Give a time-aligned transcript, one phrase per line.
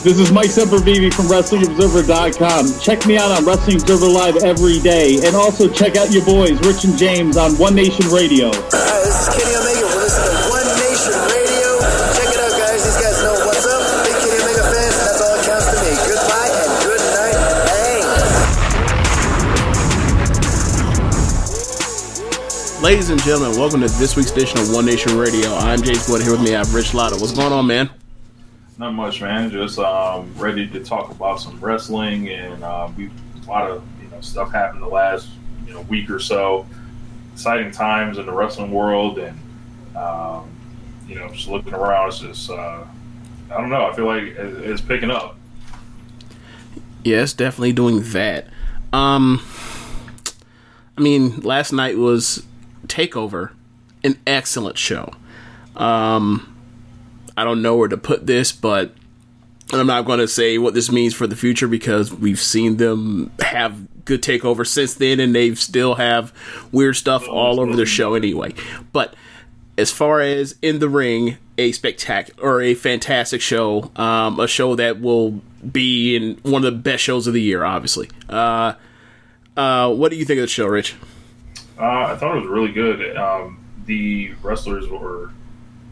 [0.00, 2.80] This is Mike Sempervive from WrestlingObserver.com.
[2.80, 5.20] Check me out on Wrestling Observer Live every day.
[5.22, 8.48] And also check out your boys, Rich and James, on One Nation Radio.
[8.48, 9.84] Hi, this is Kenny Omega.
[9.92, 11.84] We're listening to One Nation Radio.
[12.16, 12.80] Check it out, guys.
[12.80, 13.84] These guys know what's up.
[14.08, 14.96] Big Kenny Omega fans.
[15.04, 15.92] That's all that counts to me.
[16.08, 17.36] Goodbye and good night.
[17.68, 18.00] Bang.
[22.80, 25.52] Ladies and gentlemen, welcome to this week's edition of One Nation Radio.
[25.60, 26.56] I'm James Wood here with me.
[26.56, 27.20] I have Rich Latta.
[27.20, 27.92] What's going on, man?
[28.80, 29.50] Not much, man.
[29.50, 33.10] Just um, ready to talk about some wrestling, and uh, we
[33.44, 35.28] a lot of you know stuff happened the last
[35.66, 36.64] you know week or so.
[37.34, 39.38] Exciting times in the wrestling world, and
[39.94, 40.48] um,
[41.06, 42.82] you know just looking around, it's just uh,
[43.50, 43.84] I don't know.
[43.84, 45.36] I feel like it's picking up.
[47.04, 48.46] Yes, definitely doing that.
[48.94, 49.44] Um,
[50.96, 52.46] I mean, last night was
[52.86, 53.50] Takeover,
[54.02, 55.12] an excellent show.
[55.76, 56.49] Um,
[57.36, 58.92] I don't know where to put this, but
[59.72, 63.30] I'm not going to say what this means for the future because we've seen them
[63.40, 66.32] have good takeover since then, and they still have
[66.72, 68.52] weird stuff all over their show anyway.
[68.92, 69.14] But
[69.78, 74.74] as far as in the ring, a spectacular or a fantastic show, um, a show
[74.74, 75.40] that will
[75.70, 78.10] be in one of the best shows of the year, obviously.
[78.28, 78.74] Uh,
[79.56, 80.96] uh, what do you think of the show, Rich?
[81.78, 83.16] Uh, I thought it was really good.
[83.16, 85.30] Um, the wrestlers were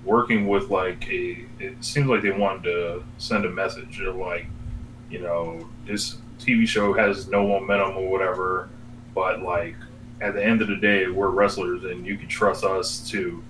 [0.08, 4.46] working with like a it seems like they wanted to send a message they're like
[5.10, 8.70] you know this tv show has no momentum or whatever
[9.14, 9.76] but like
[10.20, 13.42] at the end of the day we're wrestlers and you can trust us to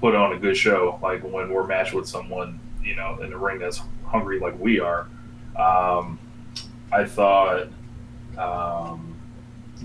[0.00, 3.36] put on a good show like when we're matched with someone you know in the
[3.36, 5.08] ring that's hungry like we are.
[5.58, 6.18] Um,
[6.92, 7.68] i thought
[8.38, 9.14] um,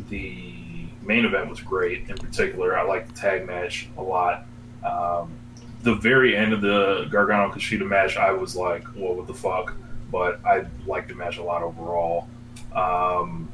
[0.10, 0.54] the
[1.02, 2.10] main event was great.
[2.10, 4.46] In particular i like the tag match a lot.
[4.84, 5.34] Um,
[5.84, 9.74] the very end of the Gargano Kushida match, I was like, what the fuck?
[10.12, 12.28] But I liked the match a lot overall.
[12.74, 13.50] Um,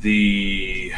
[0.00, 0.92] the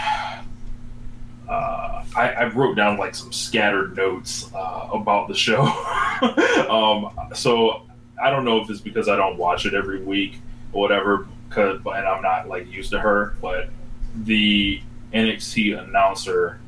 [1.49, 5.63] uh, I, I, wrote down like some scattered notes uh, about the show.
[6.69, 7.87] um, so
[8.23, 10.41] I don't know if it's because I don't watch it every week
[10.73, 13.69] or whatever, cause, and I'm not like used to her, but
[14.15, 14.81] the
[15.13, 16.59] NXT announcer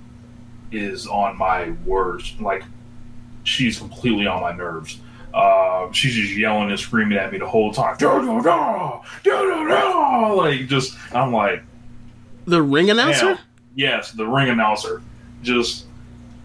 [0.70, 2.40] is on my worst.
[2.40, 2.62] Like
[3.48, 5.00] she's completely on my nerves.
[5.32, 7.96] Uh, she's just yelling and screaming at me the whole time.
[7.98, 11.62] Da, da, da, da, da, Like just, I'm like,
[12.46, 13.38] the ring announcer.
[13.74, 15.02] Yes, the ring announcer.
[15.42, 15.86] Just,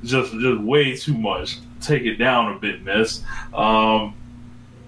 [0.04, 1.60] just, just way too much.
[1.82, 3.24] Take it down a bit, Miss.
[3.54, 4.16] Um,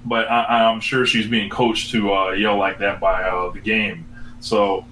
[0.06, 3.60] but I, am sure she's being coached to uh, yell like that by uh, the
[3.60, 4.06] game.
[4.40, 4.86] So,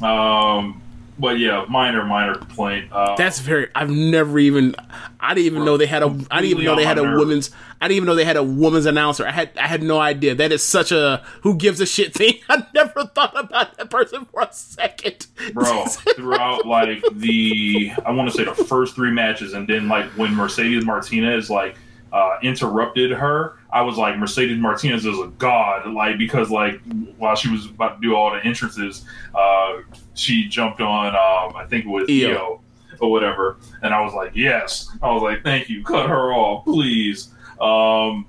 [0.00, 0.79] um,
[1.20, 2.90] but yeah, minor, minor complaint.
[2.90, 3.68] Uh, That's very.
[3.74, 4.74] I've never even.
[5.20, 6.06] I didn't even know they had a.
[6.30, 7.50] I didn't even know they had a women's.
[7.80, 9.26] I didn't even know they had a woman's announcer.
[9.26, 9.50] I had.
[9.56, 10.34] I had no idea.
[10.34, 12.40] That is such a who gives a shit thing.
[12.48, 15.86] I never thought about that person for a second, bro.
[16.16, 20.34] throughout like the, I want to say the first three matches, and then like when
[20.34, 21.76] Mercedes Martinez like
[22.12, 26.80] uh, interrupted her, I was like, Mercedes Martinez is a god, like because like
[27.16, 29.04] while she was about to do all the entrances,
[29.34, 29.82] uh,
[30.20, 32.30] she jumped on, um, I think it was Io.
[32.30, 32.60] Io
[33.00, 36.64] or whatever, and I was like, yes, I was like, thank you, cut her off,
[36.64, 37.28] please.
[37.60, 38.26] Um,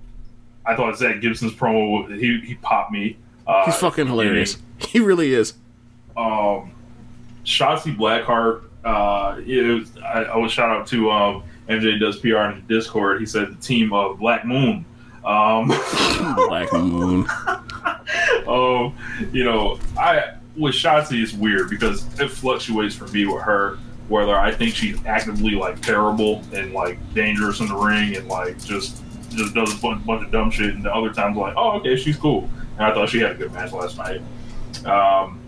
[0.66, 3.18] I thought Zack Gibson's promo, he he popped me.
[3.46, 4.58] Uh, He's fucking hilarious.
[4.82, 5.54] He really is.
[6.18, 6.72] Um,
[7.46, 12.38] Shotzi Blackheart, uh, it was, I, I was shout out to um MJ does PR
[12.50, 13.20] in the Discord.
[13.20, 14.86] He said the team of Black Moon.
[15.24, 15.68] Um,
[16.48, 17.28] Black Moon.
[18.48, 18.98] um,
[19.32, 23.78] you know, I with Shotzi it's weird because it fluctuates for me with her
[24.12, 28.62] whether I think she's actively like terrible and like dangerous in the ring and like
[28.62, 31.80] just just does a bunch, bunch of dumb shit, and the other times like, oh
[31.80, 32.50] okay, she's cool.
[32.78, 34.22] And I thought she had a good match last night.
[34.86, 35.40] Um,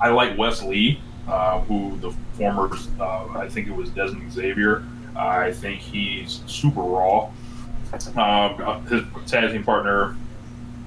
[0.00, 2.70] I like Wes Lee, uh, who the former,
[3.00, 4.84] uh, I think it was Dezmond Xavier.
[5.16, 7.30] I think he's super raw.
[8.16, 10.16] Um, his tag team partner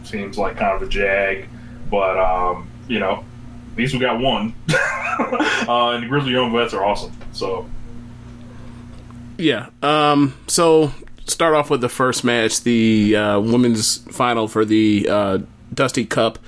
[0.03, 1.47] seems like kind of a jag,
[1.89, 3.23] but um, you know,
[3.71, 4.53] at least we got one.
[4.69, 7.11] uh, and the Grizzly Young Vets are awesome.
[7.33, 7.67] So
[9.37, 9.69] Yeah.
[9.81, 10.35] Um.
[10.47, 10.91] So
[11.25, 15.39] start off with the first match, the uh, women's final for the uh,
[15.73, 16.39] Dusty Cup.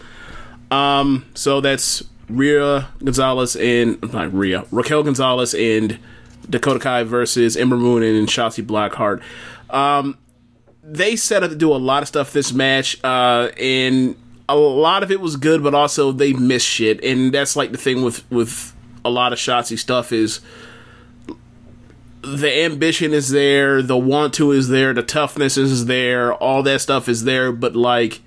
[0.69, 1.25] Um.
[1.33, 5.99] So that's Rhea Gonzalez and not Rhea Raquel Gonzalez and
[6.49, 9.21] Dakota Kai versus Ember Moon and Shotzi Blackheart.
[9.73, 10.17] Um.
[10.83, 14.15] They set up to do a lot of stuff this match, uh, and
[14.51, 17.77] a lot of it was good, but also they missed shit, and that's like the
[17.77, 20.41] thing with with a lot of Shotzi stuff is
[22.21, 26.81] the ambition is there, the want to is there, the toughness is there, all that
[26.81, 28.21] stuff is there, but like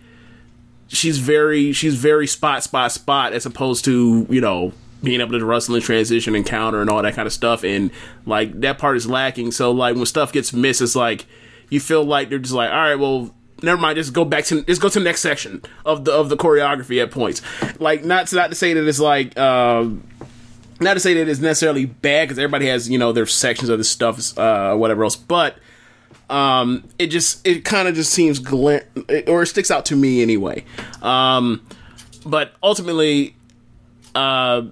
[0.88, 4.72] she's very she's very spot spot spot as opposed to, you know,
[5.02, 7.90] being able to wrestle and transition and counter and all that kind of stuff and
[8.26, 9.52] like that part is lacking.
[9.52, 11.26] So like when stuff gets missed it's like
[11.70, 13.96] you feel like they're just like, all right, well, never mind.
[13.96, 17.02] Just go back to just go to the next section of the of the choreography
[17.02, 17.42] at points.
[17.80, 19.88] Like not not to say that it's like uh,
[20.80, 23.78] not to say that it's necessarily bad because everybody has you know their sections of
[23.78, 25.56] the stuff uh, whatever else, but
[26.30, 28.84] um, it just it kind of just seems glint
[29.26, 30.64] or it sticks out to me anyway.
[31.02, 31.66] Um,
[32.24, 33.36] but ultimately,
[34.14, 34.62] uh,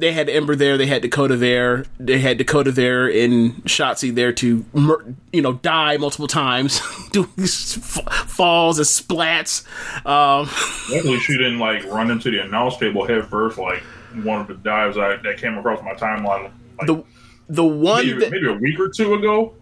[0.00, 4.32] they had Ember there, they had Dakota there, they had Dakota there and Shotzi there
[4.34, 6.80] to, mur- you know, die multiple times,
[7.12, 9.64] do these f- falls and splats.
[10.06, 10.48] Um,
[10.94, 13.82] Luckily, she didn't like run into the announce table head first, like
[14.22, 16.50] one of the dives I, that came across my timeline.
[16.78, 17.04] Like, the
[17.48, 19.54] the one maybe, that, maybe a week or two ago.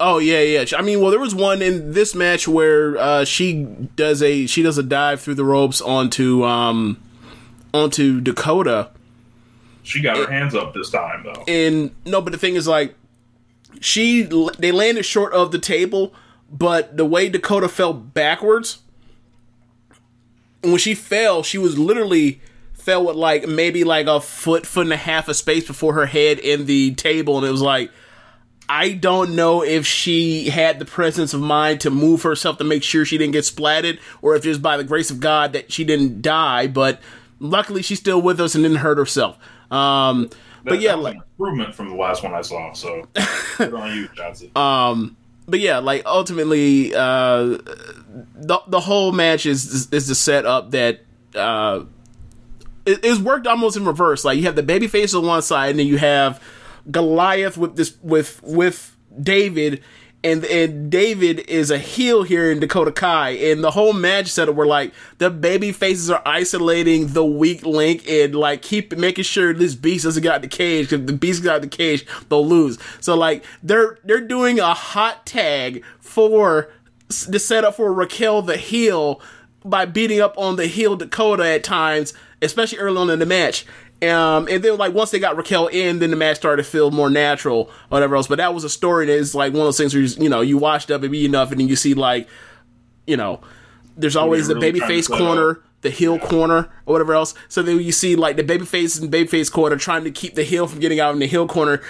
[0.00, 0.64] Oh yeah, yeah.
[0.76, 3.64] I mean, well, there was one in this match where uh, she
[3.96, 7.00] does a she does a dive through the ropes onto um
[7.72, 8.90] onto Dakota,
[9.84, 11.44] She got her hands up this time though.
[11.46, 12.94] and no, but the thing is, like,
[13.80, 14.22] she
[14.58, 16.14] they landed short of the table,
[16.50, 18.78] but the way Dakota fell backwards,
[20.62, 22.40] and when she fell, she was literally
[22.72, 26.06] fell with like maybe like a foot, foot and a half of space before her
[26.06, 27.90] head in the table, and it was like.
[28.66, 32.82] I don't know if she had the presence of mind to move herself to make
[32.82, 35.70] sure she didn't get splatted, or if it was by the grace of God that
[35.70, 36.66] she didn't die.
[36.66, 36.98] But
[37.38, 39.38] luckily, she's still with us and didn't hurt herself.
[39.74, 40.30] Um,
[40.64, 42.72] but That- yeah, that like improvement from the last one I saw.
[42.72, 43.06] So
[43.58, 44.50] good on you, Johnson.
[44.56, 45.16] um,
[45.46, 47.58] but yeah, like ultimately, uh,
[48.34, 51.00] the the whole match is is the setup that
[51.34, 51.84] uh,
[52.86, 54.24] it, it's worked almost in reverse.
[54.24, 56.42] Like you have the baby face on one side, and then you have
[56.90, 59.82] Goliath with this with with David.
[60.24, 64.54] And, and David is a heel here in Dakota Kai, and the whole match setup
[64.54, 69.52] where like the baby faces are isolating the weak link and like keep making sure
[69.52, 72.46] this beast doesn't get out the cage because the beast got out the cage they'll
[72.46, 72.78] lose.
[73.00, 76.70] So like they're they're doing a hot tag for
[77.28, 79.20] the setup for Raquel the heel
[79.64, 83.66] by beating up on the heel Dakota at times, especially early on in the match.
[84.08, 86.90] Um, and then like once they got Raquel in, then the match started to feel
[86.90, 88.26] more natural, or whatever else.
[88.26, 90.28] But that was a story that is like one of those things where you, you
[90.28, 92.28] know you watch WWE enough, and then you see like,
[93.06, 93.40] you know,
[93.96, 97.34] there's always the really babyface corner, the heel corner, or whatever else.
[97.48, 100.66] So then you see like the babyface and babyface corner trying to keep the heel
[100.66, 101.82] from getting out in the heel corner.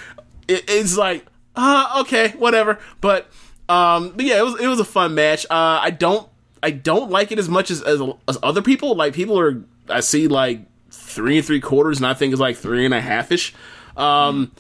[0.48, 2.78] It, it's like, ah, okay, whatever.
[3.00, 3.30] But
[3.68, 5.46] um, but yeah, it was it was a fun match.
[5.46, 6.28] Uh, I don't
[6.62, 8.94] I don't like it as much as, as as other people.
[8.94, 10.60] Like people are I see like
[10.94, 13.54] three and three quarters, and I think it's like three and a half ish.
[13.96, 14.52] Um,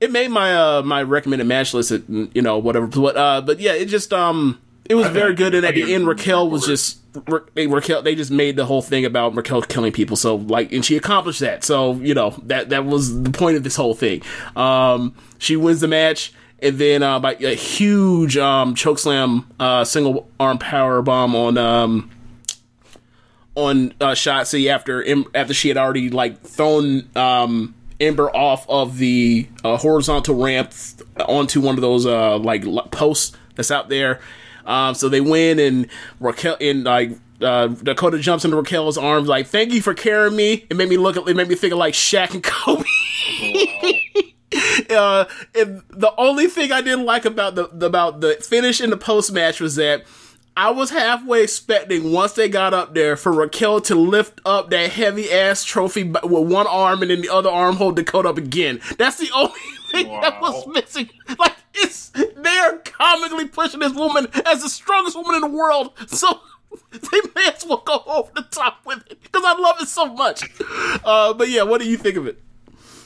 [0.00, 1.90] it made my uh my recommended match list.
[1.90, 5.54] At, you know whatever, but uh, but yeah, it just um it was very good.
[5.54, 8.02] And at the end, Raquel was just Ra- Raquel.
[8.02, 10.16] They just made the whole thing about Raquel killing people.
[10.16, 11.64] So like, and she accomplished that.
[11.64, 14.22] So you know that that was the point of this whole thing.
[14.56, 16.32] Um, she wins the match.
[16.62, 22.10] And then uh, by a huge um, chokeslam, uh, single arm power bomb on um,
[23.54, 29.46] on uh, Shotzi after after she had already like thrown um, Ember off of the
[29.62, 30.72] uh, horizontal ramp
[31.28, 34.20] onto one of those uh, like posts that's out there.
[34.66, 35.88] Um, so they win, and
[36.20, 40.66] Raquel and like uh, Dakota jumps into Raquel's arms, like "Thank you for carrying me."
[40.68, 41.16] It made me look.
[41.16, 42.84] It made me think of like Shaq and Kobe.
[44.90, 48.96] uh, and the only thing I didn't like about the about the finish in the
[48.96, 50.04] post match was that
[50.56, 54.90] I was halfway expecting once they got up there for Raquel to lift up that
[54.90, 58.80] heavy ass trophy with one arm and then the other arm hold Dakota up again.
[58.96, 59.58] That's the only
[59.90, 61.10] thing that was missing.
[61.38, 65.92] Like it's they are comically pushing this woman as the strongest woman in the world.
[66.06, 66.40] So
[66.92, 70.06] they may as well go over the top with it because I love it so
[70.14, 70.44] much.
[71.04, 72.40] Uh, but yeah, what do you think of it?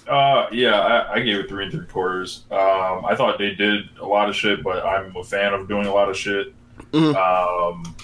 [0.07, 2.45] Uh, yeah, I, I gave it three and three quarters.
[2.51, 5.87] Um, I thought they did a lot of shit, but I'm a fan of doing
[5.87, 6.55] a lot of shit.
[6.95, 7.97] Um,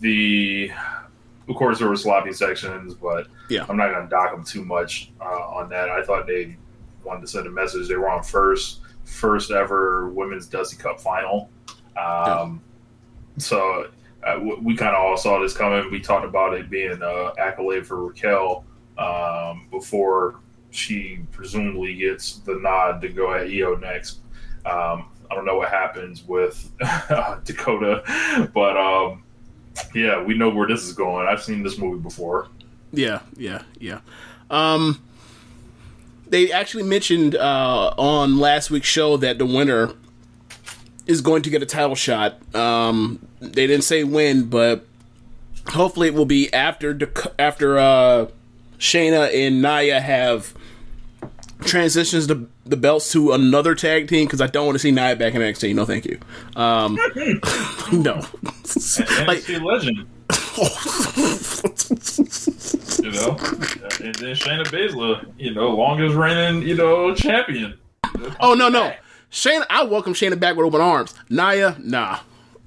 [0.00, 0.70] the,
[1.48, 3.64] of course, there were sloppy sections, but Yeah.
[3.68, 5.88] I'm not gonna dock them too much uh, on that.
[5.88, 6.56] I thought they
[7.04, 7.88] wanted to send a message.
[7.88, 11.50] They were on first, first ever women's Dusty Cup final.
[11.96, 12.60] Um,
[13.38, 13.86] So
[14.26, 15.90] uh, w- we kind of all saw this coming.
[15.90, 18.64] We talked about it being an accolade for Raquel
[18.98, 24.20] um, before she presumably gets the nod to go at Io next.
[24.64, 26.70] Um, I don't know what happens with
[27.44, 29.22] Dakota, but um,
[29.94, 31.26] yeah, we know where this is going.
[31.26, 32.48] I've seen this movie before.
[32.92, 34.00] Yeah, yeah, yeah.
[34.50, 35.02] Um,
[36.28, 39.92] they actually mentioned uh, on last week's show that the winner
[41.06, 42.38] is going to get a title shot.
[42.54, 44.86] Um, they didn't say when, but
[45.68, 46.98] hopefully it will be after
[47.38, 48.26] after uh,
[48.78, 50.54] Shayna and Nia have
[51.62, 55.16] transitions the the belts to another tag team because I don't want to see Nia
[55.16, 55.74] back in NXT.
[55.74, 56.18] No, thank you.
[56.56, 56.98] Um,
[57.92, 58.22] no.
[59.26, 60.06] like, legend,
[63.02, 63.36] you know,
[64.00, 67.78] and then Shayna Baszler, you know, longest reigning, you know, champion.
[68.40, 68.92] oh no, no,
[69.30, 69.64] Shayna.
[69.70, 71.14] I welcome Shayna back with open arms.
[71.30, 72.18] Nia, nah,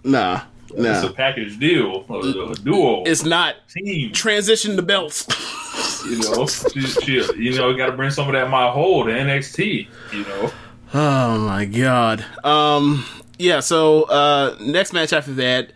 [0.03, 0.44] nah,
[0.75, 2.13] It's a package deal, a,
[2.51, 3.03] a duo.
[3.03, 4.11] It's not team.
[4.11, 5.27] transition the belts.
[6.05, 9.11] You know, she, she, you know, got to bring some of that my hold to
[9.13, 9.88] NXT.
[10.13, 10.51] You know,
[10.93, 12.25] Oh my god.
[12.43, 13.05] Um
[13.38, 15.71] yeah, so uh next match after that,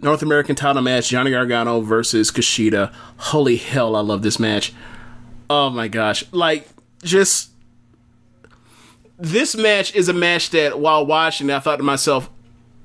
[0.00, 2.92] North American title match, Johnny Gargano versus Kushida.
[3.18, 4.72] Holy hell, I love this match.
[5.50, 6.24] Oh my gosh.
[6.32, 6.68] Like
[7.02, 7.50] just
[9.18, 12.30] this match is a match that while watching I thought to myself,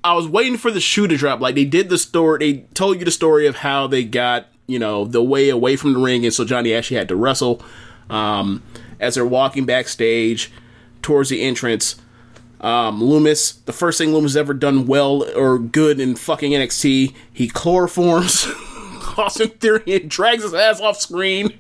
[0.04, 1.40] I was waiting for the shoe to drop.
[1.40, 4.80] Like they did the story they told you the story of how they got, you
[4.80, 7.64] know, the way away from the ring and so Johnny actually had to wrestle.
[8.10, 8.64] Um
[9.00, 10.52] as they're walking backstage
[11.02, 11.96] towards the entrance.
[12.62, 17.50] Um, Lumis, the first thing Lumis ever done well or good in fucking NXT, he
[17.50, 18.46] chloroforms
[19.18, 21.60] Austin Theory and drags his ass off screen.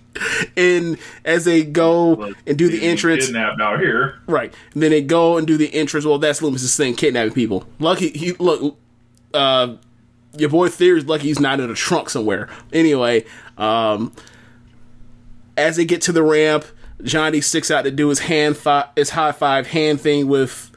[0.56, 4.20] And as they go and do the entrance, kidnapped out here.
[4.28, 4.54] right?
[4.74, 6.06] And then they go and do the entrance.
[6.06, 7.66] Well, that's Lumis's thing, kidnapping people.
[7.80, 8.78] Lucky he look.
[9.34, 9.78] Uh,
[10.38, 12.50] your boy Theory's lucky he's not in a trunk somewhere.
[12.72, 13.26] Anyway,
[13.58, 14.12] um,
[15.58, 16.66] as they get to the ramp,
[17.04, 20.72] Johnny sticks out to do his hand fi- his high five hand thing with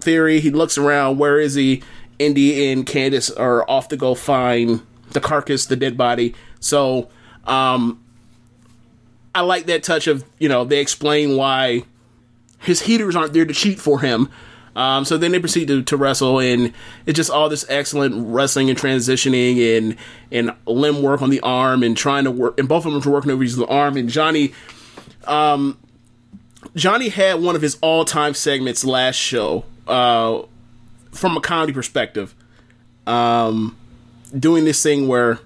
[0.00, 0.40] Theory.
[0.40, 1.18] He looks around.
[1.18, 1.82] Where is he?
[2.18, 4.80] Indi and Candice are off to go find
[5.20, 6.34] the carcass, the dead body.
[6.60, 7.08] So,
[7.44, 8.02] um,
[9.34, 11.84] I like that touch of you know they explain why
[12.60, 14.28] his heaters aren't there to cheat for him.
[14.76, 16.72] Um, so then they proceed to, to wrestle, and
[17.04, 19.96] it's just all this excellent wrestling and transitioning and
[20.30, 22.58] and limb work on the arm and trying to work.
[22.58, 23.96] And both of them are working over his arm.
[23.96, 24.52] And Johnny,
[25.26, 25.78] um,
[26.76, 30.42] Johnny had one of his all time segments last show, uh,
[31.12, 32.34] from a comedy perspective,
[33.06, 33.76] um,
[34.30, 35.38] doing this thing where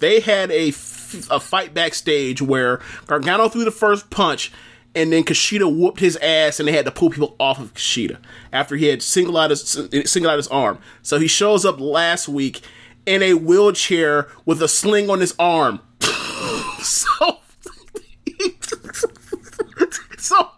[0.00, 4.52] they had a, a fight backstage where Gargano threw the first punch
[4.94, 8.18] and then Kushida whooped his ass and they had to pull people off of Kushida
[8.52, 9.62] after he had singled out his,
[10.06, 10.78] singled out his arm.
[11.02, 12.62] So he shows up last week
[13.06, 15.80] in a wheelchair with a sling on his arm.
[16.80, 17.38] so,
[20.18, 20.50] so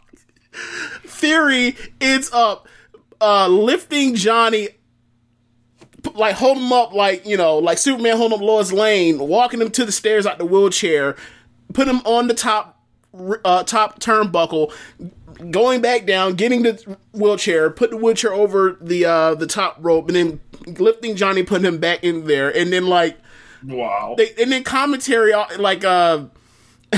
[1.05, 2.67] Theory ends up
[3.21, 4.69] uh, lifting Johnny
[6.15, 9.71] like hold him up like you know like Superman holding up Lois Lane, walking him
[9.71, 11.17] to the stairs out the wheelchair,
[11.73, 12.81] put him on the top
[13.45, 14.73] uh, top turnbuckle,
[15.51, 20.09] going back down, getting the wheelchair, put the wheelchair over the uh, the top rope,
[20.09, 20.41] and then
[20.79, 23.19] lifting Johnny, putting him back in there, and then like
[23.63, 24.15] Wow.
[24.17, 26.25] they and then commentary uh, like uh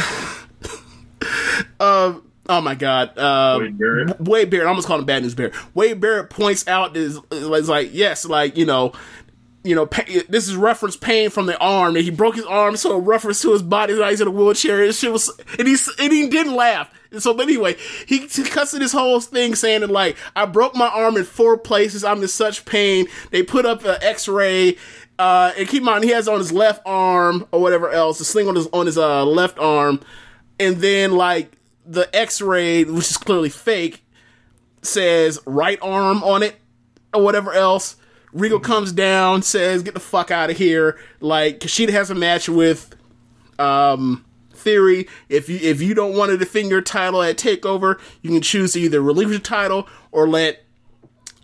[1.81, 2.15] uh
[2.53, 4.21] oh my god uh Wade Barrett.
[4.21, 5.55] Wade Barrett I almost called him Bad News Barrett.
[5.75, 8.93] Wade Barrett points out is is like yes like you know
[9.65, 9.89] you know
[10.29, 13.41] this is reference pain from the arm and he broke his arm so a reference
[13.43, 16.29] to his body that he's in a wheelchair and shit was and he and he
[16.29, 16.93] didn't laugh.
[17.11, 20.75] And so but anyway he cuts to this whole thing saying that like I broke
[20.75, 23.07] my arm in four places I'm in such pain.
[23.31, 24.77] They put up an x-ray
[25.19, 28.25] uh, and keep in mind he has on his left arm or whatever else, a
[28.25, 30.01] sling on his on his uh, left arm,
[30.59, 34.05] and then like the X-ray, which is clearly fake,
[34.83, 36.57] says right arm on it
[37.15, 37.97] or whatever else.
[38.33, 42.49] Regal comes down, says, "Get the fuck out of here!" Like Kushida has a match
[42.49, 42.95] with
[43.59, 44.25] um,
[44.55, 45.09] Theory.
[45.29, 48.73] If you if you don't want to defend your title at Takeover, you can choose
[48.73, 50.65] to either relinquish the title or let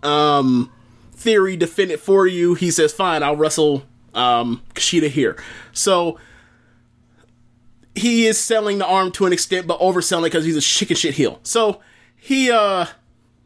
[0.03, 0.73] um,
[1.13, 2.55] Theory defend it for you.
[2.55, 5.37] He says, "Fine, I'll wrestle um, Kushida here."
[5.73, 6.19] So
[7.99, 11.15] he is selling the arm to an extent, but overselling because he's a chicken shit
[11.15, 11.41] heel.
[11.43, 11.81] So
[12.17, 12.87] he, uh,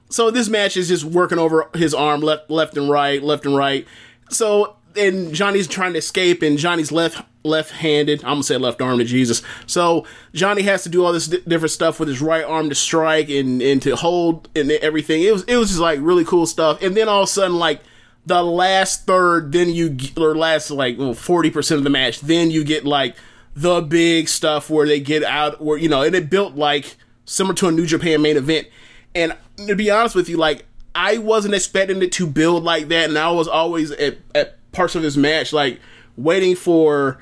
[0.08, 3.56] so this match is just working over his arm left, left and right, left and
[3.56, 3.86] right.
[4.30, 8.22] So and Johnny's trying to escape, and Johnny's left left-handed.
[8.22, 9.42] I'm gonna say left arm to Jesus.
[9.66, 12.74] So Johnny has to do all this di- different stuff with his right arm to
[12.74, 15.22] strike and and to hold and everything.
[15.22, 16.82] It was it was just like really cool stuff.
[16.82, 17.80] And then all of a sudden, like
[18.26, 22.64] the last third, then you or last like forty percent of the match, then you
[22.64, 23.16] get like
[23.54, 27.54] the big stuff where they get out, where you know, and it built like similar
[27.56, 28.68] to a New Japan main event.
[29.14, 33.08] And to be honest with you, like I wasn't expecting it to build like that,
[33.08, 35.80] and I was always at, at parts of this match like
[36.16, 37.18] waiting for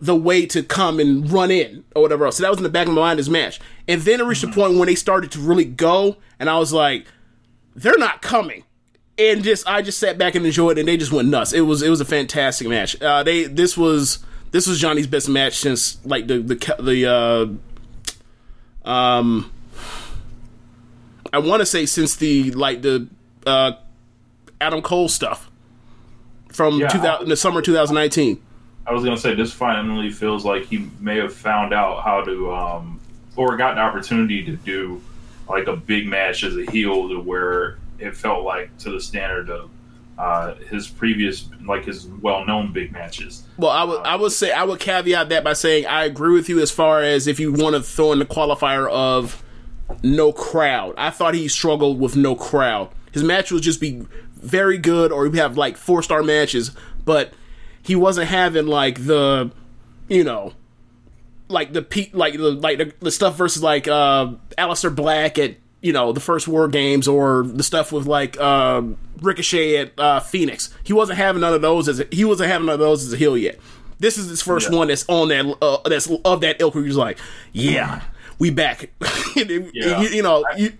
[0.00, 2.36] the way to come and run in or whatever else.
[2.36, 3.60] So that was in the back of my mind this match.
[3.86, 6.72] And then it reached a point when they started to really go, and I was
[6.72, 7.06] like,
[7.76, 8.64] they're not coming.
[9.16, 11.52] And just I just sat back and enjoyed it, and they just went nuts.
[11.52, 13.00] It was it was a fantastic match.
[13.00, 17.58] Uh, they this was this was Johnny's best match since like the the the
[18.86, 19.50] uh, um
[21.32, 23.08] I want to say since the like the
[23.46, 23.72] uh,
[24.60, 25.50] Adam Cole stuff
[26.48, 28.40] from Yeah, 2000, the summer 2019.
[28.86, 32.52] I was gonna say this finally feels like he may have found out how to,
[32.52, 33.00] um,
[33.36, 35.00] or got the opportunity to do
[35.48, 39.48] like a big match as a heel to where it felt like to the standard
[39.50, 39.70] of
[40.18, 43.44] uh, his previous, like his well-known big matches.
[43.56, 46.48] Well, I would I would say I would caveat that by saying I agree with
[46.48, 49.42] you as far as if you want to throw in the qualifier of
[50.02, 50.94] no crowd.
[50.96, 52.90] I thought he struggled with no crowd.
[53.12, 56.72] His match would just be very good, or he'd have like four star matches,
[57.04, 57.32] but
[57.82, 59.50] he wasn't having like the,
[60.08, 60.52] you know,
[61.48, 65.56] like the pe- like the like the, the stuff versus like uh Aleister Black at
[65.82, 68.82] you know the first War Games or the stuff with like uh,
[69.20, 70.72] Ricochet at uh, Phoenix.
[70.84, 73.12] He wasn't having none of those as a, he wasn't having none of those as
[73.12, 73.58] a heel yet.
[73.98, 74.78] This is his first Yeah.
[74.78, 77.18] one that's on that uh, that's of that ilk where he's like,
[77.52, 78.02] yeah,
[78.38, 78.90] we back.
[79.36, 80.00] And Yeah.
[80.02, 80.72] you, you know, you,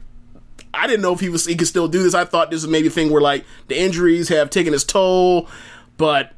[0.75, 2.15] I didn't know if he was he could still do this.
[2.15, 5.49] I thought this was maybe a thing where like the injuries have taken his toll,
[5.99, 6.33] but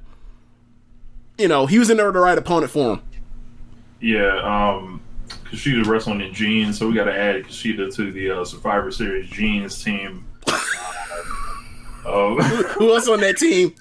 [1.39, 3.03] you know he was in there with the right opponent for him.
[4.01, 5.01] Yeah, um,
[5.55, 9.29] Kushida wrestling in jeans, so we got to add Kushida to the uh, Survivor Series
[9.31, 10.27] jeans team.
[12.07, 13.75] Uh, Who else on that team?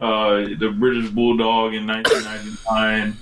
[0.00, 3.16] uh, the British Bulldog in 1999,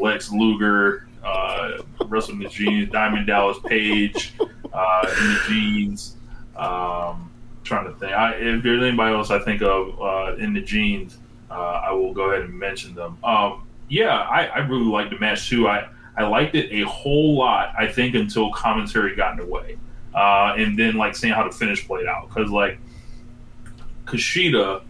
[0.00, 4.32] Lex Luger, uh, wrestled in the jeans, Diamond Dallas Page
[4.72, 6.16] uh, in the jeans.
[6.56, 7.30] Um,
[7.62, 11.18] trying to think, I, if there's anybody else I think of uh, in the jeans,
[11.50, 13.18] uh, I will go ahead and mention them.
[13.22, 15.68] Um, yeah, I, I really like the match too.
[15.68, 15.88] I,
[16.20, 17.72] I liked it a whole lot.
[17.78, 19.78] I think until commentary got in the way,
[20.14, 22.78] uh, and then like seeing how the finish played out because like
[24.04, 24.82] Kushida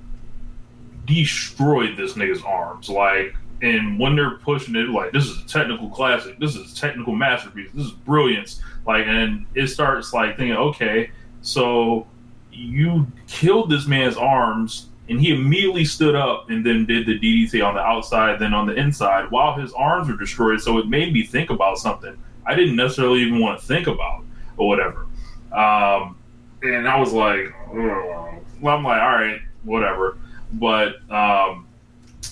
[1.07, 2.89] destroyed this nigga's arms.
[2.89, 6.39] Like, and when they're pushing it, like, this is a technical classic.
[6.39, 7.71] This is a technical masterpiece.
[7.75, 8.63] This is brilliance.
[8.87, 11.11] Like, and it starts like thinking, okay,
[11.43, 12.07] so
[12.53, 17.67] you killed this man's arms, and he immediately stood up and then did the DDT
[17.67, 20.61] on the outside, then on the inside, while his arms were destroyed.
[20.61, 24.25] So it made me think about something I didn't necessarily even want to think about,
[24.57, 25.07] or whatever.
[25.53, 26.17] Um,
[26.63, 30.19] and I was like, well, I'm like, all right, whatever.
[30.53, 31.67] But um,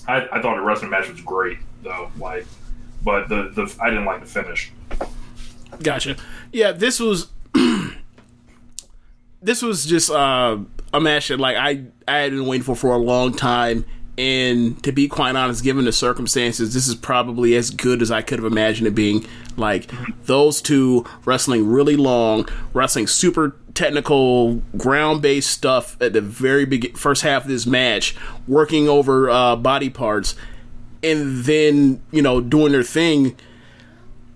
[0.07, 2.11] I, I thought the wrestling match was great, though.
[2.19, 2.47] Like,
[3.05, 4.73] but the the I didn't like the finish.
[5.83, 6.17] Gotcha.
[6.53, 7.29] Yeah, this was
[9.43, 10.59] this was just uh,
[10.93, 13.85] a match that like I I had been waiting for for a long time,
[14.17, 18.23] and to be quite honest, given the circumstances, this is probably as good as I
[18.23, 19.27] could have imagined it being.
[19.57, 19.91] Like
[20.25, 26.97] those two wrestling really long, wrestling super technical, ground based stuff at the very big
[26.97, 30.35] first half of this match, working over uh, body parts,
[31.03, 33.37] and then you know doing their thing.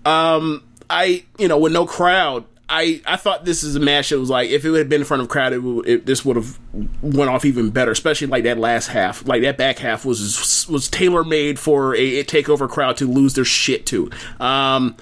[0.05, 4.19] Um, I, you know, with no crowd, I, I thought this is a match that
[4.19, 6.35] was like if it had been in front of crowd, it, would- it this would
[6.37, 6.57] have
[7.01, 7.91] went off even better.
[7.91, 12.19] Especially like that last half, like that back half was was tailor made for a,
[12.19, 14.09] a takeover crowd to lose their shit to.
[14.39, 14.95] Um,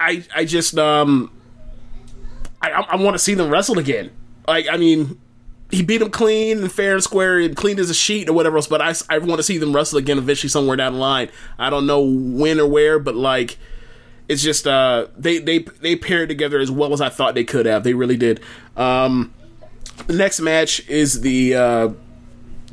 [0.00, 1.30] I I just um,
[2.60, 4.10] I I want to see them wrestle again.
[4.46, 5.18] Like I mean,
[5.70, 8.56] he beat him clean and fair and square and clean as a sheet or whatever
[8.56, 8.66] else.
[8.66, 11.30] But I, I want to see them wrestle again eventually somewhere down the line.
[11.58, 13.56] I don't know when or where, but like
[14.28, 17.66] it's just uh they they they paired together as well as I thought they could
[17.66, 17.84] have.
[17.84, 18.40] They really did.
[18.76, 19.32] Um,
[20.06, 21.88] the next match is the uh,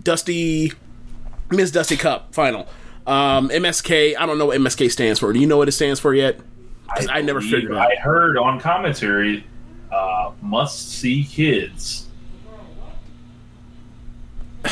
[0.01, 0.73] Dusty
[1.49, 2.67] Miss Dusty Cup final.
[3.05, 4.15] Um, MSK.
[4.17, 5.33] I don't know what MSK stands for.
[5.33, 6.39] Do you know what it stands for yet?
[6.95, 7.89] 'Cause I, never figured it out.
[7.89, 9.45] I heard on commentary,
[9.91, 12.07] uh, must see kids.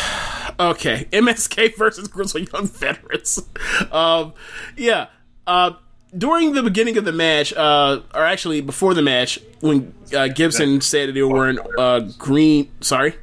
[0.59, 3.41] Okay, MSK versus Grizzly Young Veterans.
[3.93, 4.33] um,
[4.75, 5.07] yeah.
[5.47, 5.71] Uh,
[6.17, 10.81] during the beginning of the match, uh, or actually before the match, when uh, Gibson
[10.81, 12.71] said that they were wearing uh, green.
[12.81, 13.15] Sorry.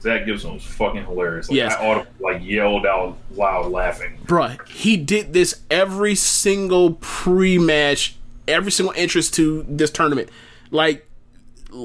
[0.00, 1.48] Zack Gibson was fucking hilarious.
[1.48, 1.74] Like, Yes.
[1.78, 4.18] I like yelled out loud laughing.
[4.26, 8.14] Bruh, he did this every single pre-match,
[8.46, 10.28] every single entrance to this tournament.
[10.70, 11.08] Like,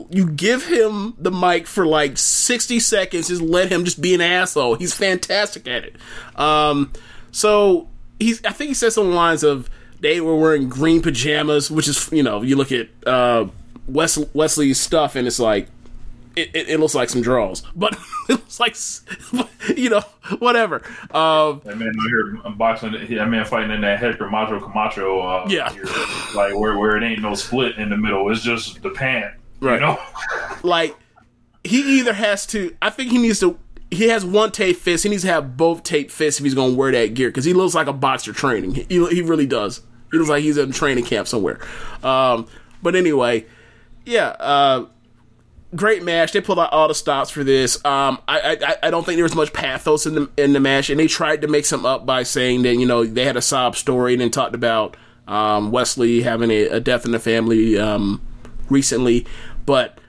[0.10, 4.22] you give him the mic for like 60 seconds, just let him just be an
[4.22, 4.76] asshole.
[4.76, 5.96] He's fantastic at it.
[6.36, 6.92] Um,
[7.32, 7.88] so
[8.20, 9.70] he's, I think he said some lines of
[10.02, 13.48] they were wearing green pajamas, which is, you know, you look at uh,
[13.88, 15.68] Wes- Wesley's stuff and it's like,
[16.36, 17.94] it, it, it looks like some draws, but
[18.30, 18.76] it looks like,
[19.78, 20.02] you know,
[20.40, 20.78] whatever.
[21.12, 25.20] Um, That man out here boxing, that man fighting in that Hector Macho Camacho.
[25.20, 25.72] Uh, Yeah.
[25.74, 25.86] here,
[26.36, 28.32] like where where it ain't no split in the middle.
[28.32, 29.34] It's just the pant.
[29.60, 29.76] Right.
[29.76, 30.00] You know.
[30.64, 30.96] like
[31.66, 33.60] he either has to i think he needs to
[33.92, 36.72] he has one tape fist he needs to have both tape fists if he's going
[36.72, 39.82] to wear that gear because he looks like a boxer training he, he really does
[40.12, 41.60] he looks like he's in training camp somewhere.
[42.04, 42.48] Um,
[42.82, 43.46] but anyway
[44.10, 44.86] yeah uh,
[45.76, 46.32] great match.
[46.32, 47.84] They pulled out all the stops for this.
[47.86, 50.90] Um, I, I I don't think there was much pathos in the in the match
[50.90, 53.42] and they tried to make some up by saying that you know they had a
[53.42, 57.78] sob story and then talked about um, Wesley having a, a death in the family
[57.78, 58.22] um,
[58.70, 59.26] recently.
[59.66, 60.00] But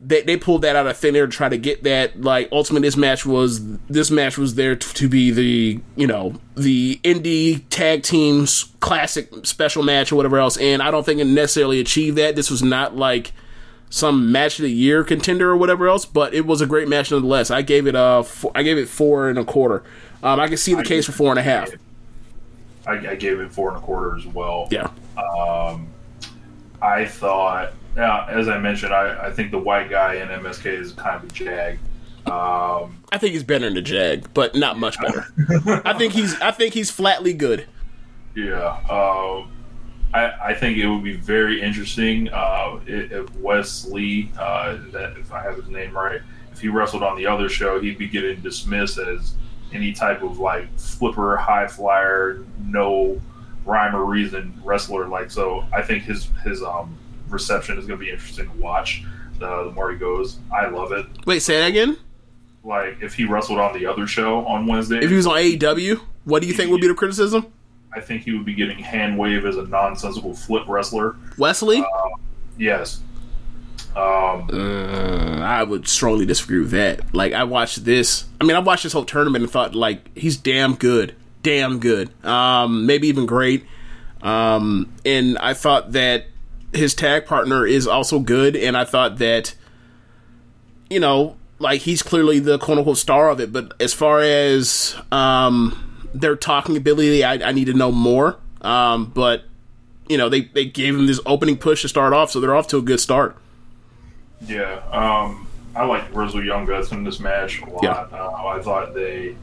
[0.00, 2.86] they, they pulled that out of thin air to try to get that like ultimately
[2.86, 7.62] this match was this match was there t- to be the you know the indie
[7.70, 10.56] tag teams classic special match or whatever else.
[10.56, 12.36] And i don't think it necessarily achieved that.
[12.36, 13.32] This was not like
[13.90, 17.10] some match of the year contender or whatever else but it was a great match
[17.10, 17.50] nonetheless.
[17.50, 19.82] I gave it a four, i gave it four and a quarter.
[20.22, 21.70] Um, i can see the case for four and a half.
[22.86, 24.68] I, I gave it four and a quarter as well.
[24.70, 24.90] yeah.
[26.80, 30.92] I thought, yeah, as I mentioned, I, I think the white guy in MSK is
[30.92, 31.78] kind of a jag.
[32.26, 35.24] Um, i think he's better than the jag but not much better
[35.86, 37.66] i think he's i think he's flatly good
[38.38, 39.50] yeah, um,
[40.14, 45.16] I, I think it would be very interesting uh, if, if Wes Lee, uh, that
[45.18, 46.20] if I have his name right,
[46.52, 49.34] if he wrestled on the other show, he'd be getting dismissed as
[49.72, 53.20] any type of like flipper, high flyer, no
[53.64, 55.08] rhyme or reason wrestler.
[55.08, 56.96] Like so, I think his his um,
[57.30, 59.04] reception is going to be interesting to watch.
[59.40, 61.06] Uh, the more he goes, I love it.
[61.26, 61.96] wait say that again
[62.64, 66.00] Like if he wrestled on the other show on Wednesday, if he was on aew
[66.24, 67.46] what do you think would be the criticism
[67.94, 71.16] I think he would be getting hand wave as a nonsensical flip wrestler.
[71.38, 71.84] wesley
[72.58, 73.00] Yes.
[73.96, 77.14] Um, Uh, I would strongly disagree with that.
[77.14, 78.24] Like, I watched this.
[78.40, 82.10] I mean, I watched this whole tournament and thought, like, he's damn good, damn good.
[82.24, 83.64] Um, maybe even great.
[84.22, 86.26] Um, and I thought that
[86.72, 88.56] his tag partner is also good.
[88.56, 89.54] And I thought that,
[90.90, 93.52] you know, like he's clearly the quote unquote star of it.
[93.52, 98.38] But as far as um, their talking ability, I, I need to know more.
[98.60, 99.44] Um, but
[100.08, 102.66] you know, they they gave him this opening push to start off, so they're off
[102.68, 103.36] to a good start.
[104.46, 104.82] yeah.
[104.90, 107.82] Um, I like Grizzly Young Vets in this match a lot.
[107.82, 108.06] Yeah.
[108.10, 109.36] Uh, I thought they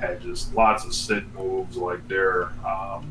[0.00, 3.10] had just lots of sit moves, like their um,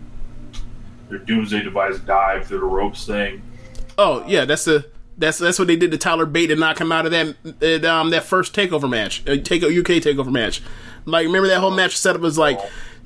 [1.09, 3.41] their Doomsday Device dive through the ropes thing.
[4.03, 6.91] Oh yeah, that's the that's that's what they did to Tyler Bate to knock him
[6.91, 10.63] out of that um that first takeover match, uh, take UK takeover match.
[11.05, 12.59] Like remember that whole match setup was like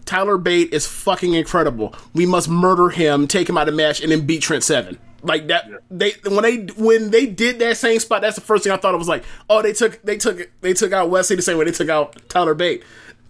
[0.05, 1.93] Tyler Bate is fucking incredible.
[2.13, 4.97] We must murder him, take him out of the match, and then beat Trent Seven.
[5.21, 8.71] Like that, they when they when they did that same spot, that's the first thing
[8.71, 8.93] I thought.
[8.93, 11.65] It was like, oh, they took they took they took out Wesley the same way
[11.65, 12.83] they took out Tyler Bate.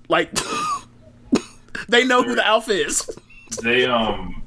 [0.08, 0.30] Like
[1.90, 3.10] they know who the alpha is.
[3.64, 4.44] They um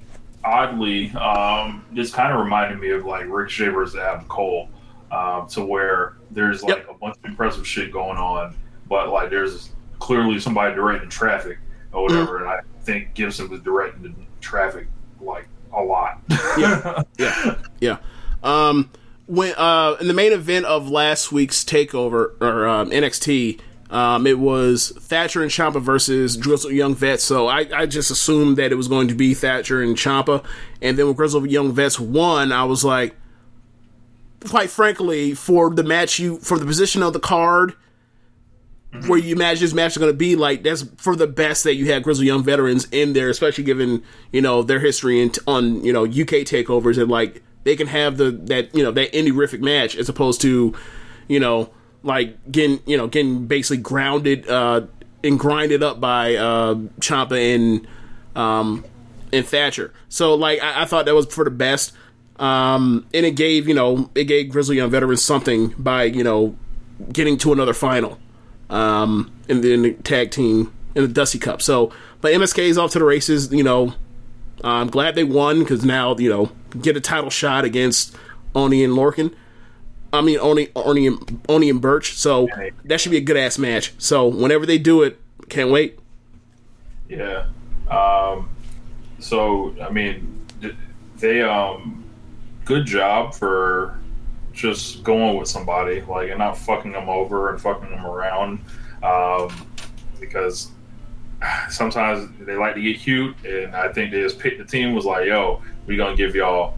[0.49, 4.69] oddly um this kind of reminded me of like Rick Shaver's Adam Cole,
[5.13, 6.91] um, to where there's like Yep.
[6.91, 8.55] a bunch of impressive shit going on,
[8.89, 11.59] but like there's clearly somebody directing traffic
[11.93, 14.87] or whatever, and I think Gibson was directing the traffic
[15.21, 16.21] like a lot.
[17.19, 17.99] yeah, yeah.
[18.43, 18.91] Um,
[19.27, 24.39] when uh, in the main event of last week's takeover or um, NXT, um, it
[24.39, 27.25] was Thatcher and Ciampa versus Grizzled Young Vets.
[27.25, 30.45] So I, I just assumed that it was going to be Thatcher and Ciampa,
[30.83, 33.17] and then when Grizzled Young Vets won, I was like,
[34.47, 37.75] quite frankly, for the match you for the position of the card.
[39.07, 41.75] Where you imagine this match is going to be like that's for the best that
[41.75, 45.85] you had Grizzled Young veterans in there, especially given you know their history in, on
[45.85, 49.31] you know UK takeovers and like they can have the that you know that indie
[49.31, 50.75] rific match as opposed to
[51.29, 51.69] you know
[52.03, 54.83] like getting you know getting basically grounded uh
[55.25, 57.87] and grinded up by uh Ciampa and
[58.37, 58.85] um
[59.33, 59.93] and Thatcher.
[60.09, 61.93] So like I, I thought that was for the best.
[62.39, 66.57] Um and it gave, you know, it gave Grizzly Young Veterans something by, you know,
[67.13, 68.19] getting to another final.
[68.71, 71.63] um, in the, in the tag team in the Dusty Cup.
[71.63, 73.51] So, but MSK is off to the races.
[73.53, 73.95] You know,
[74.63, 78.15] I'm glad they won because now you know get a title shot against
[78.55, 79.35] Oney and Lorcan.
[80.13, 82.15] I mean Oney, Oney, and, Oney and Burch.
[82.15, 82.49] So
[82.85, 83.93] that should be a good ass match.
[83.99, 85.99] So whenever they do it, can't wait.
[87.09, 87.47] Yeah.
[87.91, 88.51] Um,
[89.19, 90.47] so I mean,
[91.19, 92.05] they um,
[92.65, 93.99] good job for
[94.53, 98.59] just going with somebody like and not fucking them over and fucking them around
[99.03, 99.67] um,
[100.19, 100.73] because
[101.71, 105.05] sometimes they like to get cute and I think they just picked the team was
[105.05, 106.77] like, yo, we're gonna give y'all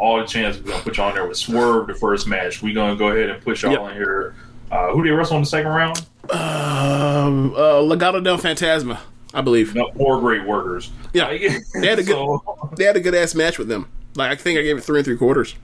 [0.00, 0.56] all the chance.
[0.56, 2.62] We're gonna put y'all in there with Swerve the first match.
[2.62, 3.90] We're gonna go ahead and put y'all Yep.
[3.90, 4.34] in here.
[4.72, 5.98] Uh, who did wrestle in the second round?
[6.30, 8.98] Um, uh, Legado del Fantasma,
[9.34, 9.74] I believe.
[9.74, 10.90] No, more great workers.
[11.12, 11.26] Yeah.
[11.28, 11.40] Like,
[11.80, 13.88] They had a good, so, they had a good ass match with them.
[14.16, 15.54] Like I think I gave it three and three quarters.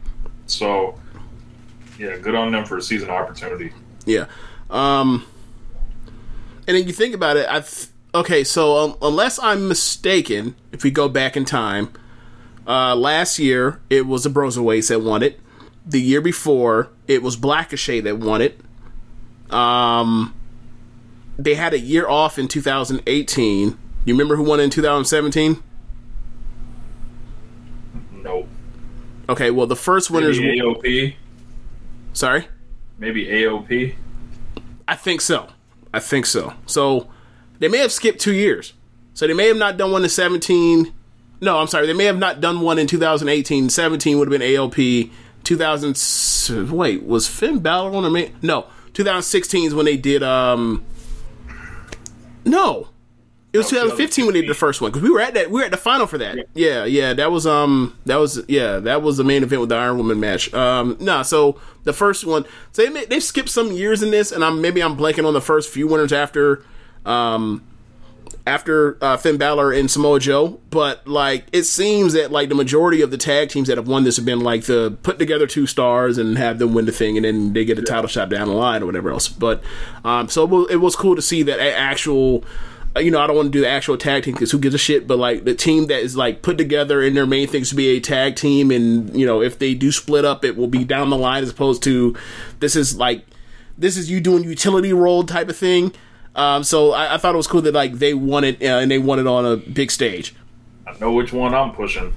[0.47, 0.99] so,
[1.99, 3.73] yeah, good on them for a season opportunity.
[4.05, 4.27] Yeah.
[4.71, 5.25] Um,
[6.69, 7.63] and then you think about it, I
[8.19, 8.43] okay.
[8.45, 11.91] So um, unless I'm mistaken, if we go back in time,
[12.67, 15.41] uh, last year it was the Broserweights that won it.
[15.85, 18.61] The year before it was Blackachet that won it.
[19.51, 20.35] Um,
[21.39, 23.79] they had a year off in 2018.
[24.05, 25.63] You remember who won in 2017?
[28.13, 28.49] Nope.
[29.29, 30.41] Okay, well the first winners.
[30.41, 31.15] Maybe AOP.
[32.13, 32.49] Sorry.
[32.99, 33.95] Maybe AOP.
[34.89, 35.49] I think so.
[35.93, 36.55] I think so.
[36.67, 37.09] So
[37.59, 38.73] they may have skipped two years.
[39.15, 40.93] So they may have not done one in 17.
[41.41, 41.87] No, I'm sorry.
[41.87, 43.69] They may have not done one in 2018.
[43.69, 45.11] 17 would have been AOP.
[45.45, 46.71] 2000.
[46.73, 48.33] Wait, was Finn Balor on or may?
[48.43, 50.23] No, 2016 is when they did.
[50.23, 50.85] um
[52.45, 52.89] No,
[53.53, 55.51] it was 2015 when they did the first one because we were at that.
[55.51, 56.37] We were at the final for that.
[56.55, 57.15] Yeah, yeah.
[57.15, 57.97] That was um.
[58.07, 58.79] That was yeah.
[58.79, 60.53] That was the main event with the Iron Woman match.
[60.53, 60.97] Um.
[61.01, 62.45] No, so the first one.
[62.73, 65.41] So they they've skipped some years in this, and I'm maybe I'm blanking on the
[65.41, 66.65] first few winners after.
[67.05, 67.63] Um.
[68.47, 73.03] After uh, Finn Balor and Samoa Joe, but like it seems that like the majority
[73.03, 75.67] of the tag teams that have won this have been like the put together two
[75.67, 78.47] stars and have them win the thing, and then they get a title shot down
[78.47, 79.27] the line or whatever else.
[79.27, 79.65] But
[80.05, 82.45] um, so it was, it was cool to see that actual
[82.97, 84.75] uh, you know, I don't want to do the actual tag team because who gives
[84.75, 87.69] a shit, but like the team that is like put together and their main things
[87.71, 90.69] to be a tag team, and you know, if they do split up, it will
[90.69, 92.17] be down the line as opposed to
[92.61, 93.27] this is like
[93.77, 95.93] this is you doing utility role type of thing.
[96.37, 98.91] Um, so I, I thought it was cool that like they won it uh, and
[98.91, 100.35] they won it on a big stage.
[100.87, 102.13] I know which one I'm pushing.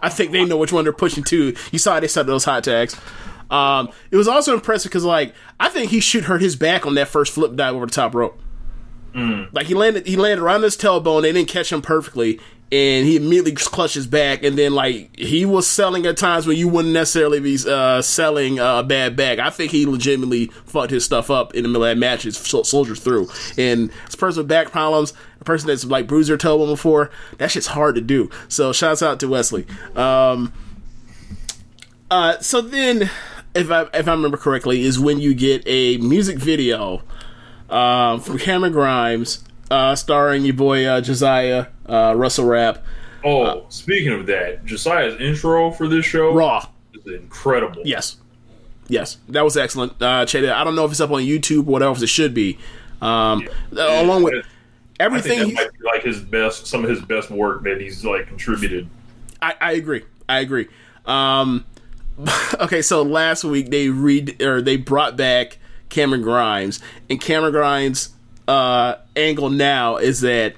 [0.00, 1.54] I think they know which one they're pushing too.
[1.72, 2.96] You saw how they set those hot tags.
[3.50, 6.94] Um, it was also impressive because like I think he should hurt his back on
[6.94, 8.40] that first flip dive over the top rope.
[9.52, 11.22] Like he landed, he landed around his tailbone.
[11.22, 12.40] They didn't catch him perfectly,
[12.72, 14.42] and he immediately clutches back.
[14.42, 18.58] And then like he was selling at times when you wouldn't necessarily be uh, selling
[18.58, 19.38] uh, a bad back.
[19.38, 22.22] I think he legitimately fucked his stuff up in the middle of that match.
[22.22, 26.30] His sol- soldiers through, and this person with back problems, a person that's like bruised
[26.30, 28.30] their tailbone before, that shit's hard to do.
[28.48, 29.66] So shouts out to Wesley.
[29.94, 30.52] Um,
[32.10, 33.10] uh, so then,
[33.54, 37.02] if I if I remember correctly, is when you get a music video
[37.68, 42.84] uh, from Cameron Grimes, uh, starring your boy uh, Josiah uh, Russell Rapp.
[43.24, 46.66] Oh, speaking of that, Josiah's intro for this show Raw.
[46.92, 47.82] is incredible.
[47.84, 48.16] Yes,
[48.88, 50.00] yes, that was excellent.
[50.00, 50.60] Uh, check it out.
[50.60, 52.58] I don't know if it's up on YouTube or whatever else it should be.
[53.00, 54.46] Um, along with I think
[55.00, 58.26] everything, that might be like his best, some of his best work that he's like
[58.26, 58.88] contributed.
[59.40, 60.04] I, I agree.
[60.28, 60.68] I agree.
[61.06, 61.64] Um,
[62.60, 65.58] okay, so last week they read or they brought back
[65.88, 68.10] Cameron Grimes, and Cameron Grimes'
[68.48, 70.54] uh, angle now is that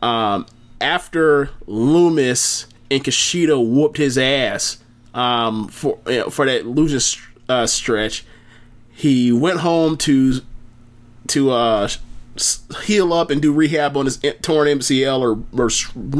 [0.00, 0.46] um,
[0.80, 4.78] after Lumis and Kushida whooped his ass
[5.14, 8.24] um, for you know, for that losing uh, stretch,
[8.90, 10.40] he went home to
[11.28, 11.88] to uh,
[12.84, 15.70] heal up and do rehab on his torn MCL or, or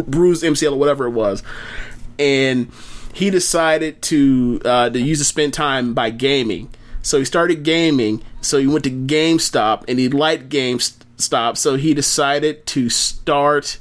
[0.04, 1.42] bruised MCL or whatever it was,
[2.18, 2.70] and
[3.12, 6.70] he decided to uh, to use to spend time by gaming.
[7.02, 8.22] So he started gaming.
[8.40, 11.56] So he went to GameStop and he liked GameStop.
[11.56, 13.78] So he decided to start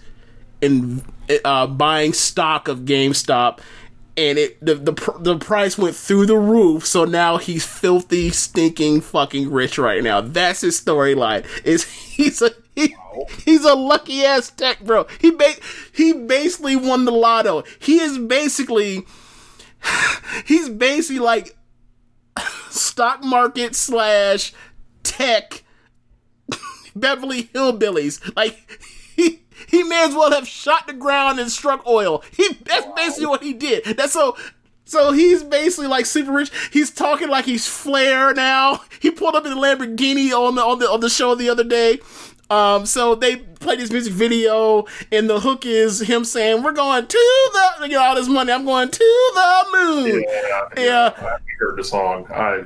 [0.61, 1.03] in
[1.43, 3.59] uh, buying stock of GameStop,
[4.17, 6.85] and it the, the the price went through the roof.
[6.85, 10.21] So now he's filthy, stinking, fucking rich right now.
[10.21, 11.45] That's his storyline.
[11.65, 12.95] Is he's a he,
[13.43, 15.07] he's a lucky ass tech bro.
[15.19, 15.55] He ba-
[15.93, 17.63] he basically won the lotto.
[17.79, 19.05] He is basically
[20.45, 21.55] he's basically like
[22.71, 24.53] stock market slash
[25.03, 25.63] tech
[26.95, 28.35] Beverly Hillbillies.
[28.35, 28.81] Like
[29.15, 32.23] he he may as well have shot the ground and struck oil.
[32.35, 33.83] He that's basically what he did.
[33.97, 34.35] That's so
[34.85, 36.51] So he's basically like super rich.
[36.73, 38.81] He's talking like he's Flair now.
[38.99, 41.63] He pulled up in the Lamborghini on the on the on the show the other
[41.63, 41.99] day.
[42.51, 47.07] Um, so they play this music video, and the hook is him saying, "We're going
[47.07, 48.51] to the you know all this money.
[48.51, 51.13] I'm going to the moon." Yeah, Yeah.
[51.17, 52.27] I heard the song.
[52.29, 52.63] I,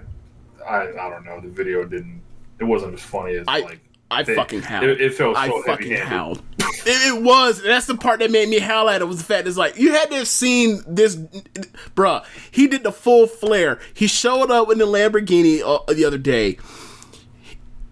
[0.67, 1.39] I, I don't know.
[1.39, 2.21] The video didn't.
[2.59, 3.79] It wasn't as funny as I- like.
[4.11, 4.83] I they- fucking howled.
[4.83, 6.05] It, it felt so I fucking heavy-handed.
[6.07, 6.41] howled.
[6.59, 7.61] It, it was.
[7.63, 9.05] That's the part that made me howl at it.
[9.05, 11.15] Was the fact is like you had to have seen this,
[11.95, 12.23] bruh.
[12.51, 13.79] He did the full Flair.
[13.95, 16.57] He showed up in the Lamborghini uh, the other day.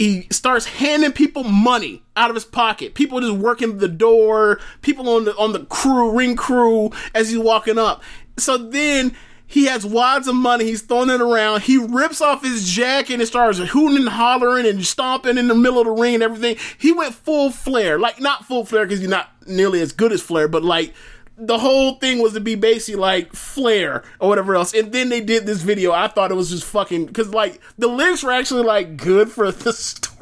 [0.04, 2.94] He starts handing people money out of his pocket.
[2.94, 4.60] People just working the door.
[4.82, 8.04] People on the on the crew, ring crew, as he's walking up.
[8.38, 9.16] So then
[9.48, 10.66] he has wads of money.
[10.66, 11.62] He's throwing it around.
[11.62, 15.80] He rips off his jacket and starts hooting and hollering and stomping in the middle
[15.80, 16.58] of the ring and everything.
[16.78, 20.22] He went full Flair, like not full Flair because he's not nearly as good as
[20.22, 20.94] Flair, but like
[21.38, 24.74] the whole thing was to be basically like Flair or whatever else.
[24.74, 25.92] And then they did this video.
[25.92, 29.52] I thought it was just fucking because like the lyrics were actually like good for
[29.52, 30.13] the storyline.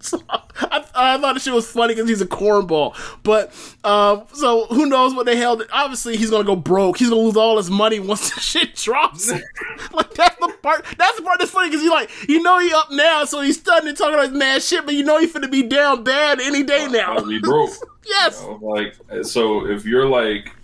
[0.00, 2.96] So I, I thought the shit was funny because he's a cornball.
[3.22, 3.52] But
[3.84, 5.60] um, so who knows what the hell?
[5.72, 6.98] Obviously he's gonna go broke.
[6.98, 9.30] He's gonna lose all his money once the shit drops.
[9.92, 10.84] like that's the part.
[10.98, 13.58] That's the part that's funny because you like you know he up now, so he's
[13.58, 16.40] studying and talking about his mad shit, but you know he's finna be down bad
[16.40, 17.16] any day now.
[17.16, 17.70] I'll be broke.
[18.06, 18.42] yes.
[18.42, 20.54] You know, like so if you're like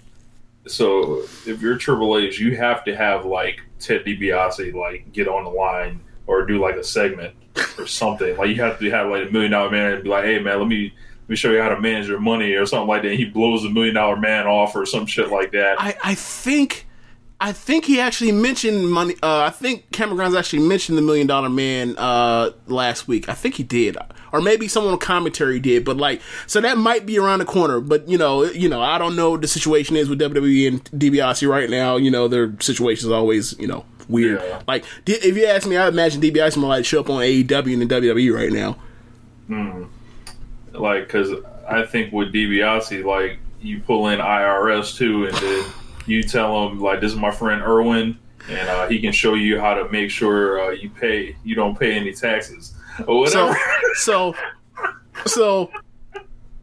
[0.66, 5.44] so if you're Triple H, you have to have like Ted DiBiase like get on
[5.44, 7.34] the line or do like a segment
[7.78, 8.36] or something.
[8.36, 10.58] Like you have to have like a million dollar man and be like, hey man,
[10.58, 10.92] let me
[11.22, 13.14] let me show you how to manage your money or something like that.
[13.14, 15.80] He blows a million dollar man off or some shit like that.
[15.80, 16.86] I, I think
[17.40, 19.14] I think he actually mentioned money.
[19.22, 23.28] Uh, I think Cameron Grimes actually mentioned the Million Dollar Man uh, last week.
[23.28, 23.96] I think he did,
[24.32, 25.84] or maybe someone on commentary did.
[25.84, 27.80] But like, so that might be around the corner.
[27.80, 30.84] But you know, you know, I don't know what the situation is with WWE and
[30.86, 31.96] DiBiase right now.
[31.96, 34.40] You know, their situation is always you know weird.
[34.42, 34.62] Yeah.
[34.66, 37.82] Like, if you ask me, I imagine DiBiase might like show up on AEW and
[37.82, 38.76] the WWE right now.
[40.72, 41.30] like because
[41.68, 45.64] I think with DiBiase, like you pull in IRS too, and then
[46.06, 48.18] you tell him like this is my friend Irwin,
[48.48, 51.78] and uh, he can show you how to make sure uh, you pay you don't
[51.78, 52.74] pay any taxes
[53.06, 53.58] or So, whatever.
[53.96, 54.34] so,
[55.26, 55.70] so,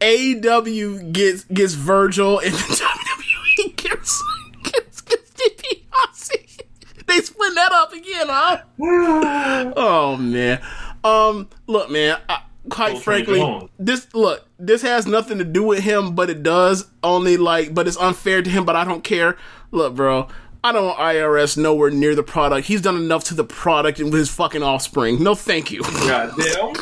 [0.00, 2.58] AEW gets gets Virgil, and the
[3.66, 4.22] WWE gets
[4.64, 6.60] gets, gets DiBiase.
[7.16, 8.62] They split that up again, huh?
[9.76, 10.60] oh man.
[11.04, 12.18] Um, look, man.
[12.28, 14.48] I, quite frankly, this look.
[14.58, 16.90] This has nothing to do with him, but it does.
[17.04, 18.64] Only like, but it's unfair to him.
[18.64, 19.36] But I don't care.
[19.70, 20.28] Look, bro.
[20.64, 22.66] I don't want IRS nowhere near the product.
[22.66, 25.22] He's done enough to the product and with his fucking offspring.
[25.22, 25.82] No, thank you.
[25.82, 26.72] God damn.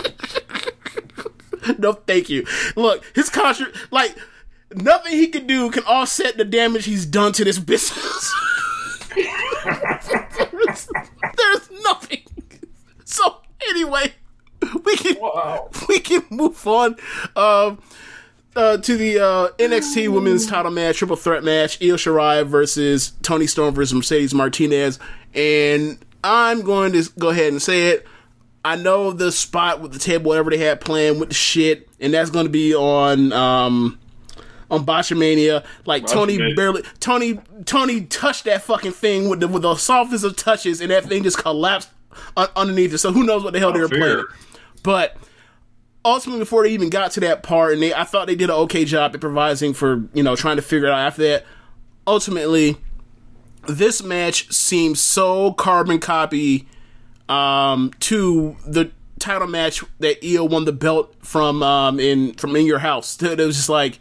[1.78, 2.46] no, thank you.
[2.76, 4.16] Look, his contract, like
[4.74, 8.32] nothing he can do can offset the damage he's done to this business.
[11.36, 12.20] there's, nothing.
[13.06, 13.36] So
[13.70, 14.12] anyway,
[14.84, 15.70] we can Wow.
[15.88, 16.96] we can move on.
[17.36, 17.78] Um.
[18.56, 23.48] Uh, to the uh, NXT Women's Title match, triple threat match, Io Shirai versus Toni
[23.48, 25.00] Storm versus Mercedes Martinez,
[25.34, 28.06] and I'm going to go ahead and say it.
[28.64, 32.14] I know the spot with the table, whatever they had planned with the shit, and
[32.14, 33.98] that's going to be on um
[34.74, 35.64] on Botchamania.
[35.86, 40.36] Like Toni barely Toni Toni touched that fucking thing with the with the softest of
[40.36, 41.90] touches, and that thing just collapsed
[42.36, 42.98] un- underneath it.
[42.98, 44.24] So who knows what the hell they were playing?
[44.82, 45.16] But
[46.04, 48.56] ultimately, before they even got to that part, and they, I thought they did an
[48.56, 51.46] okay job improvising for you know trying to figure it out after that.
[52.06, 52.76] Ultimately,
[53.66, 56.68] this match seems so carbon copy
[57.28, 62.66] um, to the title match that Io won the belt from um, in from in
[62.66, 63.20] your house.
[63.22, 63.98] It was just like,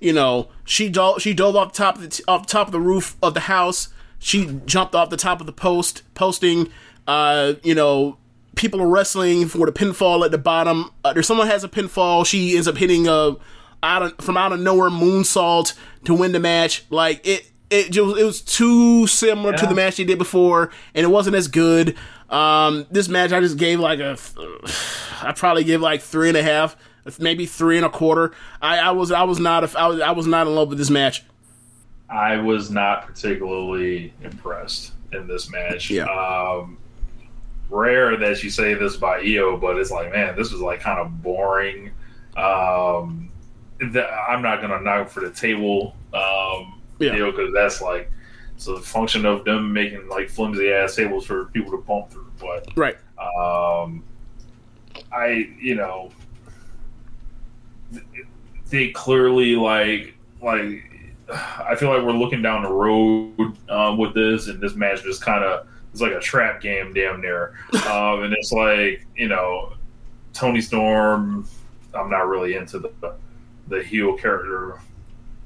[0.00, 2.72] you know, she dove, she dove off the top of the t- off top of
[2.72, 3.88] the roof of the house.
[4.18, 6.70] She jumped off the top of the post posting.
[7.06, 8.18] Uh, you know,
[8.56, 10.90] people are wrestling for the pinfall at the bottom.
[11.04, 12.26] Uh, there's someone has a pinfall.
[12.26, 13.36] She ends up hitting a
[13.82, 16.84] out of from out of nowhere moonsault to win the match.
[16.90, 17.46] Like it.
[17.72, 21.36] It just, it was too similar to the match they did before, and it wasn't
[21.36, 21.96] as good.
[22.28, 24.18] Um, this match I just gave like a,
[25.22, 26.76] I probably give like three and a half,
[27.18, 28.32] maybe three and a quarter.
[28.60, 30.78] I, I was I was not a, I was I was not in love with
[30.78, 31.24] this match.
[32.08, 35.90] I was not particularly impressed in this match.
[35.90, 36.04] Yeah.
[36.06, 36.76] Um,
[37.68, 40.98] rare that you say this by Io, but it's like, man, this was like kind
[40.98, 41.92] of boring.
[42.36, 43.30] Um,
[43.78, 47.12] the, I'm not gonna knock for the table, um, Yeah.
[47.14, 48.10] deal because that's like
[48.56, 52.30] it's a function of them making like flimsy ass tables for people to bump through.
[52.40, 52.96] But Right.
[53.18, 54.02] um,
[55.12, 56.10] I, you know,
[58.70, 60.84] they clearly like like
[61.32, 65.22] I feel like we're looking down the road um, with this, and this match just
[65.22, 67.54] kind of it's like a trap game, damn near.
[67.90, 69.72] Um, and it's like you know,
[70.32, 71.46] Toni Storm.
[71.92, 73.14] I'm not really into the
[73.68, 74.80] the heel character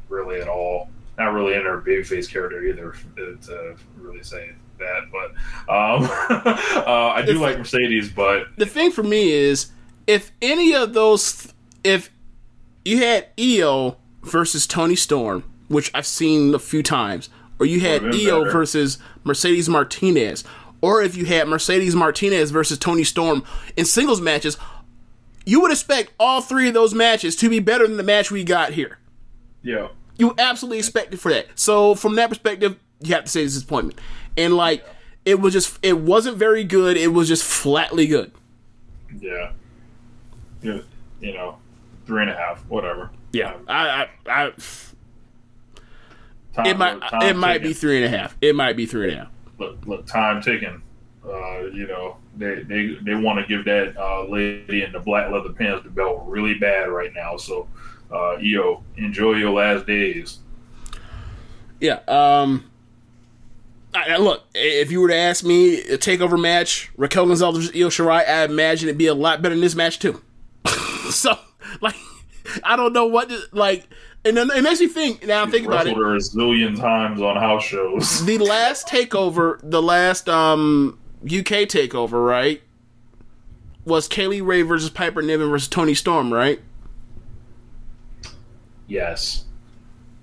[0.09, 0.91] really at all.
[1.19, 5.11] Not really into her babyface character either to really say that.
[5.11, 5.31] But
[5.73, 6.05] um,
[6.87, 9.71] uh, I do like Mercedes, but the thing for me is
[10.07, 12.11] if any of those if
[12.85, 17.29] you had Io versus Toni Storm, which I've seen a few times,
[17.59, 18.53] or you had oh, Would've Io better.
[18.53, 20.45] versus Mercedes Martinez,
[20.81, 23.45] or if you had Mercedes Martinez versus Toni Storm
[23.77, 24.57] in singles matches,
[25.47, 28.45] you would expect all three of those matches to be better than the match we
[28.45, 28.99] got here.
[29.63, 31.47] yeah, You absolutely expected for that.
[31.55, 34.01] So from that perspective, you have to say it's disappointment.
[34.37, 34.85] And like
[35.25, 38.33] it was just it wasn't very good, it was just flatly good.
[39.21, 39.53] yeah,
[40.63, 40.79] yeah,
[41.21, 41.59] you know,
[42.07, 43.11] three and a half, whatever.
[43.33, 44.53] Yeah, I, I, I
[46.55, 47.69] Time, it might, look, it might ticking.
[47.71, 48.37] be three and a half.
[48.41, 49.31] It might be three and a half.
[49.59, 50.81] look, look, time ticking.
[51.27, 55.31] Uh, you know, they they, they want to give that uh, lady in the black
[55.33, 57.37] leather pants the belt really bad right now.
[57.37, 57.67] So,
[58.13, 60.39] uh, Io, enjoy your last days.
[61.81, 62.01] Yeah.
[62.07, 62.71] Um.
[63.95, 67.89] I, I- look, if you were to ask me a takeover match, Raquel Gonzalez Io
[67.89, 70.21] Shirai, I imagine it'd be a lot better than this match too.
[71.11, 71.37] so,
[71.81, 71.97] like,
[72.63, 73.87] I don't know what to, like,
[74.25, 75.27] and then it makes me think.
[75.27, 75.97] Now I'm thinking about it.
[75.97, 78.25] Her a zillion times on house shows.
[78.27, 82.63] the last takeover, the last um UK takeover, right?
[83.85, 86.61] Was Kay Lee Ray versus Piper Niven versus Toni Storm, right?
[88.87, 89.45] yes.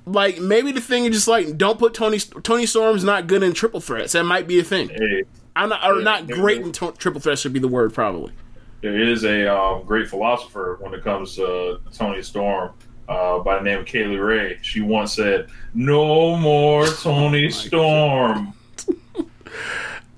[0.07, 3.53] Like maybe the thing is just like don't put Toni Toni Storm's not good in
[3.53, 4.13] triple threats.
[4.13, 4.89] That might be a thing.
[4.89, 5.23] Hey,
[5.55, 8.33] I'm not or not great in to- triple threats should be the word probably.
[8.81, 12.73] There is a um, great philosopher when it comes to Toni Storm.
[13.09, 18.53] Uh, by the name of Kay Lee Ray, she once said, "No more Toni Storm."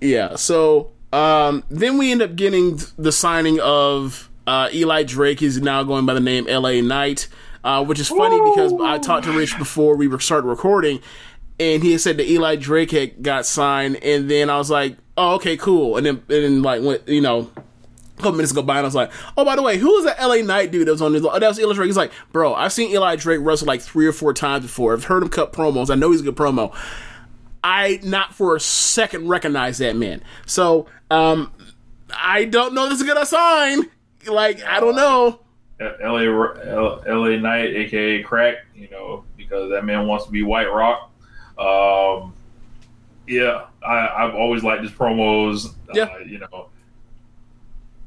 [0.04, 0.36] Yeah.
[0.36, 5.40] So um, then we end up getting the signing of uh, Eli Drake.
[5.40, 6.82] He's now going by the name L.A.
[6.82, 7.28] Knight,
[7.64, 11.00] uh, which is funny because I talked to Rich before we started recording,
[11.60, 15.36] and he said that Eli Drake had got signed, and then I was like, "Oh,
[15.36, 17.50] okay, cool." And then and then like went, you know.
[18.24, 20.06] A couple minutes go by, and I was like, "Oh, by the way, who was
[20.06, 21.24] that LA Knight dude that was on this?
[21.26, 24.08] Oh, that was Eli Drake." He's like, "Bro, I've seen Eli Drake wrestle like three
[24.08, 24.94] or four times before.
[24.94, 25.90] I've heard him cut promos.
[25.90, 26.74] I know he's a good promo.
[27.64, 30.22] I not for a second recognize that man.
[30.46, 31.52] So um
[32.14, 33.90] I don't know this is gonna sign.
[34.28, 35.40] Like I don't know.
[35.80, 40.72] LA L- LA Knight, aka Crack, you know, because that man wants to be White
[40.72, 41.12] Rock.
[41.58, 42.34] Um,
[43.28, 45.74] yeah, I, I've always liked his promos.
[45.94, 46.04] Yeah.
[46.04, 46.68] Uh, you know,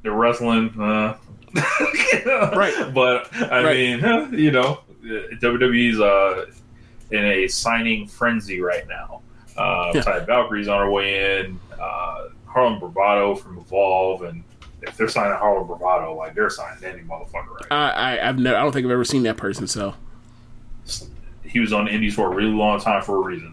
[0.06, 1.16] the wrestling, uh,
[2.56, 2.92] Right.
[2.94, 3.76] But I Right.
[3.76, 6.46] mean, you know, WWE's uh,
[7.10, 9.20] in a signing frenzy right now.
[9.56, 10.02] Uh, Yeah.
[10.02, 11.58] Taya Valkyrie's on her way in.
[11.80, 14.42] Uh, Harlem Bravado from Evolve, and
[14.82, 18.56] if they're signing Harlem Bravado, like they're signing any motherfucker right I, I I've never
[18.56, 19.94] I don't think I've ever seen that person, so
[21.44, 23.52] he was on the Indies for a really long time for a reason.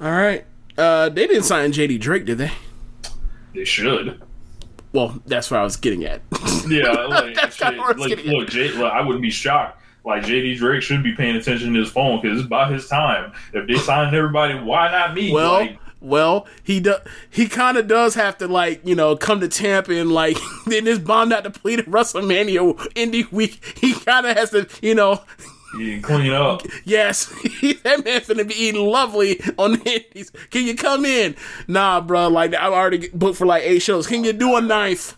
[0.00, 0.44] all right.
[0.78, 2.52] Uh they didn't sign JD Drake, did they?
[3.54, 4.20] They should.
[4.92, 6.22] Well, that's where I was getting at.
[6.68, 9.22] Yeah, like, That's shit, kinda what I was like, getting look, Jay, look, I wouldn't
[9.22, 9.80] be shocked.
[10.04, 13.32] Like JD Drake should be paying attention to his phone because it's about his time.
[13.52, 15.32] If they signed everybody, why not me?
[15.32, 16.94] well, like, well, he do,
[17.28, 20.86] he kind of does have to like you know come to Tampa and like then
[20.86, 23.78] his bomb not depleted WrestleMania indie week.
[23.78, 25.20] He kind of has to you know
[25.78, 26.62] you can clean up.
[26.84, 27.26] Yes,
[27.84, 30.30] that man's gonna be eating lovely on the Indies.
[30.50, 31.36] Can you come in?
[31.68, 32.28] Nah, bro.
[32.28, 34.06] Like I'm already booked for like eight shows.
[34.06, 35.16] Can you do a ninth?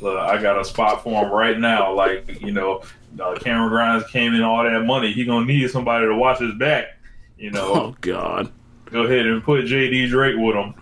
[0.00, 1.92] Look, I got a spot for him right now.
[1.94, 2.82] Like you know,
[3.20, 5.12] uh, Cameron Grimes came in all that money.
[5.12, 6.96] He gonna need somebody to watch his back.
[7.36, 8.50] You know, Oh God.
[8.86, 10.74] go ahead and put JD Drake with him.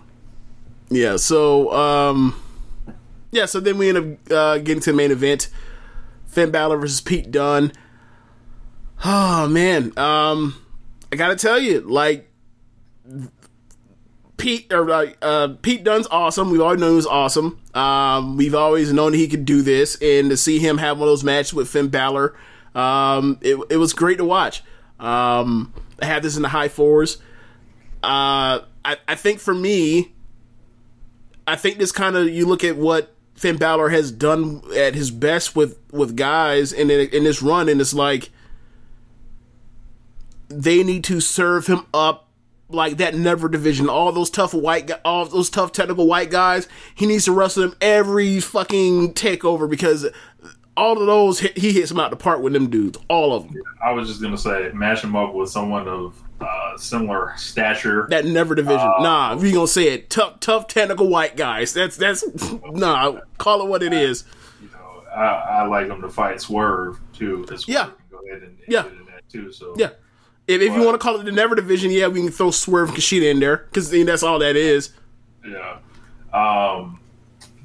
[0.89, 1.15] Yeah.
[1.17, 2.35] So um,
[3.31, 3.45] yeah.
[3.45, 5.49] So then we end up uh, getting to the main event:
[6.27, 7.71] Finn Balor versus Pete Dunne.
[9.03, 9.97] Oh man.
[9.97, 10.55] Um,
[11.11, 12.29] I gotta tell you, like
[14.37, 16.49] Pete or uh, uh, Pete Dunne's awesome.
[16.49, 17.59] We've always known he was awesome.
[17.73, 21.11] Um, we've always known he could do this, and to see him have one of
[21.11, 22.35] those matches with Finn Balor,
[22.73, 24.63] um, it, it was great to watch.
[24.99, 27.17] Um, I had this in the high fours.
[28.01, 30.13] Uh, I, I think for me,
[31.45, 35.11] I think this kind of you look at what Finn Balor has done at his
[35.11, 38.29] best with with guys in in this run, and it's like
[40.49, 42.27] they need to serve him up
[42.69, 43.89] like that never division.
[43.89, 46.67] All those tough white, all those tough technical white guys.
[46.93, 50.07] He needs to wrestle them every fucking takeover because
[50.77, 53.55] all of those he hits them out the park with them dudes, all of them.
[53.83, 58.07] I was just gonna say, mash him up with someone of uh, similar stature.
[58.11, 58.79] That never division.
[58.79, 61.73] Uh, nah, we gonna say it, tough, tough, technical white guys.
[61.73, 62.23] That's that's
[62.71, 63.19] nah.
[63.39, 64.23] Call it what it is.
[64.61, 67.45] you know, I, I like him to fight Swerve too.
[67.51, 67.89] As Yeah.
[68.11, 68.85] Go ahead and, and Yeah.
[69.29, 69.51] too.
[69.51, 69.89] So Yeah.
[70.49, 72.89] If, if you want to call it the never division, yeah, we can throw Swerve
[72.89, 74.93] and Kushida in there because that's all that is.
[75.47, 75.77] Yeah.
[76.33, 76.99] Um,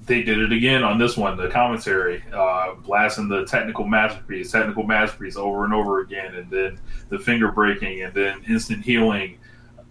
[0.05, 4.82] they did it again on this one, the commentary, uh, blasting the technical masterpiece, technical
[4.82, 6.78] masterpiece over and over again, and then
[7.09, 9.39] the finger breaking, and then instant healing,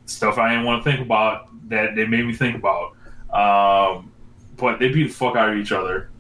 [0.06, 2.96] stuff I didn't want to think about that they made me think about.
[3.34, 4.12] Um,
[4.56, 6.12] but they beat the fuck out of each other.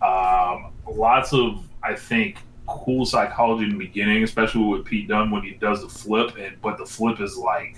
[0.00, 5.42] Um, lots of, I think, cool psychology in the beginning, especially with Pete Dunne when
[5.42, 7.76] he does the flip, and but the flip is like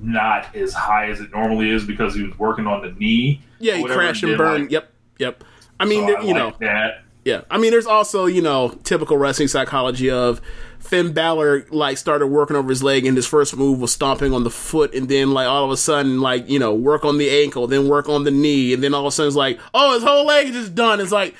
[0.00, 3.40] not as high as it normally is because he was working on the knee.
[3.58, 4.62] Yeah, he Whatever crash and did, burn.
[4.62, 5.42] like- yep, yep.
[5.80, 7.02] I mean, So there- I you know, that.
[7.24, 7.40] yeah.
[7.50, 10.40] I mean, there's also you know typical wrestling psychology of
[10.78, 14.44] Finn Balor like started working over his leg, and his first move was stomping on
[14.44, 17.30] the foot, and then like all of a sudden like you know work on the
[17.30, 19.94] ankle, then work on the knee, and then all of a sudden it's like oh
[19.94, 21.00] his whole leg is just done.
[21.00, 21.34] It's like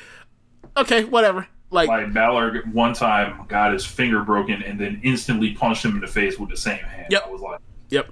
[0.77, 1.47] okay, whatever.
[1.71, 6.01] Like, Like Balor one time got his finger broken and then instantly punched him in
[6.01, 7.09] the face with the same hand.
[7.11, 7.25] Yep.
[7.27, 7.61] I was like,
[7.91, 8.11] yep.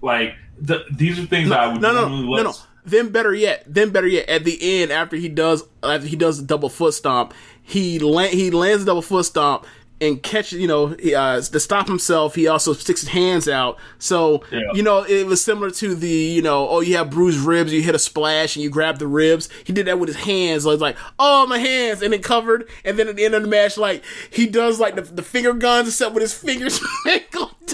[0.00, 2.54] like the, these are things that I would no, no, normally no, no.
[2.84, 6.38] Then better yet, then better yet, at the end after he does after he does
[6.38, 9.66] the double foot stomp, he land, he lands the double foot stomp
[10.00, 10.60] and catches.
[10.60, 13.78] You know, he, uh, to stop himself, he also sticks his hands out.
[13.98, 14.60] So Yeah.
[14.74, 17.82] you know, it was similar to the you know, oh, you have bruised ribs, you
[17.82, 19.48] hit a splash and you grab the ribs.
[19.64, 20.64] He did that with his hands.
[20.64, 22.68] So it's like, oh, my hands, and it covered.
[22.84, 25.52] And then at the end of the match, like he does like the, the finger
[25.52, 26.80] guns except with his fingers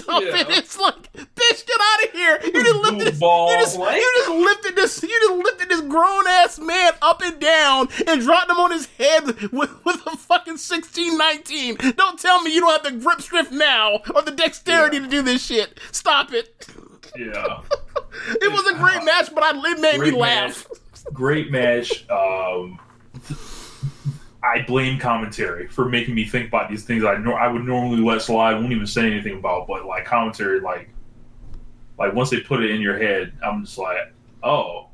[0.09, 0.37] up, Yeah.
[0.39, 2.39] and it's like, bitch, get out of here!
[2.43, 6.27] You just lifted this, you just, you just lifted this, you just lifted this grown
[6.27, 10.57] ass man up and down and dropped him on his head with, with a fucking
[10.57, 11.77] sixteen nineteen.
[12.13, 15.23] Don't tell me you don't have the grip strength now or the dexterity to do
[15.23, 15.79] this shit.
[15.91, 16.67] Stop it.
[17.17, 17.61] Yeah.
[18.29, 20.67] It was a great match, but I, it made me laugh.
[20.69, 21.13] match.
[21.13, 22.07] Great match.
[22.11, 22.79] Um,
[24.43, 28.01] I blame commentary for making me think about these things I nor- I would normally
[28.03, 30.89] let slide, won't even say anything about, but like commentary, like
[31.97, 34.89] like once they put it in your head, I'm just like, oh,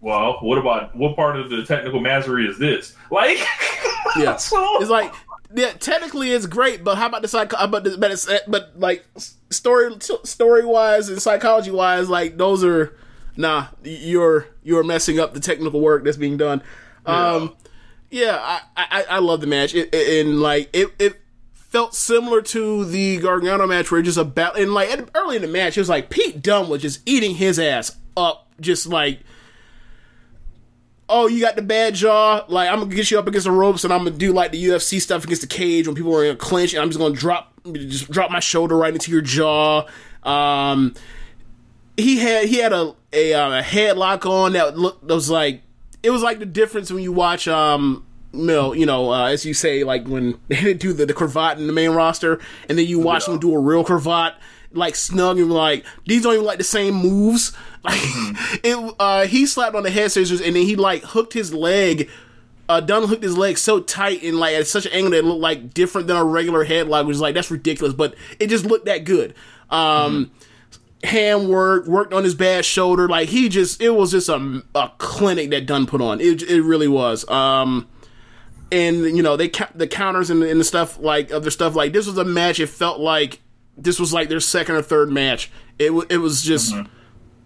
[0.00, 2.94] well, what about what part of the technical mastery is this?
[3.10, 3.38] Like,
[4.16, 5.12] Yeah, so- it's like
[5.54, 7.50] yeah, technically it's great, but how about the psych?
[7.50, 9.04] But the, but it's but like
[9.50, 9.94] story
[10.24, 12.96] story wise and psychology wise, like those are
[13.36, 13.68] nah.
[13.82, 16.62] You're you're messing up the technical work that's being done.
[17.06, 17.54] Um,
[18.10, 21.20] yeah, I, I I love the match, it, it- and like it it
[21.52, 25.48] felt similar to the Gargano match where it just about and like early in the
[25.48, 29.20] match it was like Pete Dunne was just eating his ass up, just like
[31.14, 32.44] oh, you got the bad jaw.
[32.48, 34.62] Like, I'm gonna get you up against the ropes, and I'm gonna do like the
[34.62, 37.14] UFC stuff against the cage when people are in a clinch, and I'm just gonna
[37.14, 39.86] drop, just drop my shoulder right into your jaw.
[40.24, 40.94] Um,
[41.96, 45.62] he had he had a a, uh, a headlock on that looked that was like
[46.02, 48.04] it was like the difference when you watch um.
[48.32, 51.68] Mill, you know, uh, as you say, like when they do the, the cravat in
[51.68, 54.34] the main roster, and then you watch them do a real cravat,
[54.74, 57.52] like snug, and like, these don't even like the same moves.
[57.84, 58.00] Like,
[58.64, 62.08] it, uh, he slapped on the head scissors, and then he like hooked his leg.
[62.66, 65.24] Uh, Dunne hooked his leg so tight and like at such an angle that it
[65.26, 67.04] looked like different than a regular headlock.
[67.06, 69.34] Was like that's ridiculous, but it just looked that good.
[69.68, 70.30] Um,
[71.02, 73.06] hand work, worked on his bad shoulder.
[73.06, 76.22] Like he just, it was just a, a clinic that Dunne put on.
[76.22, 77.28] It, it really was.
[77.28, 77.86] Um,
[78.72, 82.06] and you know they the counters and, and the stuff like other stuff like this
[82.06, 82.58] was a match.
[82.58, 83.40] It felt like
[83.76, 85.50] this was like their second or third match.
[85.78, 86.74] It wa it was just.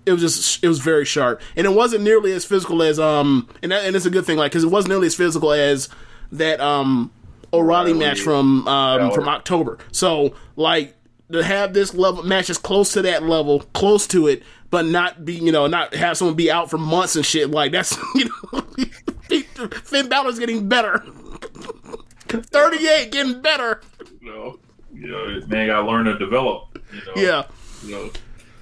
[0.06, 3.46] It was just it was very sharp, and it wasn't nearly as physical as um,
[3.62, 5.90] and that, and it's a good thing, like because it wasn't nearly as physical as
[6.32, 7.10] that um
[7.52, 9.76] O'Reilly match from um from October.
[9.92, 10.94] So like
[11.30, 15.24] to have this level match is close to that level, close to it, but not
[15.24, 18.30] be you know not have someone be out for months and shit like that's you
[18.52, 21.04] know Finn Balor's getting better.
[22.28, 23.82] Thirty eight getting better.
[24.20, 24.58] know,
[24.98, 26.78] you know, man got to learn to develop.
[26.92, 27.42] You know, Yeah.
[27.84, 28.10] You know,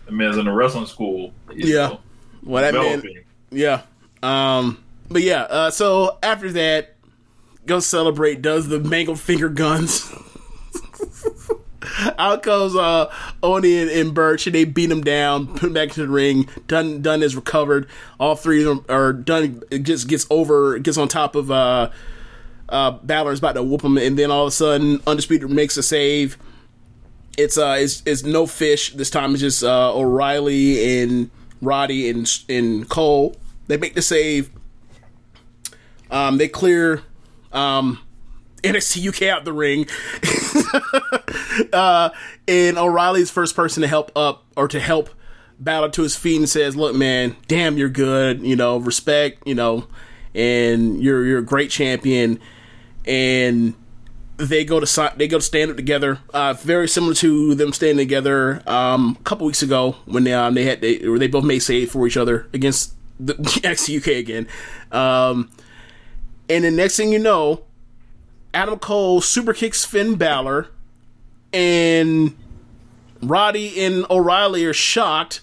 [0.05, 1.33] the man's in a wrestling school.
[1.53, 1.89] Yeah.
[1.89, 2.01] know,
[2.45, 3.03] Well that man.
[3.51, 3.83] Yeah.
[4.23, 6.95] Um but yeah, uh so after that
[7.65, 10.13] go celebrate does the mangled finger guns.
[12.19, 13.11] Out comes uh
[13.43, 16.49] Oney and, and Burch and they beat him down, put him back into the ring.
[16.67, 17.89] Dunne Dunne is recovered.
[18.21, 21.91] All three of them are Dunne just gets over gets on top of uh
[22.69, 25.83] uh Balor's about to whoop him and then all of a sudden Undisputed makes a
[25.83, 26.37] save.
[27.39, 28.93] It's uh it's, it's no fish.
[28.95, 31.31] This time it's just uh O'Reilly and
[31.63, 33.37] Roddy and and Cole.
[33.67, 34.51] They make the save.
[36.11, 37.03] Um, they clear
[37.53, 37.99] Um,
[38.63, 39.87] NXT UK out the ring.
[41.73, 42.11] uh,
[42.49, 45.11] and O'Reilly's first person to help up or to help
[45.59, 48.43] Balor to his feet and says, "Look, man, damn, you're good.
[48.43, 49.47] You know, respect.
[49.47, 49.87] You know,
[50.35, 52.41] and you're you're a great champion."
[53.07, 53.75] And
[54.37, 56.21] they go to they go to stand up together.
[56.33, 60.55] Uh, very similar to them standing together um, a couple weeks ago when they um,
[60.55, 64.47] they had they they both made save for each other against the NXT UK again.
[64.93, 65.51] Um,
[66.49, 67.65] and the next thing you know,
[68.53, 70.69] Adam Cole super kicks Finn Balor,
[71.53, 72.37] and
[73.23, 75.41] Roddy and O'Reilly are shocked,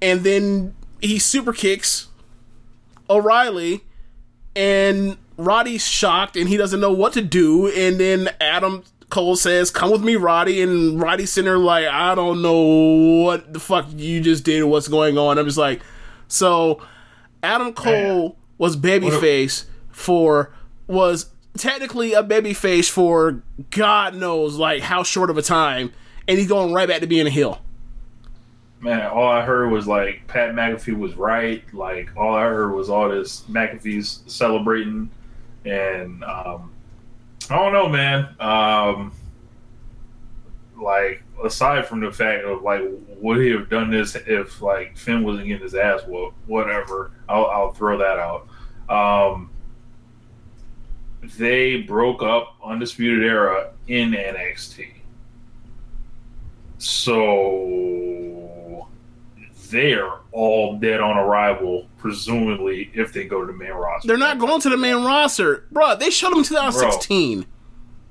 [0.00, 2.08] and then he super kicks
[3.08, 3.82] O'Reilly,
[4.54, 9.70] and Roddy's shocked and he doesn't know what to do, and then Adam Cole says,
[9.70, 12.62] "Come with me, Roddy," and Roddy's sitting there like, "I don't know
[13.24, 15.82] what the fuck you just did or what's going on." I'm just like,
[16.28, 16.80] so
[17.42, 20.50] Adam Cole was babyface for
[20.86, 21.26] was
[21.56, 25.92] technically a babyface for God knows like how short of a time,
[26.26, 27.60] and he's going right back to being a heel.
[28.80, 31.62] Man, all I heard was like Pat McAfee was right.
[31.72, 35.10] Like all I heard was all this McAfee's celebrating,
[35.64, 36.72] and um,
[37.50, 38.34] I don't know, man.
[38.40, 39.12] Um,
[40.80, 42.82] like aside from the fact of like,
[43.20, 46.36] would he have done this if like Finn wasn't getting his ass whooped?
[46.46, 48.48] Whatever, I'll, I'll throw that out.
[48.88, 49.50] Um,
[51.38, 54.88] they broke up Undisputed Era in NXT.
[56.78, 58.31] So
[59.72, 64.06] they're all dead on arrival, presumably, if they go to the main roster.
[64.06, 65.96] They're not going to the main roster, bro.
[65.96, 67.46] They showed them in 2016.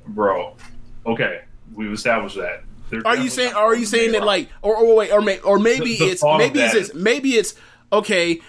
[0.07, 0.57] Bro,
[1.05, 1.43] okay,
[1.73, 2.63] we've established that.
[2.89, 3.53] They're Are you saying?
[3.53, 6.23] Are you saying that like, or, or wait, or may, or maybe The- the it's
[6.23, 7.55] maybe it's this, maybe it's
[7.93, 8.41] okay.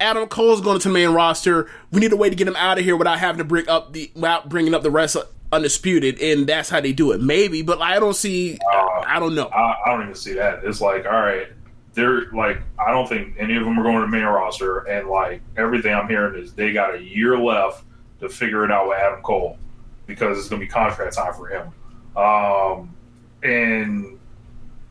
[0.00, 1.70] Adam Cole's going to the main roster.
[1.92, 3.92] We need a way to get him out of here without having to bring up
[3.92, 7.20] the without bringing up the rest of undisputed, and that's how they do it.
[7.20, 8.58] Maybe, but I don't see.
[8.72, 9.46] Uh, I don't know.
[9.46, 10.64] I, I don't even see that.
[10.64, 11.46] It's like, all right,
[11.94, 15.42] they're like, I don't think any of them are going to main roster, and like
[15.56, 17.84] everything I'm hearing is they got a year left
[18.20, 19.58] to figure it out with Adam Cole
[20.06, 21.72] because it's going to be contract time for him.
[22.16, 22.94] Um,
[23.42, 24.18] and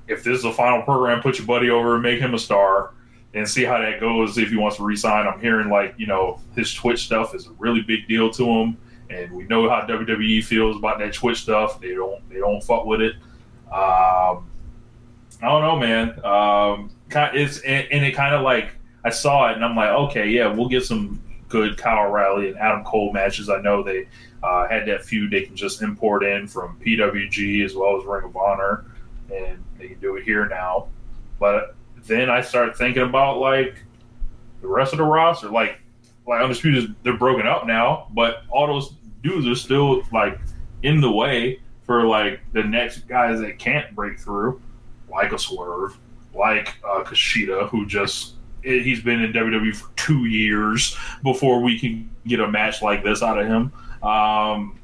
[0.08, 2.93] if this is the final program, put your buddy over and make him a star.
[3.34, 5.26] And see how that goes if he wants to resign.
[5.26, 8.78] I'm hearing like you know his Twitch stuff is a really big deal to him,
[9.10, 11.80] and we know how WWE feels about that Twitch stuff.
[11.80, 13.16] They don't they don't fuck with it.
[13.72, 14.51] Um,
[15.42, 16.26] I don't know, man.
[16.26, 16.92] Um,
[17.34, 18.72] it's and, it kind of like
[19.04, 22.58] I saw it and I'm like, okay, yeah, we'll get some good Kyle O'Reilly and
[22.58, 23.50] Adam Cole matches.
[23.50, 24.08] I know they
[24.44, 28.24] uh, had that feud they can just import in from PWG as well as Ring
[28.24, 28.86] of Honor,
[29.34, 30.88] and they can do it here now.
[31.39, 31.76] But
[32.06, 33.76] then I start thinking about like
[34.62, 35.80] the rest of the roster, like
[36.28, 40.39] like Undisputed, they're broken up now, but all those dudes are still like
[40.84, 44.62] in the way for like the next guys that can't break through,
[45.12, 45.97] like a Swerve,
[46.34, 48.36] like uh, Kushida, who just
[48.66, 53.03] eh, he's been in WWE for two years before we can get a match like
[53.03, 53.72] this out of him.
[54.01, 54.80] Um,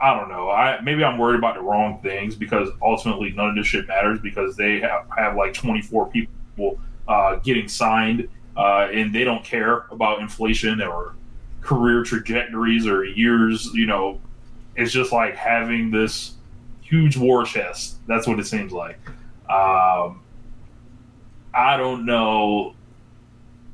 [0.00, 0.50] I don't know.
[0.50, 4.20] I maybe I'm worried about the wrong things because ultimately none of this shit matters
[4.20, 6.78] because they have, have like 24 people
[7.08, 11.14] uh, getting signed uh, and they don't care about inflation or
[11.60, 13.70] career trajectories or years.
[13.72, 14.20] You know,
[14.76, 16.34] it's just like having this
[16.94, 17.96] huge war chest.
[18.06, 18.98] That's what it seems like.
[19.48, 20.22] Um,
[21.52, 22.74] I don't know.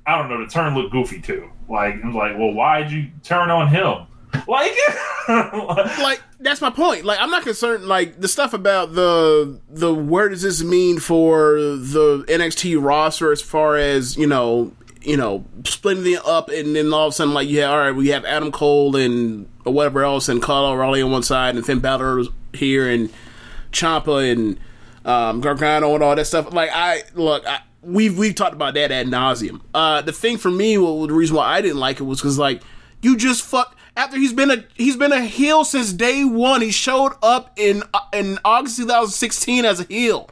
[0.06, 0.44] I don't know.
[0.44, 1.50] The turn looked goofy too.
[1.68, 4.06] Like I'm like, well, why'd you turn on him?
[4.48, 4.72] Like,
[5.28, 7.04] like that's my point.
[7.04, 7.84] Like I'm not concerned.
[7.86, 13.42] Like the stuff about the the where does this mean for the NXT roster as
[13.42, 17.32] far as you know you know splitting it up and then all of a sudden
[17.32, 21.10] like yeah all right we have Adam Cole and whatever else and Kyle O'Reilly on
[21.10, 22.24] one side and Finn Balor
[22.54, 23.10] here and
[23.72, 24.58] Ciampa and
[25.04, 26.52] um, Gargano and all that stuff.
[26.52, 27.46] Like I look.
[27.46, 29.62] I, We've we've talked about that ad nauseum.
[29.72, 32.38] Uh, the thing for me, well, the reason why I didn't like it was because
[32.38, 32.62] like
[33.00, 36.60] you just fuck after he's been a he's been a heel since day one.
[36.60, 40.28] He showed up in uh, in August 2016 as a heel.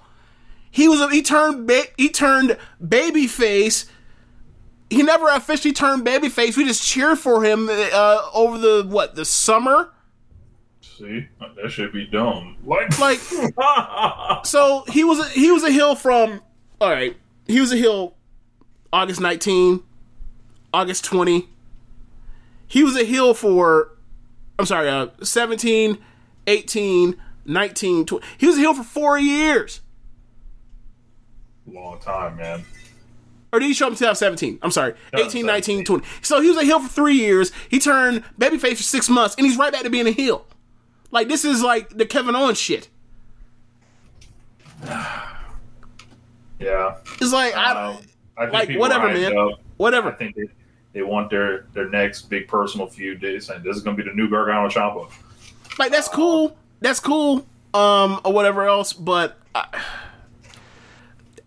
[0.71, 3.89] He was a, he turned ba- he turned babyface.
[4.91, 6.57] He never officially turned babyface.
[6.57, 9.91] We just cheered for him uh, over the what the summer.
[10.99, 12.57] See, that should be dumb.
[12.65, 13.21] Like, Like
[14.45, 16.41] so he was a, he was a heel from
[16.81, 17.17] all right.
[17.47, 18.15] He was a heel
[18.93, 19.83] August 19,
[20.73, 21.49] August 20.
[22.67, 23.97] He was a heel for
[24.59, 25.99] I'm sorry, uh 17,
[26.47, 28.27] 18, 19, 20.
[28.37, 29.81] He was a heel for 4 years.
[31.67, 32.65] long time, man.
[33.51, 34.59] Or did he show up in 2017?
[34.61, 36.05] I'm sorry, 18, 19, 20.
[36.21, 37.51] So he was a heel for three years.
[37.71, 40.45] He turned babyface for six months, and he's right back to being a heel.
[41.11, 42.89] Like this is like the Kevin Owens shit.
[46.61, 46.97] Yeah.
[47.21, 47.99] It's like I, Um,
[48.37, 49.37] I think like whatever, man.
[49.37, 49.53] up.
[49.53, 50.13] I Whatever.
[50.13, 50.49] think they,
[50.93, 53.21] they want their, their next big personal feud.
[53.21, 55.09] They saying this is going to be the new Gargano Ciampa.
[55.79, 56.57] Like that's cool.
[56.81, 57.47] That's cool.
[57.75, 58.93] Um, or whatever else.
[58.93, 59.81] But I,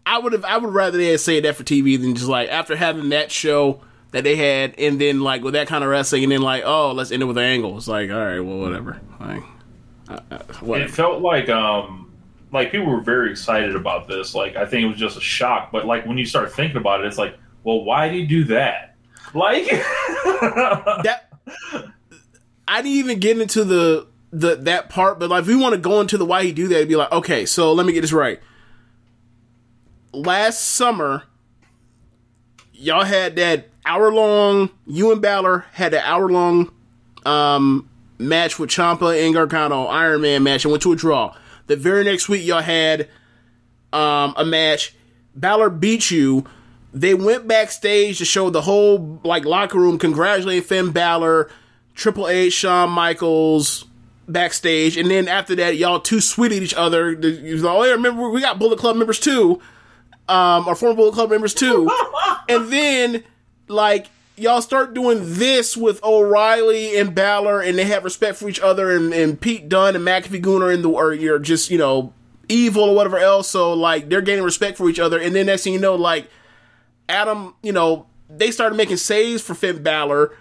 [0.06, 0.46] I would have.
[0.46, 3.32] I would rather they had said that for TV than just like after having that
[3.32, 3.82] show
[4.12, 6.92] that they had, and then like with that kind of wrestling, and then like oh
[6.92, 7.78] let's end it with an angle.
[7.78, 9.00] It's like all right, well whatever.
[9.20, 9.44] Like
[10.10, 12.12] uh, uh, It felt like um
[12.52, 14.36] like people were very excited about this.
[14.36, 15.72] Like I think it was just a shock.
[15.72, 18.44] But like when you start thinking about it, it's like, well, why did he do
[18.46, 18.96] that?
[19.34, 21.30] Like that
[22.68, 25.80] I didn't even get into the the that part, but like if we want to
[25.80, 28.02] go into the why he do that, it'd be like, okay, so let me get
[28.02, 28.40] this right.
[30.14, 31.24] Last summer,
[32.74, 34.70] y'all had that hour long.
[34.86, 36.72] You and Balor had an hour long
[37.26, 41.36] um, match with Ciampa and Gargano Iron Man match and went to a draw.
[41.68, 43.10] The very next week, y'all had
[43.94, 44.96] um, a match.
[45.36, 46.46] Balor beat you.
[46.94, 51.50] They went backstage to show the whole like locker room congratulating Finn Balor,
[51.96, 53.86] Triple H, Shawn Michaels
[54.28, 57.16] backstage, and then after that, y'all too sweet at each other.
[57.16, 59.62] The- you was like, Oh, yeah, remember we got Bullet Club members too,
[60.28, 61.90] um, our former Bullet Club members too,
[62.50, 63.24] and then
[63.72, 64.08] like
[64.38, 68.92] y'all start doing this with O'Reilly and Balor, and they have respect for each other,
[68.92, 72.14] and, and Pete Dunne and McAfee Gooner in the or you're just you know
[72.50, 73.48] evil or whatever else.
[73.50, 76.30] So like they're gaining respect for each other, and then next thing you know, like
[77.08, 80.36] Adam, you know, they started making saves for Finn Balor,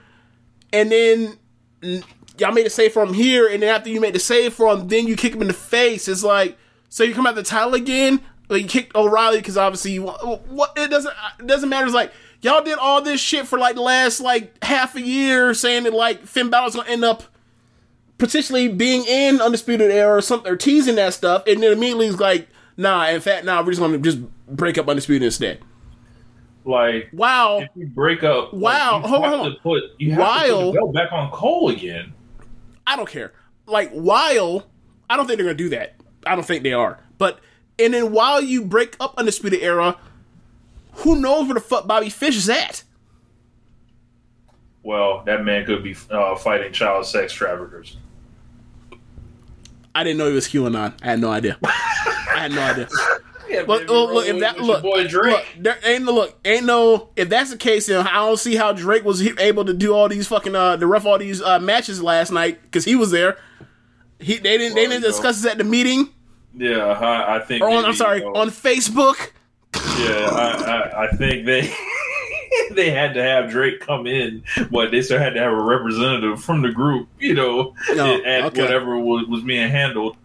[0.72, 1.38] and then
[1.82, 2.04] mm,
[2.38, 4.72] y'all made a save for him here, and then after you made the save for
[4.72, 6.08] him, then you kick him in the face.
[6.08, 6.56] It's like,
[6.88, 8.20] so you come out the title again,
[8.56, 11.86] you kicked O'Reilly because obviously you want, what it doesn't uh, it doesn't matter.
[11.86, 15.54] It's like y'all did all this shit for like the last like half a year,
[15.54, 17.22] saying that like Finn Balor's gonna end up
[18.18, 22.20] potentially being in Undisputed Era or something, or teasing that stuff, and then immediately it's
[22.20, 25.60] like, nah, in fact, nah, we're just gonna just break up Undisputed instead.
[26.64, 27.60] like Wow.
[27.60, 30.72] if you break up, like, Wow, you hold on, to put you have to While-
[30.72, 32.12] belt back on Cole again.
[32.86, 33.32] I don't care.
[33.66, 34.66] Like while
[35.08, 35.94] I don't think they're gonna do that.
[36.26, 36.98] I don't think they are.
[37.18, 37.38] But
[37.80, 39.96] and then while you break up Undisputed Era,
[40.94, 42.84] who knows where the fuck Bobby Fish is at?
[44.82, 47.96] Well, that man could be uh, fighting child sex traffickers.
[49.94, 50.94] I didn't know he was QAnon.
[51.02, 51.58] I had no idea.
[51.62, 51.68] I
[52.36, 52.88] had no idea.
[53.50, 57.08] Yeah, Look, look, look, if that look, look, there ain't no look, ain't no.
[57.16, 60.08] If that's the case, then I don't see how Drake was able to do all
[60.08, 63.38] these fucking uh, to ref all these uh, matches last night because he was there.
[64.20, 66.10] He they didn't they didn't discuss this at the meeting
[66.54, 67.62] yeah, I, I think.
[67.62, 69.30] or on maybe, I'm sorry you know, on Facebook.
[69.74, 71.72] Yeah, I, I, I think they
[72.72, 76.42] they had to have Drake come in, but they still had to have a representative
[76.42, 78.62] from the group, you know, Oh, at okay.
[78.62, 80.16] whatever was, was being handled.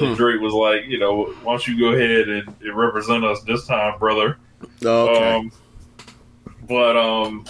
[0.00, 3.42] And Drake was like, you know, why don't you go ahead and, and represent us
[3.42, 4.38] this time, brother?
[4.82, 5.34] Okay.
[5.34, 5.52] Um,
[6.66, 7.44] but um,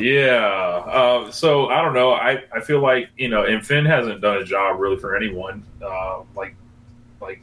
[0.00, 0.46] yeah.
[0.86, 2.12] Uh, so I don't know.
[2.12, 5.64] I, I feel like you know, and Finn hasn't done a job really for anyone.
[5.82, 6.54] Uh, like
[7.22, 7.42] like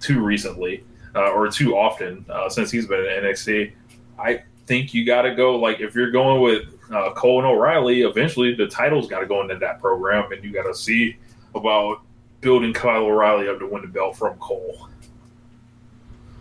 [0.00, 0.82] too recently
[1.14, 3.72] uh, or too often uh, since he's been in NXT.
[4.18, 8.02] I think you got to go like if you're going with uh, Cole and O'Reilly,
[8.02, 11.16] eventually the title's got to go into that program, and you got to see
[11.54, 12.02] about
[12.40, 14.88] building Kyle O'Reilly up to win the belt from Cole.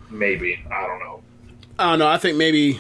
[0.10, 1.22] Maybe I don't know.
[1.78, 2.08] I don't know.
[2.08, 2.80] I think maybe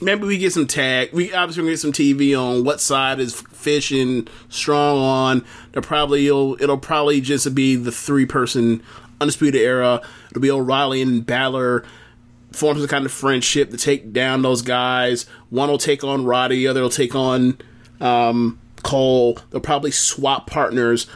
[0.00, 1.12] maybe we get some tag.
[1.12, 5.44] We obviously get some TV on what side is Fish and Strong on.
[5.72, 8.82] They'll probably it'll, it'll probably just be the three person
[9.20, 10.00] undisputed era.
[10.30, 11.84] It'll be O'Reilly and Balor
[12.52, 15.26] form some kind of friendship to take down those guys.
[15.50, 17.58] One will take on Roddy, the other will take on
[18.00, 19.38] um, Cole.
[19.50, 21.06] They'll probably swap partners.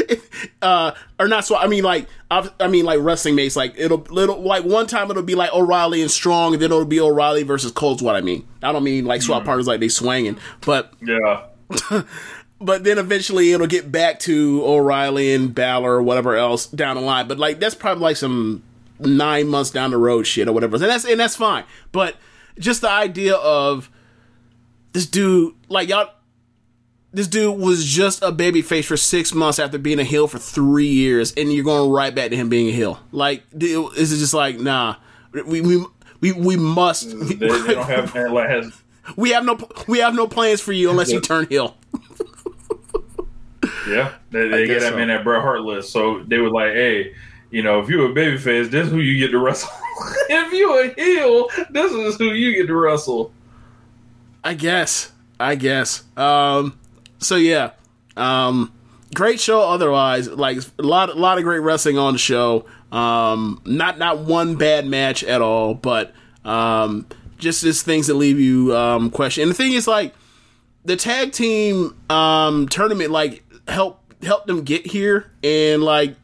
[0.62, 3.98] uh or not so I mean like I, I mean like wrestling mates like it'll
[4.10, 7.42] little like one time it'll be like O'Reilly and Strong and then it'll be O'Reilly
[7.42, 8.46] versus Cole's what I mean.
[8.62, 11.46] I don't mean like swap partners like they swinging but Yeah,
[12.60, 17.02] but then eventually it'll get back to O'Reilly and Balor or whatever else down the
[17.02, 18.62] line but like that's probably like some
[18.98, 22.16] nine months down the road shit or whatever and that's and that's fine but
[22.58, 23.90] just the idea of
[24.92, 26.10] this dude like y'all
[27.12, 30.86] this dude was just a babyface for six months after being a heel for three
[30.86, 33.00] years, and you're going right back to him being a heel.
[33.12, 34.96] Like, dude, is it just like, nah,
[35.32, 35.84] we we
[36.20, 37.10] we, we must.
[37.10, 38.72] they, they don't have like has
[39.16, 39.58] we have no
[39.88, 41.76] we have no plans for you unless you turn heel.
[43.88, 44.98] Yeah, they, they get guess him so.
[44.98, 45.90] in that Bret Hart list.
[45.90, 47.14] So they were like, "Hey,
[47.50, 49.70] you know, if you're a babyface, this is who you get to wrestle.
[50.28, 53.32] if you're a heel, this is who you get to wrestle.
[54.44, 55.12] I guess.
[55.38, 56.04] I guess.
[56.16, 56.78] Um.
[57.22, 57.70] So yeah.
[58.16, 58.72] Um.
[59.14, 59.60] Great show.
[59.60, 62.66] Otherwise, like a lot, a lot of great wrestling on the show.
[62.90, 63.60] Um.
[63.64, 66.12] Not not one bad match at all, but
[66.44, 67.06] um,
[67.38, 69.42] just just things that leave you um question.
[69.42, 70.14] And the thing is, like
[70.84, 76.16] the tag team um tournament, like help helped them get here, and like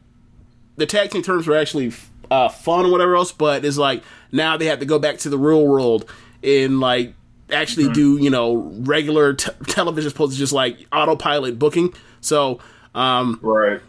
[0.77, 1.91] the tag team tournaments were actually
[2.31, 5.29] uh, fun or whatever else, but it's like now they have to go back to
[5.29, 6.09] the real world
[6.43, 7.13] and like
[7.51, 11.93] actually do you know regular t- television as opposed to just like autopilot booking.
[12.21, 12.59] So
[12.95, 13.81] um, Right.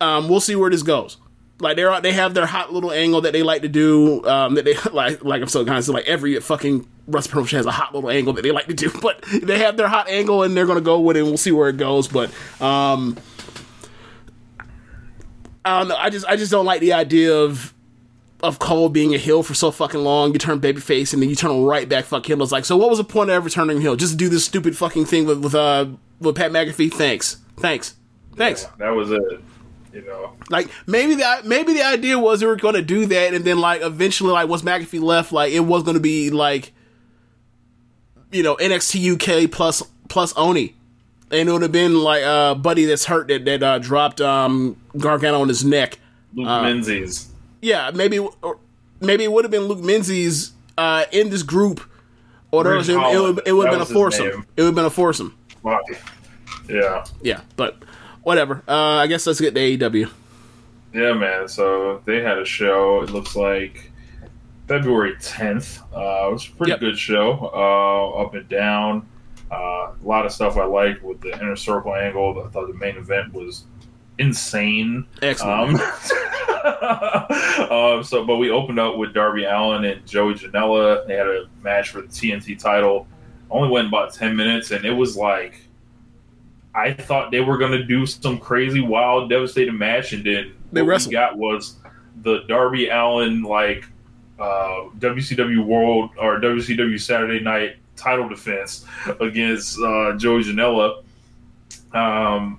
[0.00, 1.16] um, we'll see where this goes.
[1.60, 4.24] Like they're they have their hot little angle that they like to do.
[4.26, 7.66] Um, that they like like I'm so kind of like every fucking wrestling promotion has
[7.66, 10.42] a hot little angle that they like to do, but they have their hot angle
[10.42, 11.20] and they're gonna go with it.
[11.20, 13.16] and We'll see where it goes, but um,
[15.64, 15.96] I don't know.
[15.96, 17.72] I just I just don't like the idea of
[18.42, 20.32] of Cole being a heel for so fucking long.
[20.32, 22.42] You turn babyface and then you turn right back fuck heel.
[22.42, 23.94] It's like, so what was the point of ever turning heel?
[23.96, 25.86] Just do this stupid fucking thing with with uh
[26.20, 26.92] with Pat McAfee.
[26.92, 27.94] Thanks, thanks,
[28.36, 28.64] thanks.
[28.78, 29.22] That was it.
[29.92, 30.32] You know.
[30.50, 33.58] Like maybe the maybe the idea was they were going to do that, and then
[33.58, 36.72] like eventually, like once McAfee left, like it was going to be like
[38.30, 40.74] you know NXT UK plus plus Oney,
[41.30, 44.76] and it would have been like uh Buddy that's hurt that that uh, dropped um
[44.96, 45.98] Gargano on his neck.
[46.34, 47.28] Luke Uh, Menzies.
[47.62, 48.58] Yeah, maybe or
[49.00, 51.80] maybe it would have been Luke Menzies uh in this group,
[52.50, 54.26] or Ridge it, Holland, would it would have been a foursome.
[54.56, 55.36] It would have been a foursome.
[56.68, 57.04] Yeah.
[57.22, 57.76] Yeah, but
[58.22, 58.62] whatever.
[58.68, 60.10] Uh, I guess let's get to AEW.
[60.92, 61.48] Yeah, man.
[61.48, 63.02] So they had a show.
[63.02, 63.90] It looks like
[64.68, 65.80] February 10th.
[65.94, 66.80] Uh, it was a pretty Yep.
[66.80, 69.06] good show, uh, up and down.
[69.50, 72.42] Uh, a lot of stuff I liked with the inner circle angle.
[72.44, 73.64] I thought the main event was
[74.22, 75.06] insane.
[75.20, 75.80] Excellent.
[75.80, 75.86] Um,
[77.70, 81.06] um, so, but we opened up with Darby Allin and Joey Janela.
[81.06, 83.06] They had a match for the TNT title.
[83.50, 85.68] Only went about ten minutes, and it was like
[86.74, 90.82] I thought they were going to do some crazy, wild, devastating match, and then They
[90.82, 91.10] what wrestled.
[91.10, 91.76] we got was
[92.22, 93.84] the Darby Allin like
[94.38, 98.86] uh, WCW World or WCW Saturday Night title defense
[99.20, 101.02] against uh, Joey Janela.
[101.92, 102.58] Um,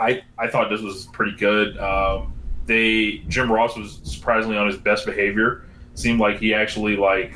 [0.00, 1.78] I I thought this was pretty good.
[1.78, 2.32] Um,
[2.66, 5.64] they Jim Ross was surprisingly on his best behavior.
[5.94, 7.34] Seemed like he actually like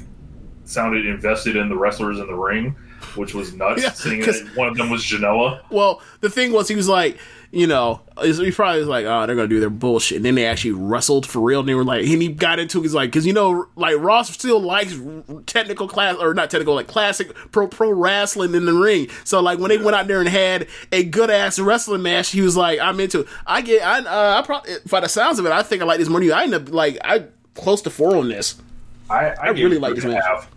[0.64, 2.74] sounded invested in the wrestlers in the ring,
[3.16, 3.82] which was nuts.
[3.82, 5.60] Yeah, seeing that one of them was Janela.
[5.70, 7.18] Well, the thing was, he was like,
[7.54, 10.16] you know, he probably was like, oh, they're gonna do their bullshit.
[10.16, 11.60] And then they actually wrestled for real.
[11.60, 14.28] And they were like, and he got into, he's like, because you know, like Ross
[14.30, 14.98] still likes
[15.46, 19.08] technical class or not technical, like classic pro pro wrestling in the ring.
[19.22, 22.40] So like when they went out there and had a good ass wrestling match, he
[22.40, 23.20] was like, I'm into.
[23.20, 23.28] it.
[23.46, 25.98] I get, I, uh, I probably by the sounds of it, I think I like
[25.98, 26.34] this more than you.
[26.34, 28.60] I end up like I close to four on this.
[29.08, 30.24] I, I, gave really like this match.
[30.24, 30.50] half.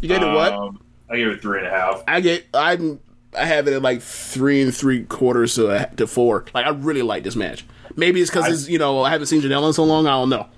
[0.00, 0.74] You get it what?
[1.10, 2.02] I gave it three and a half.
[2.08, 3.00] I get I'm
[3.36, 6.44] I have it at like three and three quarters to a, to four.
[6.54, 7.64] Like I really like this match.
[7.96, 10.06] Maybe it's because it's you know I haven't seen Janela in so long.
[10.06, 10.46] I don't know.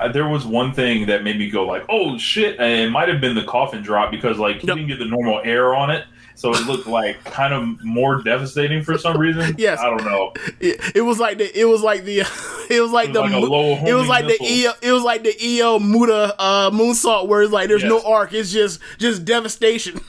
[0.00, 3.08] Uh, there was one thing that made me go like, "Oh shit!" And it might
[3.08, 4.76] have been the coffin drop because like he Yep.
[4.76, 6.06] didn't get the normal air on it,
[6.38, 9.54] so it looked like kind of more devastating for some reason.
[9.58, 9.80] Yes.
[9.80, 10.32] I don't know.
[10.60, 12.20] It, it was like the it was like the
[12.70, 14.38] it was like It was the like mo- it was like the.
[14.40, 18.32] EO, it was like the EO Muda uh, moonsault where it's like there's no arc.
[18.32, 20.00] It's just just devastation.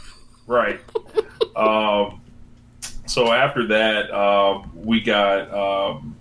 [0.46, 0.80] Right.
[1.56, 2.22] um,
[3.08, 6.16] so after that, um, we got um,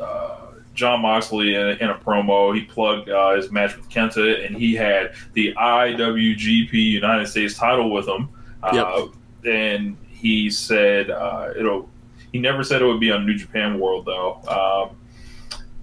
[0.00, 2.54] uh, Jon Moxley in, in a promo.
[2.54, 7.92] He plugged uh, his match with Kenta, and he had the IWGP United States title
[7.92, 8.30] with him.
[8.62, 9.08] Uh,
[9.44, 11.88] And he said uh, it'll.
[12.32, 14.40] He never said it would be on New Japan World though.
[14.48, 14.96] Um,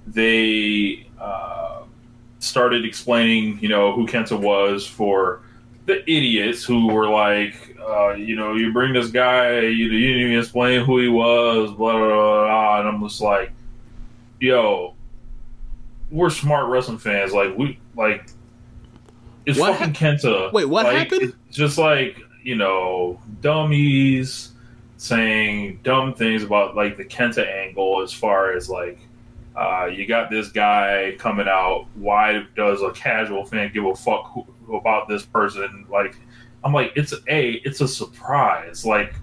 [0.08, 1.84] they uh,
[2.40, 5.42] started explaining, you know, who Kenta was for
[5.86, 10.22] the idiots who were like, uh, you know, you bring this guy, you, you didn't
[10.22, 12.80] even explain who he was, blah, blah, blah, blah.
[12.80, 13.52] And I'm just like,
[14.40, 14.96] yo,
[16.10, 17.34] we're smart wrestling fans.
[17.34, 18.32] Like, we, like,
[19.46, 20.52] it's What fucking Kenta.
[20.54, 21.34] Wait, what Like, happened?
[21.48, 24.52] It's just like, you know, dummies
[24.98, 29.00] saying dumb things about, like, the Kenta angle as far as, like,
[29.56, 31.88] uh, you got this guy coming out.
[31.96, 35.86] Why does a casual fan give a fuck who, about this person?
[35.90, 36.16] Like,
[36.64, 38.86] I'm like, it's a, it's a surprise.
[38.86, 39.16] Like,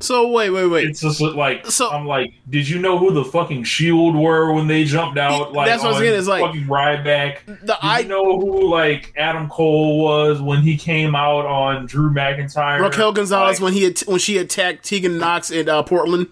[0.00, 0.88] So wait wait wait.
[0.88, 4.66] it's just like, So- I'm like, did you know who the fucking Shield were when
[4.68, 5.52] they jumped out?
[5.52, 7.38] Like, That's what I was on getting, it's like- fucking Ryback.
[7.46, 11.86] The Did I you know who like Adam Cole was when he came out on
[11.86, 12.80] Drew McIntyre?
[12.80, 16.28] Raquel Gonzalez Like, when he when she attacked Tegan Nox in uh, Portland.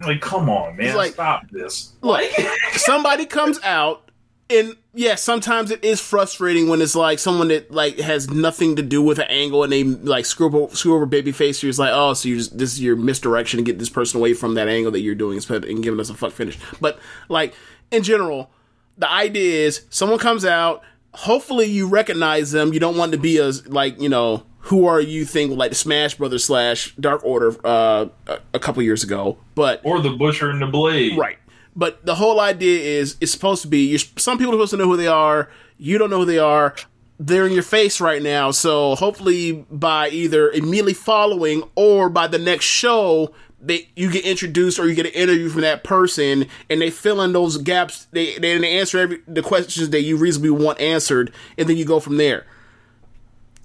[0.00, 1.92] Like, come on, man, like- stop this.
[2.00, 2.22] Look,
[2.72, 4.10] somebody comes out,
[4.48, 8.82] and yeah, sometimes it is frustrating when it's like someone that like has nothing to
[8.82, 11.62] do with an angle, and they like screw over, screw over babyface.
[11.62, 14.34] You're like, oh, so you're just, this is your misdirection to get this person away
[14.34, 16.58] from that angle that you're doing and giving us a fuck finish.
[16.80, 17.54] But like
[17.90, 18.50] in general,
[18.98, 20.82] the idea is someone comes out.
[21.12, 22.72] Hopefully, you recognize them.
[22.72, 24.44] You don't want to be as like you know.
[24.64, 25.24] Who are you?
[25.24, 29.80] Think like the Smash Brothers slash Dark Order uh, a, a couple years ago, but
[29.84, 31.16] Or the butcher and the blade.
[31.16, 31.38] Right.
[31.76, 34.76] But the whole idea is it's supposed to be you're, some people are supposed to
[34.76, 35.50] know who they are.
[35.78, 36.74] You don't know who they are.
[37.18, 38.50] They're in your face right now.
[38.50, 44.78] So hopefully by either immediately following or by the next show, they you get introduced
[44.78, 48.06] or you get an interview from that person and they fill in those gaps.
[48.10, 51.84] They they, they answer every the questions that you reasonably want answered, and then you
[51.84, 52.46] go from there.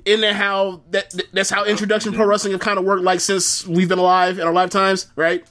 [0.03, 3.65] Isn't that how that that's how introduction pro wrestling have kind of worked like since
[3.65, 5.47] we've been alive in our lifetimes, right?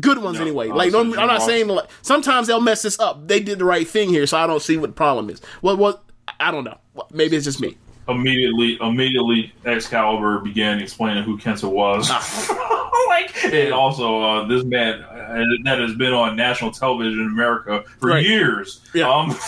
[0.00, 0.68] Good ones No, anyway.
[0.68, 3.26] Like, no, I'm not saying like sometimes they'll mess this up.
[3.28, 5.40] They did the right thing here, so I don't see what the problem is.
[5.60, 5.78] What?
[5.78, 6.04] What?
[6.40, 6.78] I don't know.
[7.12, 7.76] Maybe it's just me.
[8.08, 12.08] Immediately, immediately, Excalibur began explaining who Kenta was.
[13.08, 17.84] like, and also, uh, this man uh, that has been on national television in America
[17.98, 18.24] for Right.
[18.24, 18.80] years.
[18.94, 19.10] Yeah.
[19.10, 19.36] Um,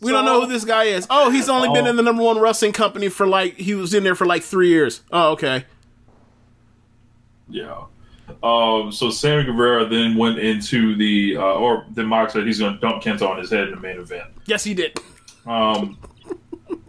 [0.00, 1.08] We don't know who this guy is.
[1.10, 1.90] Oh, he's only been Oh.
[1.90, 4.68] in the number one wrestling company for like he was in there for like three
[4.68, 5.02] years.
[5.10, 5.64] Oh, okay.
[7.48, 7.84] Yeah.
[8.42, 12.74] Um, so Sammy Guevara then went into the, uh, or then Mox said he's going
[12.74, 14.28] to dump Kenta on his head in the main event.
[14.46, 14.98] Yes, he did.
[15.46, 15.98] Um,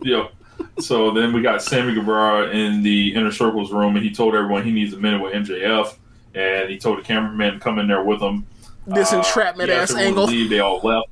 [0.03, 0.31] yep.
[0.79, 4.63] So then we got Sammy Guevara in the inner circles room, and he told everyone
[4.63, 5.95] he needs a minute with MJF,
[6.35, 8.45] and he told the cameraman to come in there with him.
[8.85, 10.25] This Uh, entrapment ass angle.
[10.25, 10.49] Leave.
[10.49, 11.07] They all left.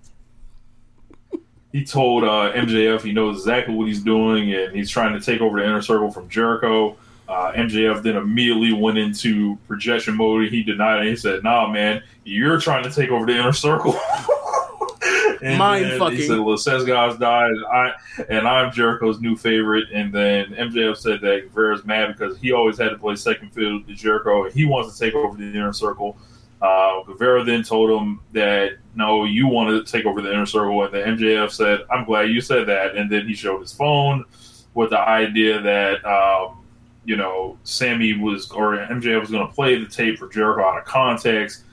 [1.71, 5.41] He told uh, MJF he knows exactly what he's doing, and he's trying to take
[5.41, 6.95] over the inner circle from Jericho.
[7.27, 10.49] Uh, MJF then immediately went into projection mode.
[10.49, 11.09] He denied it.
[11.09, 13.99] He said, "Nah, man, you're trying to take over the inner circle."
[15.41, 16.17] and Mind then fucking.
[16.17, 17.93] He said, "Well, Guys died, I
[18.29, 22.77] and I'm Jericho's new favorite." And then MJF said that Guevara's mad because he always
[22.77, 25.73] had to play second fiddle to Jericho, and he wants to take over the inner
[25.73, 26.17] circle.
[26.61, 30.83] Uh, Guevara then told him that no, you want to take over the inner circle,
[30.83, 34.25] and then MJF said, "I'm glad you said that." And then he showed his phone
[34.73, 36.63] with the idea that um,
[37.07, 40.77] you know Sammy was or MJF was going to play the tape for Jericho out
[40.77, 41.63] of context.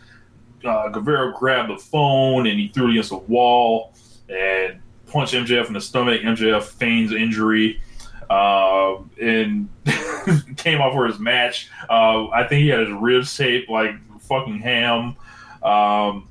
[0.65, 3.93] Uh, grabbed the phone and he threw it against a wall
[4.31, 6.23] and punched MJF in the stomach.
[6.23, 7.83] MJF feigns injury.
[8.31, 9.69] Uh, and
[10.57, 11.69] came off for his match.
[11.91, 15.17] Uh, I think he had his ribs taped like fucking ham.
[15.63, 16.29] Um,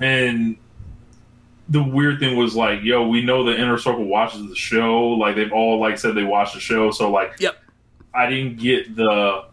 [0.00, 0.56] and
[1.68, 5.08] the weird thing was like, yo, we know the inner circle watches the show.
[5.10, 6.90] Like they've all like said they watched the show.
[6.90, 7.58] So like, Yep.
[8.14, 9.44] I didn't get the.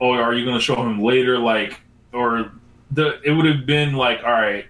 [0.00, 1.38] Oh, are you going to show him later?
[1.38, 1.80] Like,
[2.12, 2.52] or
[2.90, 4.66] the it would have been like, all right.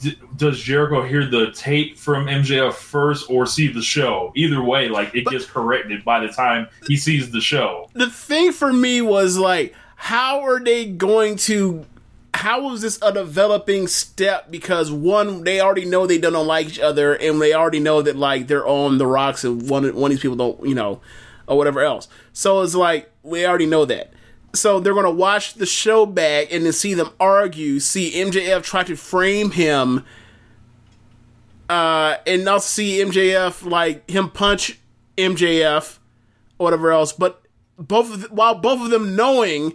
[0.00, 4.32] D- does Jericho hear the tape from MJF first or see the show?
[4.34, 7.88] Either way, like it But- gets corrected by the time he sees the show.
[7.94, 11.84] The thing for me was like, how are they going to?
[12.34, 14.50] How was this a developing step?
[14.50, 18.16] Because one, they already know they don't like each other, and they already know that
[18.16, 21.00] like they're on the rocks, and one one of these people don't, you know,
[21.46, 22.06] or whatever else.
[22.38, 24.12] So it's like we already know that.
[24.54, 28.84] So they're gonna watch the show back and then see them argue, see MJF try
[28.84, 30.04] to frame him,
[31.68, 34.78] uh, and also see MJF like him punch
[35.16, 35.98] MJF
[36.58, 37.12] whatever else.
[37.12, 37.42] But
[37.76, 39.72] both while both of them knowing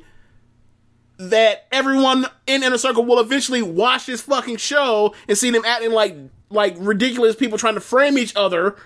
[1.18, 5.92] that everyone in Inner Circle will eventually watch this fucking show and see them acting
[5.92, 6.16] like
[6.50, 8.78] like ridiculous people trying to frame each other.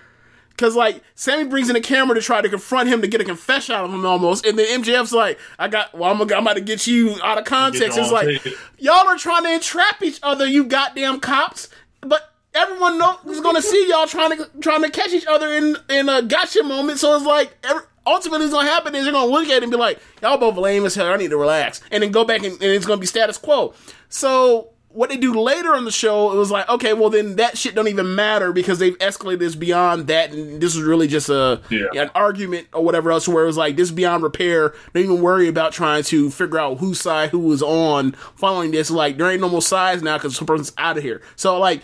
[0.57, 3.23] Cause like Sammy brings in a camera to try to confront him to get a
[3.23, 6.41] confession out of him almost, and then MJF's like, "I got, well, I'm, gonna, I'm
[6.41, 8.43] about to get you out of context." It's like
[8.79, 11.69] y'all are trying to entrap each other, you goddamn cops.
[12.01, 15.77] But everyone knows is gonna see y'all trying to trying to catch each other in
[15.89, 16.97] in a gotcha moment.
[16.97, 19.71] So it's like every, ultimately, what's gonna happen is you're gonna look at it and
[19.71, 21.07] be like, "Y'all both lame as hell.
[21.07, 23.75] I need to relax," and then go back and, and it's gonna be status quo.
[24.09, 27.57] So what they do later on the show, it was like, okay, well then that
[27.57, 31.29] shit don't even matter because they've escalated this beyond that, and this is really just
[31.29, 31.85] a Yeah.
[31.95, 34.73] an argument or whatever else, where it was like this is beyond repair.
[34.93, 38.89] Don't even worry about trying to figure out whose side who was on following this.
[38.89, 41.21] Like there ain't no more sides now because some person's out of here.
[41.35, 41.81] So like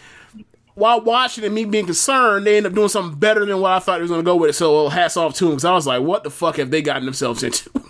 [0.76, 3.80] while watching and me being concerned, they end up doing something better than what I
[3.80, 4.54] thought he was going to go with it.
[4.54, 7.06] So hats off to him because I was like, what the fuck have they gotten
[7.06, 7.70] themselves into?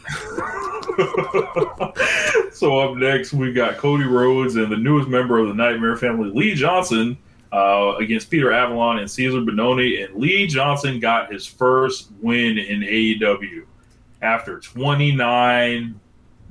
[2.64, 6.30] So up next, we got Cody Rhodes and the newest member of the Nightmare Family,
[6.30, 7.18] Lee Johnson,
[7.52, 10.06] uh, against Peter Avalon and Cezar Bononi.
[10.06, 13.66] And Lee Johnson got his first win in AEW
[14.22, 16.00] after 29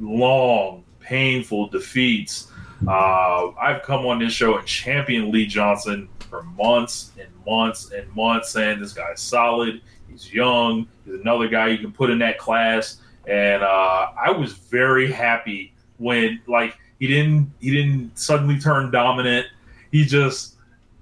[0.01, 2.51] long painful defeats.
[2.87, 8.11] Uh, I've come on this show and championed Lee Johnson for months and months and
[8.17, 9.83] months, saying this guy's solid.
[10.09, 10.89] He's young.
[11.05, 13.03] He's another guy you can put in that class.
[13.29, 19.47] And uh, I was very happy when, like, he didn't he didn't suddenly turn dominant.
[19.91, 20.57] He just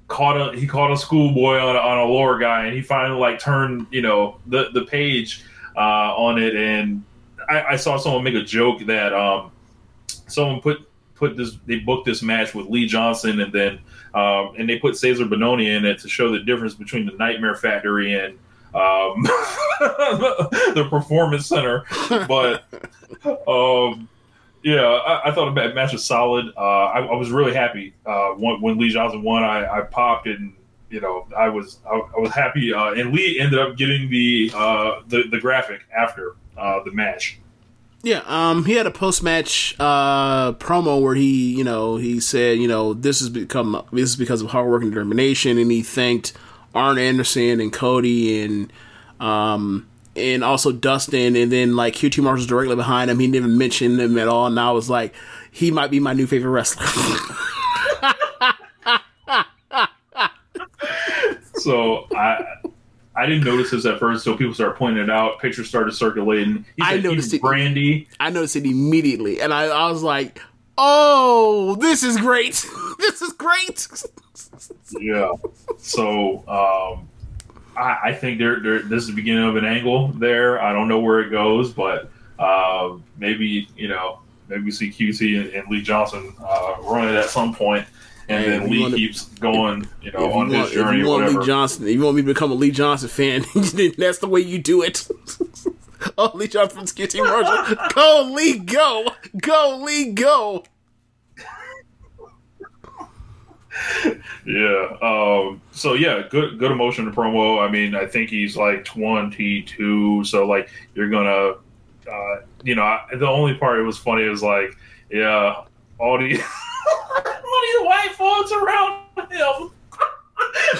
[0.09, 3.39] caught a he caught a schoolboy on on a lower guy, and he finally like
[3.39, 5.45] turned you know the the page
[5.77, 6.57] uh, on it.
[6.57, 7.05] And
[7.49, 9.53] I, I saw someone make a joke that um,
[10.09, 10.90] someone put
[11.21, 13.79] put this they booked this match with Lee Johnson, and then
[14.15, 17.55] um, and they put Cezar Bononi in it to show the difference between the Nightmare
[17.55, 18.35] Factory and
[18.75, 19.23] um,
[20.75, 21.85] the Performance Center.
[22.27, 22.65] But
[23.47, 24.09] um,
[24.65, 26.47] yeah, I, I thought the match was solid.
[26.57, 29.45] Uh, I, I, was really happy uh, when, when, Lee Johnson won.
[29.45, 30.55] I, I, popped and
[30.91, 32.73] you know I was I, I was happy.
[32.73, 37.39] Uh, and Lee ended up getting the uh, the, the graphic after uh, the match.
[38.03, 42.59] Yeah, um, he had a post match uh, promo where he, you know, he said,
[42.59, 45.83] you know, this has become this is because of hard work and determination, and he
[45.83, 46.33] thanked
[46.75, 48.73] Arn Anderson and Cody and
[49.21, 49.87] um,
[50.17, 53.19] and also Dustin, and then like QT Marshall's directly behind him.
[53.19, 55.15] He didn't even mention them at all, and I was like,
[55.51, 56.87] he might be my new favorite wrestler.
[61.55, 62.60] so I
[63.21, 65.41] I didn't notice this at first, so people started pointing it out.
[65.41, 66.65] Pictures started circulating.
[66.81, 67.43] I noticed it.
[67.43, 68.07] Brandi.
[68.19, 70.41] I noticed it immediately, and I, I was like,
[70.79, 72.67] "Oh, this is great!
[72.99, 73.87] this is great!"
[75.01, 75.33] yeah.
[75.77, 77.11] So um,
[77.77, 80.63] I, I, think there, this is the beginning of an angle there.
[80.63, 85.43] I don't know where it goes, but uh, maybe you know, maybe we see QT
[85.43, 87.87] and, and Lee Johnson uh, running at some point
[88.31, 91.01] and hey, then Lee to, keeps going, you know, on you want, his journey.
[91.01, 93.45] If you want Lee Johnson, if you want me to become a Lee Johnson fan,
[93.99, 95.09] that's the way you do it.
[96.19, 99.09] oh, Lee Johnson from Team Marshall, go Lee, go,
[99.41, 100.65] go Lee, go.
[104.47, 104.97] yeah.
[105.03, 107.67] Um, so yeah, good good emotion to promo.
[107.67, 110.23] I mean, I think he's like twenty two.
[110.23, 111.55] So like, you're gonna,
[112.09, 114.77] uh, you know, I, the only part it was funny is like,
[115.11, 115.65] yeah,
[116.01, 119.71] all the money white folks around him.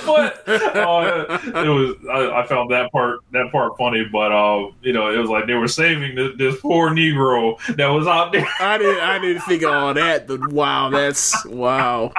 [0.07, 4.93] but uh, it was I, I, found that part that part funny, but uh, you
[4.93, 8.47] know it was like they were saving this, this, poor Negro that was out there.
[8.59, 12.13] I didn't I didn't think of all that, but wow, that's wow.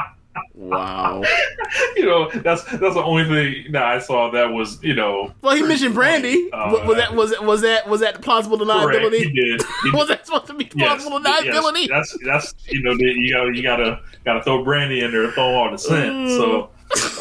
[0.54, 1.24] Wow.
[1.96, 5.34] you know, that's that's the only thing that I saw that was, you know.
[5.42, 6.50] Well, he mentioned Brandi.
[6.54, 9.02] Uh, was that was was that was that plausible deniability?
[9.02, 9.62] Correct, he did.
[9.84, 11.88] He, was that supposed to be plausible yes, deniability?
[11.88, 15.56] Yes, that's that's you know you got you gotta gotta throw Brandi in there, throw
[15.56, 16.30] all the scent.
[16.30, 16.70] So,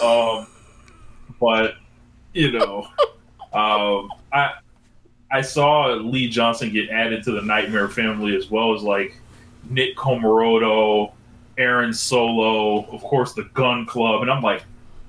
[0.02, 0.46] um,
[1.40, 1.74] but
[2.34, 2.86] you know,
[3.52, 4.52] um, I
[5.32, 9.16] I saw Lee Johnson get added to the Nightmare family as well as like
[9.68, 11.12] Nick Comoroto
[11.60, 14.62] Aaron Solo, of course, the Gun Club, and I'm like,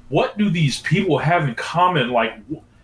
[0.09, 2.09] what do these people have in common?
[2.09, 2.33] Like,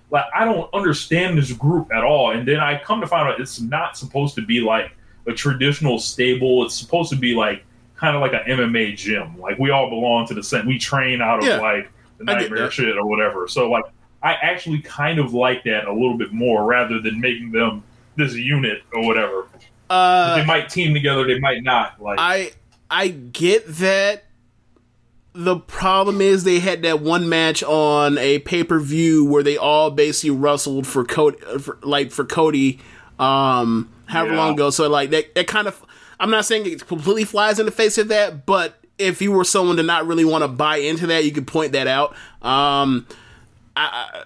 [0.09, 2.31] like I don't understand this group at all.
[2.31, 4.91] And then I come to find out it's not supposed to be like
[5.27, 6.65] a traditional stable.
[6.65, 7.65] It's supposed to be like
[7.97, 9.37] kind of like an MMA gym.
[9.37, 10.65] Like we all belong to the same.
[10.65, 13.47] We train out of yeah, like the nightmare shit or whatever.
[13.47, 13.83] So like
[14.23, 17.83] I actually kind of like that a little bit more rather than making them
[18.15, 19.47] this unit or whatever.
[19.89, 21.25] Uh, they might team together.
[21.25, 22.01] They might not.
[22.01, 22.51] Like I
[22.89, 24.23] I get that.
[25.33, 29.55] The problem is they had that one match on a pay per view where they
[29.57, 32.79] all basically wrestled for Cody, for, like for Cody,
[33.19, 34.37] um, however yeah.
[34.37, 34.69] long ago.
[34.71, 35.83] So like that, that kind of.
[36.19, 39.43] I'm not saying it completely flies in the face of that, but if you were
[39.43, 42.15] someone to not really want to buy into that, you could point that out.
[42.41, 43.05] Um,
[43.75, 44.23] I,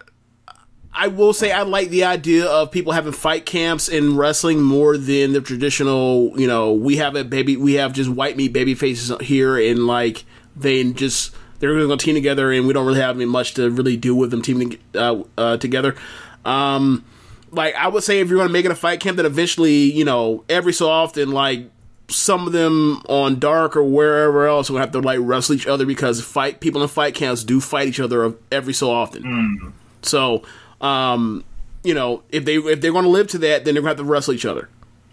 [0.93, 4.97] I will say I like the idea of people having fight camps in wrestling more
[4.97, 6.33] than the traditional.
[6.39, 9.87] You know, we have a baby, we have just white meat baby faces here, and
[9.87, 13.69] like they just they're going to team together, and we don't really have much to
[13.69, 15.95] really do with them teaming uh, uh, together.
[16.43, 17.05] Um,
[17.51, 19.91] like I would say, if you're going to make it a fight camp, that eventually,
[19.91, 21.69] you know, every so often, like
[22.09, 25.85] some of them on Dark or wherever else will have to like wrestle each other
[25.85, 29.23] because fight people in fight camps do fight each other every so often.
[29.23, 29.71] Mm.
[30.01, 30.43] So
[30.81, 31.43] um,
[31.83, 34.01] you know, if they if they're going to live to that, then they're going to
[34.01, 34.69] have to wrestle each other.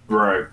[0.09, 0.47] Right.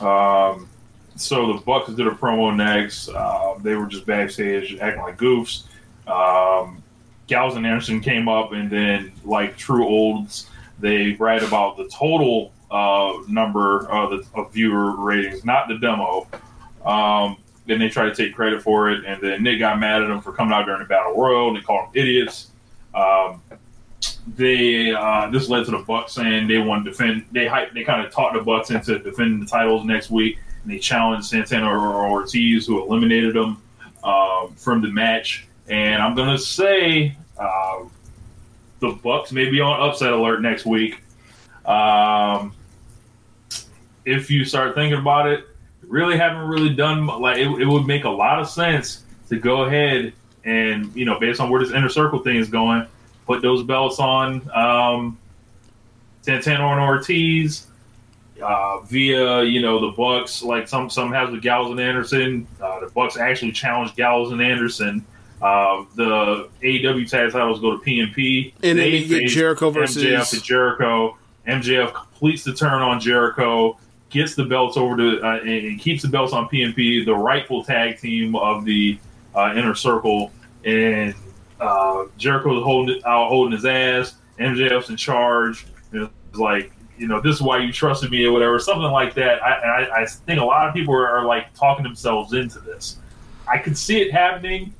[0.00, 0.68] Um,
[1.16, 3.08] so the Bucks did a promo next.
[3.08, 5.64] Uh, they were just backstage acting like goofs.
[6.06, 6.82] Um,
[7.26, 10.48] Gallows and Anderson came up, and then like true olds,
[10.78, 16.26] they write about the total uh, number of, the, of viewer ratings, not the demo.
[16.84, 20.08] Um, then they tried to take credit for it, and then Nick got mad at
[20.08, 21.48] them for coming out during the battle royal.
[21.48, 22.50] And they called them idiots.
[22.94, 23.42] Um,
[24.36, 27.26] they uh, this led to the Bucks saying they want to defend.
[27.32, 27.72] They hype.
[27.72, 30.38] They kind of talked the Bucks into defending the titles next week.
[30.62, 33.62] and they challenged Santana or Ortiz, who eliminated them
[34.04, 35.46] um, from the match.
[35.68, 37.84] And I'm gonna say uh,
[38.80, 41.02] the Bucks may be on upset alert next week.
[41.64, 42.54] Um,
[44.04, 45.44] if you start thinking about it,
[45.82, 49.62] really haven't really done like it, it would make a lot of sense to go
[49.62, 50.12] ahead
[50.44, 52.86] and you know based on where this inner circle thing is going,
[53.28, 55.18] put those belts on um,
[56.22, 57.66] Santana and Ortiz
[58.42, 60.42] uh, via you know the Bucks.
[60.42, 62.48] Like some some has with Gallows and Anderson.
[62.60, 65.04] Uh, the Bucks actually challenged Gallows and Anderson.
[65.40, 70.30] Uh, the AEW tag titles go to PNP, And then you get Jericho versus- MJF
[70.30, 71.16] to Jericho.
[71.46, 73.78] MJF completes the turn on Jericho,
[74.10, 77.62] gets the belts over to uh, and, and keeps the belts on PNP, the rightful
[77.62, 78.98] tag team of the
[79.34, 80.32] uh, inner circle,
[80.64, 81.14] and
[81.60, 84.14] uh, Jericho's holding out, holding his ass.
[84.38, 85.66] MJF's in charge.
[85.92, 89.42] It's like you know, this is why you trusted me or whatever, something like that.
[89.42, 92.96] I, I, I think a lot of people are, are like talking themselves into this.
[93.50, 94.74] I could see it happening.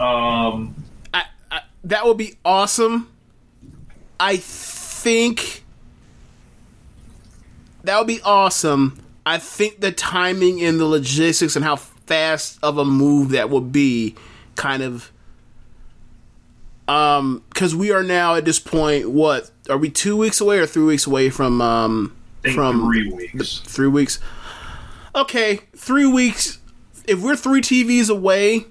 [0.00, 0.74] Um,
[1.12, 3.10] I, I, that would be awesome.
[4.18, 5.64] I think
[7.84, 9.00] that would be awesome.
[9.26, 13.70] I think the timing and the logistics and how fast of a move that would
[13.70, 14.14] be
[14.54, 15.12] kind of
[16.88, 20.66] um cuz we are now at this point what are we 2 weeks away or
[20.66, 22.12] 3 weeks away from um
[22.54, 23.58] from three weeks.
[23.64, 24.18] 3 weeks.
[25.14, 26.58] Okay, 3 weeks
[27.06, 28.66] if we're 3 TVs away,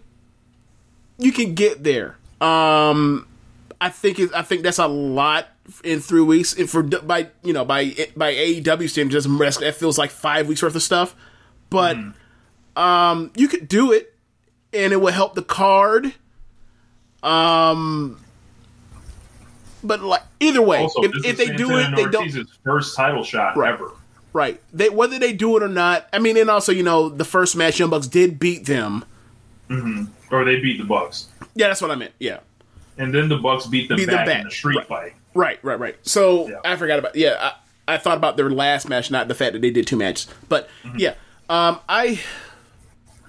[1.18, 2.18] you can get there.
[2.40, 3.28] Um,
[3.82, 5.48] I think it, I think that's a lot
[5.84, 6.54] in three weeks.
[6.54, 10.62] And for by you know by by AEW standards, that's- that feels like five weeks
[10.62, 11.16] worth of stuff.
[11.72, 11.98] But
[12.76, 14.14] um, you could do it,
[14.72, 16.14] and it will help the card.
[17.24, 18.20] Um,
[19.84, 22.32] but like either way, Also, if, if they do it, they don't.
[22.64, 23.74] First title shot Right.
[23.74, 23.92] ever.
[24.34, 24.62] Right.
[24.74, 26.08] They whether they do it or not.
[26.14, 29.04] I mean, and also you know the first match, Young Bucks did beat them.
[30.32, 31.28] Or they beat the Bucks.
[31.56, 32.12] Yeah, that's what I meant.
[32.20, 32.40] Yeah.
[32.98, 34.40] And then the Bucks beat them Beat them back, back.
[34.40, 34.88] in the street Right.
[34.88, 35.14] fight.
[35.34, 35.96] Right, right, right.
[36.02, 36.56] So Yeah.
[36.66, 37.52] I forgot about yeah.
[37.88, 40.28] I, I thought about their last match, not the fact that they did two matches.
[40.50, 40.68] But
[40.98, 41.14] yeah,
[41.50, 42.20] um, I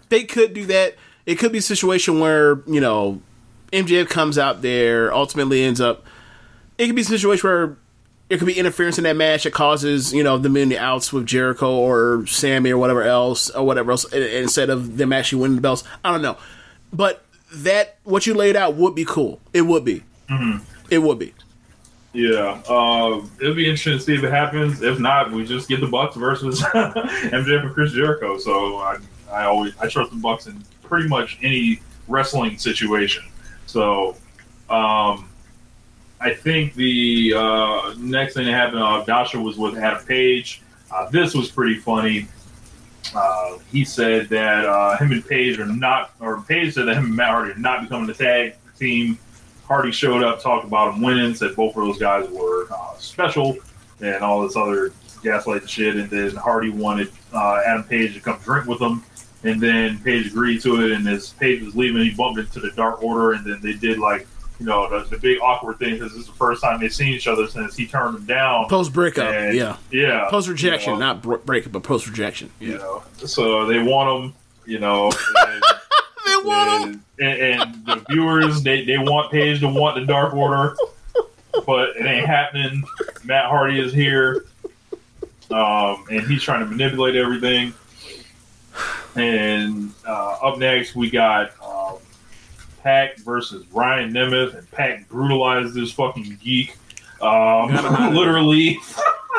[0.08, 0.96] they could do that.
[1.26, 3.20] It could be a situation where you know
[3.72, 6.04] MJF comes out there, ultimately ends up.
[6.78, 7.76] It could be a situation where
[8.30, 11.12] it could be interference in that match that causes you know the in the outs
[11.12, 15.56] with Jericho or Sammy or whatever else or whatever else instead of them actually winning
[15.56, 15.84] the belts.
[16.04, 16.36] I don't know,
[16.92, 19.40] but that what you laid out would be cool.
[19.52, 20.04] It would be.
[20.90, 21.34] It would be.
[22.12, 24.82] Yeah, uh, it'll be interesting to see if it happens.
[24.82, 28.38] If not, we just get the Bucks versus MJF and Chris Jericho.
[28.38, 28.96] So I,
[29.30, 33.24] I always I trust the Bucks in pretty much any wrestling situation.
[33.68, 34.16] So
[34.70, 35.28] um,
[36.20, 40.62] I think the uh, next thing that happened, uh, Dasha was with Adam Page.
[40.90, 42.26] Uh, this was pretty funny.
[43.14, 47.04] Uh, he said that uh, him and Page are not, or Page said that him
[47.04, 49.18] and Matt Hardy are not becoming a tag team.
[49.66, 53.58] Hardy showed up, talked about him winning, said both of those guys were uh, special,
[54.00, 54.92] and all this other
[55.22, 55.96] gaslight shit.
[55.96, 59.04] And then Hardy wanted uh, Adam Page to come drink with him,
[59.44, 60.92] and then Page agreed to it.
[60.92, 63.98] And as Page was leaving, he bumped into the Dark Order, and then they did
[63.98, 64.26] like,
[64.60, 67.14] you know, the, the big awkward thing because this is the first time they've seen
[67.14, 68.68] each other since he turned them down.
[68.68, 69.76] Post breakup, And, yeah.
[69.92, 72.50] yeah, Post rejection, you know, not br- breakup, but post rejection.
[72.58, 73.02] you know.
[73.18, 74.34] So they want him,
[74.66, 75.10] you know.
[75.46, 75.62] And,
[76.26, 77.04] They want him.
[77.20, 80.76] and, and, the viewers they, they want Page to want the Dark Order,
[81.64, 82.82] but it ain't happening.
[83.24, 84.44] Matt Hardy is here,
[85.50, 87.72] um, and he's trying to manipulate everything.
[89.18, 91.98] And uh, up next, we got um,
[92.82, 96.76] Pac versus Ryan Nemeth, and Pac brutalized this fucking geek.
[97.20, 97.74] Um,
[98.14, 98.78] literally,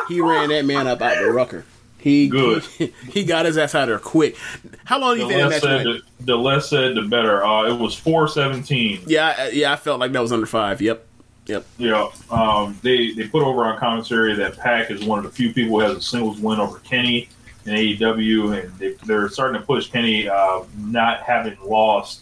[0.08, 1.66] He ran that man up out the rucker.
[2.00, 2.64] He Good.
[2.64, 4.38] He, he got his ass out of there quick.
[4.86, 6.04] How long do the you think that less, match said, went?
[6.20, 7.46] the, the less said, the better.
[7.46, 9.02] Uh, it was four seventeen.
[9.06, 9.72] Yeah, yeah.
[9.72, 10.82] I felt like that was under five.
[10.82, 11.06] Yep,
[11.46, 11.66] yep.
[11.78, 15.54] Yeah, um, they they put over on commentary that Pac is one of the few
[15.54, 17.30] people who has a singles win over Kenny
[17.66, 22.22] in AEW, and they, they're starting to push Kenny uh, not having lost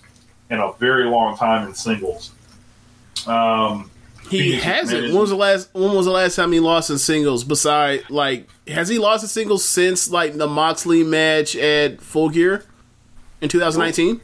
[0.50, 2.32] in a very long time in singles.
[3.28, 3.90] Um,
[4.30, 4.92] He hasn't.
[5.00, 5.70] managed- When was the last?
[5.74, 7.44] When was the last time he lost in singles?
[7.44, 12.64] Beside, like, has he lost in singles since like the Moxley match at Full Gear
[13.42, 14.22] in 2019?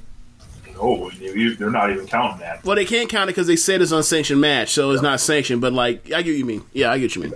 [0.76, 2.64] no, you- they're not even counting that.
[2.66, 5.62] Well, they can't count it because they said it's unsanctioned match, so it's not sanctioned.
[5.62, 6.64] But like, I get what you mean.
[6.74, 7.34] Yeah, I get what you mean.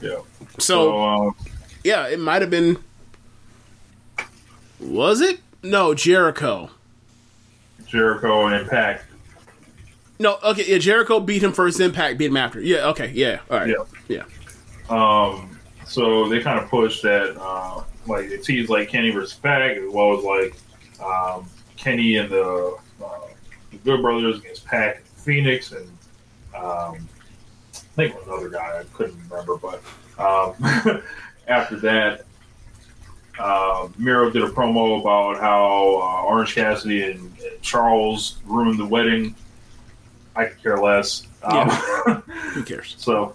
[0.00, 0.08] Yeah.
[0.10, 0.24] So,
[0.58, 1.34] So um,
[1.84, 2.78] yeah, it might have been.
[4.80, 5.40] Was it?
[5.62, 6.70] No, Jericho.
[7.86, 9.04] Jericho and Pac.
[10.18, 12.60] No, okay, yeah, Jericho beat him first, Pac beat him after.
[12.60, 13.84] Yeah, okay, yeah, all right, Yeah.
[14.08, 14.24] yeah.
[14.88, 19.76] Um, so they kind of pushed that uh, like it teased like Kenny versus Pac
[19.76, 20.54] as well as like
[21.04, 21.46] um,
[21.76, 23.08] Kenny and the, uh,
[23.70, 25.86] the Good Brothers against Pac and Fenix and
[26.54, 27.08] um,
[27.74, 29.82] I think another guy I couldn't remember, but
[30.18, 30.54] um,
[31.48, 32.24] after that,
[33.38, 38.86] uh, Miro did a promo about how uh, Orange Cassidy and, and Charles ruined the
[38.86, 39.34] wedding.
[40.36, 41.26] I could care less.
[41.42, 41.68] Um,
[42.54, 42.94] Who cares?
[42.98, 43.34] so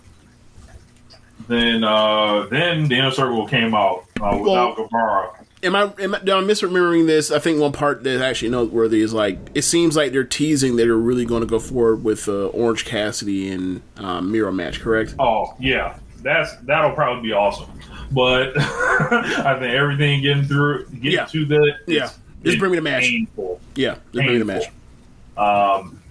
[1.48, 5.32] then, uh, then the inner circle came out uh, without Guevara.
[5.64, 7.32] Am I, am I, am I misremembering this?
[7.32, 10.84] I think one part that's actually noteworthy is like it seems like they're teasing that
[10.84, 15.16] they're really going to go forward with uh, Orange Cassidy and um, Miro match, correct?
[15.18, 17.69] Oh yeah, that's that'll probably be awesome.
[18.11, 21.26] But I think everything getting through, getting Yeah.
[21.26, 21.95] to that, Yeah.
[22.06, 23.03] it's- Just bring me the match.
[23.03, 23.60] Painful.
[23.76, 24.65] Yeah, just bring me the match.
[25.38, 26.02] Um,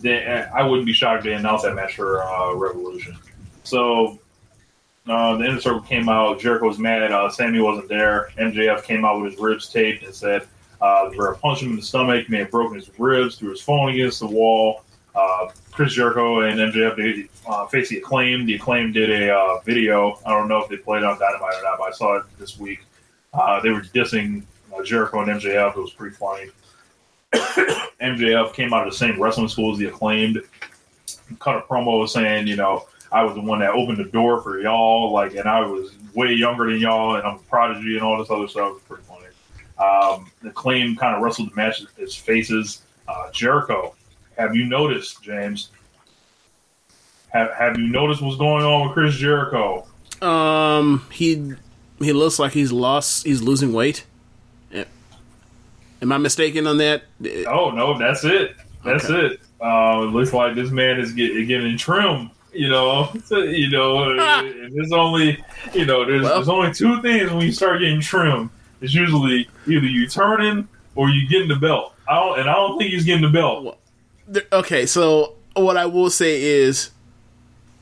[0.00, 0.24] they,
[0.54, 3.16] I wouldn't be shocked if they announced that match for uh, Revolution.
[3.64, 4.18] So
[5.08, 6.38] uh, the inner circle came out.
[6.40, 7.10] Jericho was mad.
[7.10, 8.28] Uh, Sammy wasn't there.
[8.38, 10.46] MJF came out with his ribs taped and said,
[10.82, 12.28] uh, "We're gonna punch him in the stomach.
[12.28, 13.36] May have broken his ribs.
[13.38, 14.84] Threw his phone against the wall."
[15.18, 18.46] Uh, Chris Jericho and MJF they uh, faced the acclaim.
[18.46, 20.20] The acclaim did a uh, video.
[20.24, 22.56] I don't know if they played on Dynamite or not, but I saw it this
[22.56, 22.80] week.
[23.34, 25.76] Uh, they were dissing uh, Jericho and MJF.
[25.76, 26.50] It was pretty funny.
[28.00, 30.40] MJF came out of the same wrestling school as the acclaimed.
[31.40, 34.60] Cut a promo saying, you know, I was the one that opened the door for
[34.60, 38.18] y'all, like, and I was way younger than y'all, and I'm a prodigy and all
[38.18, 38.76] this other stuff.
[38.86, 39.26] Pretty funny.
[39.78, 42.82] Um, the claim kind of wrestled the match its faces.
[43.08, 43.94] Uh, Jericho,
[44.38, 45.70] have you noticed, James?
[47.30, 49.86] Have Have you noticed what's going on with Chris Jericho?
[50.22, 51.52] Um, he
[51.98, 53.26] he looks like he's lost.
[53.26, 54.04] He's losing weight.
[54.70, 54.84] Yeah.
[56.00, 57.02] Am I mistaken on that?
[57.46, 58.56] Oh no, that's it.
[58.84, 59.34] That's Okay.
[59.34, 59.40] it.
[59.60, 62.30] Uh, it looks like this man is get, getting trim.
[62.52, 64.16] You know, you know,
[64.74, 65.42] there's only
[65.74, 68.50] you know there's, Well- there's only two things when you start getting trim.
[68.80, 71.94] It's usually either you turning or you getting the belt.
[72.08, 73.78] I don't, and I don't think he's getting the belt.
[74.52, 76.90] Okay, so what I will say is,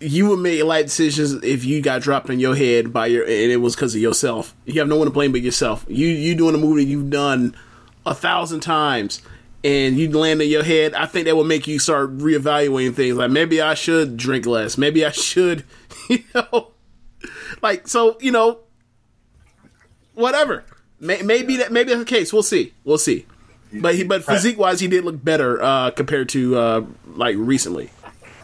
[0.01, 3.31] you would make light decisions if you got dropped on your head by your, and
[3.51, 4.55] it was because of yourself.
[4.65, 5.85] You have no one to blame but yourself.
[5.89, 7.57] You you doing a movie you've done
[8.05, 9.23] a thousand times,
[9.65, 10.95] and you land on your head.
[10.95, 13.17] I think that would make you start reevaluating things.
[13.17, 14.77] Like maybe I should drink less.
[14.77, 15.65] Maybe I should,
[16.09, 16.73] you know,
[17.63, 18.19] like so.
[18.21, 18.61] You know,
[20.15, 20.65] whatever.
[21.01, 22.33] May, maybe that maybe that's the case.
[22.33, 22.75] We'll see.
[22.85, 23.27] We'll see.
[23.81, 26.85] But he, but physique wise, he did look better uh, compared to uh,
[27.15, 27.91] like recently.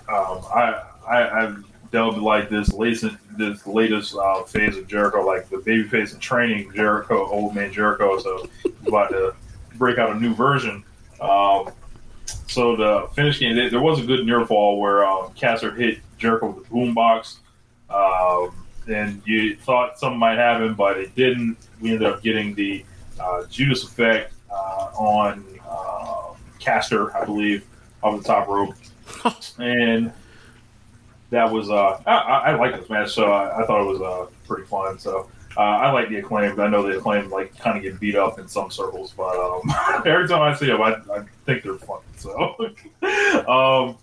[0.09, 5.49] um, I, I I've delved like this latest this latest uh, phase of Jericho, like
[5.49, 8.19] the baby face in training Jericho, old man Jericho.
[8.19, 8.49] So
[8.87, 9.35] about to
[9.77, 10.83] break out a new version.
[11.21, 11.71] Um,
[12.49, 16.51] so the finish game, there was a good near fall where um, Caster hit Jericho
[16.51, 17.39] with the boombox,
[17.91, 18.55] um,
[18.89, 21.57] and you thought something might happen, but it didn't.
[21.81, 22.85] We ended up getting the
[23.21, 27.66] uh, Judas effect on uh, Caster, I believe,
[28.03, 28.74] off the top rope
[29.59, 30.12] and
[31.31, 34.27] that was uh, I, I like this match, so I, I thought it was uh,
[34.47, 34.99] pretty fun.
[34.99, 36.61] So uh, I like the acclaim.
[36.61, 39.62] I know the acclaim like kind of get beat up in some circles, but um,
[40.07, 42.01] every time I see them, I, I think they're fun.
[42.16, 42.55] So
[43.49, 43.97] um,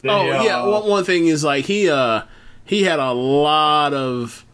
[0.00, 2.22] they, Oh uh, yeah, one, one thing is like he uh
[2.64, 4.44] he had a lot of.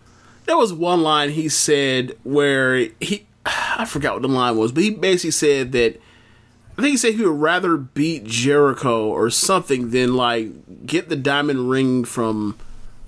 [0.47, 4.83] There was one line he said where he I forgot what the line was, but
[4.83, 6.01] he basically said that
[6.79, 11.17] I think he said he would rather beat Jericho or something than like get the
[11.17, 12.57] diamond ring from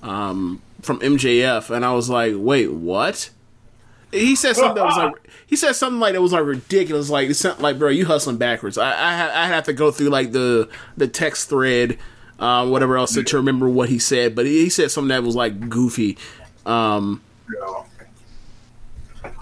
[0.03, 3.31] um from MJF, and I was like, wait, what?
[4.11, 5.15] He said something that was like
[5.47, 7.09] he said something like that was like ridiculous.
[7.11, 8.77] Like it sounded like, bro, you hustling backwards.
[8.79, 11.99] I I, I have to go through like the the text thread,
[12.39, 14.35] uh, whatever else to remember what he said.
[14.35, 16.19] But he, he said something that was like goofy.
[16.67, 17.85] Um, Yeah.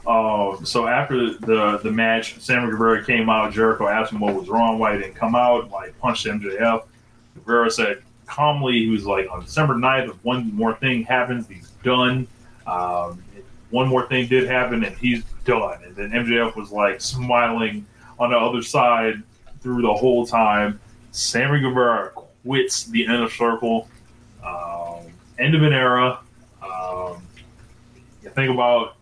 [0.06, 3.52] Um, so after the the match, Sammy Guevara came out.
[3.52, 5.70] Jericho asked him what was wrong, why he didn't come out.
[5.70, 6.84] Like punched MJF.
[7.34, 11.68] Guevara said calmly, he was like, on December 9th, if one more thing happens, he's
[11.82, 12.26] done.
[12.66, 13.22] Um,
[13.70, 15.82] one more thing did happen, and he's done.
[15.84, 17.86] And then MJF was like smiling
[18.18, 19.22] on the other side
[19.60, 20.80] through the whole time.
[21.12, 23.88] Sammy Guevara quits the inner circle.
[24.44, 25.06] Um,
[25.38, 26.20] end of an era.
[26.62, 27.22] Um,
[28.22, 28.96] you think about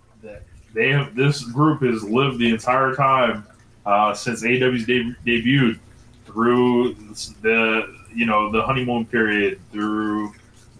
[0.74, 3.46] they have this group has lived the entire time
[3.86, 5.78] uh, since AW's de- debuted
[6.26, 6.94] through
[7.42, 10.32] the you know the honeymoon period through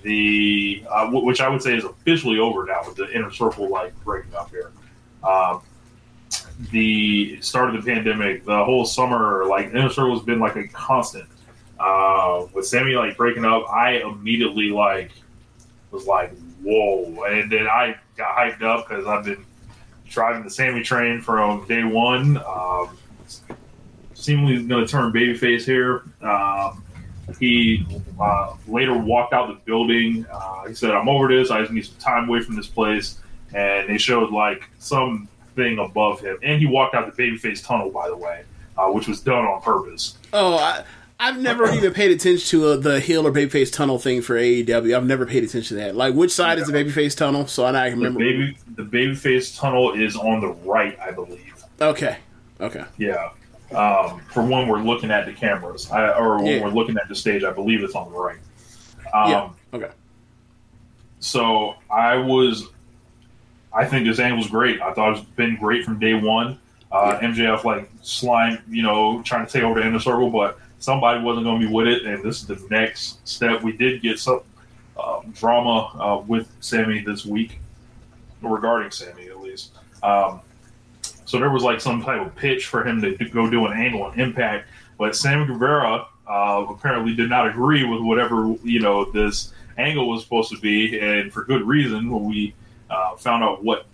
[0.03, 3.69] the uh, w- which I would say is officially over now with the inner circle
[3.69, 4.73] like breaking up here.
[5.23, 5.63] Um,
[6.71, 10.67] the start of the pandemic, the whole summer, like inner circle has been like a
[10.69, 11.29] constant.
[11.79, 15.13] Uh, with Sammy like breaking up, I immediately like
[15.91, 17.25] was like, whoa!
[17.25, 19.45] And then I got hyped up because I've been
[20.09, 22.39] driving the Sammy train from day one.
[22.39, 22.97] Um,
[24.15, 26.03] seemingly going to turn babyface here.
[26.23, 26.85] Um,
[27.39, 27.87] he
[28.21, 30.27] uh, later walked out the building.
[30.33, 31.51] Uh, he said, "I'm over this.
[31.51, 33.21] I just need some time away from this place."
[33.55, 38.09] And they showed like something above him, and he walked out the babyface tunnel, by
[38.09, 38.45] the way,
[38.77, 40.19] uh, which was done on purpose.
[40.33, 40.85] Oh, I,
[41.21, 44.97] I've never even paid attention to uh, the heel or babyface tunnel thing for AEW.
[44.97, 45.97] I've never paid attention to that.
[45.97, 47.49] Like, which side is the babyface tunnel?
[47.49, 48.19] So I can The remember.
[48.21, 51.65] baby, the babyface tunnel is on the right, I believe.
[51.81, 52.19] Okay,
[52.61, 52.85] okay.
[52.99, 53.31] Yeah.
[53.75, 56.63] Um, for when we're looking at the cameras, I, or when Yeah.
[56.63, 58.39] we're looking at the stage, I believe it's on the right.
[59.13, 59.91] Um, yeah, okay.
[61.19, 62.67] So I was,
[63.73, 64.81] I think this angle was great.
[64.81, 66.59] I thought it's been great from day one.
[66.93, 71.23] Uh, MJF like slime, you know, trying to take over the inner circle, but somebody
[71.23, 73.63] wasn't going to be with it, and this is the next step.
[73.63, 74.41] We did get some
[75.03, 77.59] um, drama uh, with Sammy this week,
[78.43, 79.73] regarding Sammy at least.
[80.03, 80.41] Um,
[81.03, 84.03] so there was like some type of pitch for him to go do an angle
[84.03, 89.53] on Impact, but Sammy Guevara uh, apparently did not agree with whatever you know this
[89.77, 92.11] angle was supposed to be, and for good reason.
[92.11, 92.55] When we
[92.91, 93.87] uh, found out what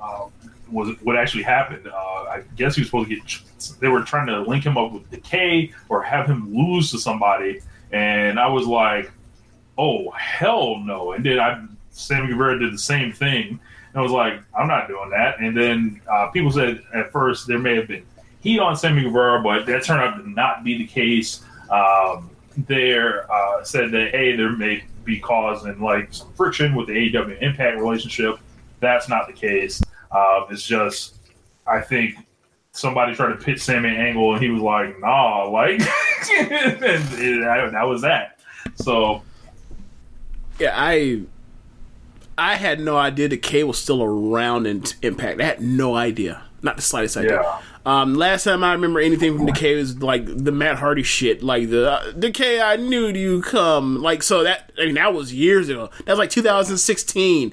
[0.00, 0.26] uh,
[0.70, 3.78] was what actually happened, uh, I guess he was supposed to get.
[3.80, 7.60] They were trying to link him up with Decay or have him lose to somebody,
[7.92, 9.10] and I was like,
[9.78, 13.48] "Oh hell no!" And then I, Sammy Guevara did the same thing.
[13.48, 15.40] And I was like, I'm not doing that.
[15.40, 18.04] And then uh, people said at first there may have been
[18.42, 21.42] heat on Sammy Guevara, but that turned out to not be the case.
[21.70, 26.92] Um, there uh, said that hey, there may be causing like some friction with the
[26.92, 28.38] AEW Impact relationship.
[28.80, 29.80] That's not the case.
[30.10, 31.16] Um, it's just
[31.66, 32.16] I think
[32.72, 35.80] somebody tried to pitch Sammy angle, and he was like, "Nah," like,
[36.38, 38.38] and, and that was that.
[38.76, 39.22] So
[40.58, 41.22] Yeah, I
[42.38, 45.40] I had no idea Decay was still around in Impact.
[45.40, 47.40] I had no idea, not the slightest idea.
[47.42, 47.60] yeah.
[47.86, 51.70] Um, last time I remember anything from Decay was like the Matt Hardy shit, like
[51.70, 55.32] the uh, the K I knew you come, like so that I mean that was
[55.32, 55.90] years ago.
[56.04, 57.52] That was like 2016,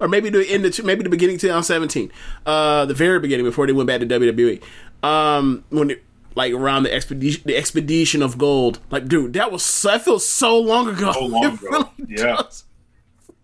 [0.00, 2.10] or maybe the end of maybe the beginning of 2017,
[2.44, 4.62] uh, the very beginning before they went back to WWE.
[5.02, 6.02] Um, when it,
[6.34, 10.58] like around the expedition the expedition of gold, like dude, that was that feels so
[10.58, 11.12] long ago.
[11.12, 11.58] So long ago.
[11.62, 12.36] really Yeah.
[12.36, 12.64] does.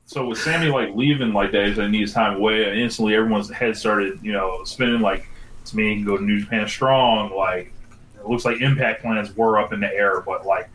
[0.04, 3.76] so with Sammy like leaving like that, he needs time away, and instantly everyone's head
[3.76, 5.00] started, you know, spinning.
[5.00, 5.26] Like
[5.66, 7.34] to me, he can go to New Japan Strong.
[7.34, 7.72] Like
[8.18, 10.68] it looks like Impact plans were up in the air, but like,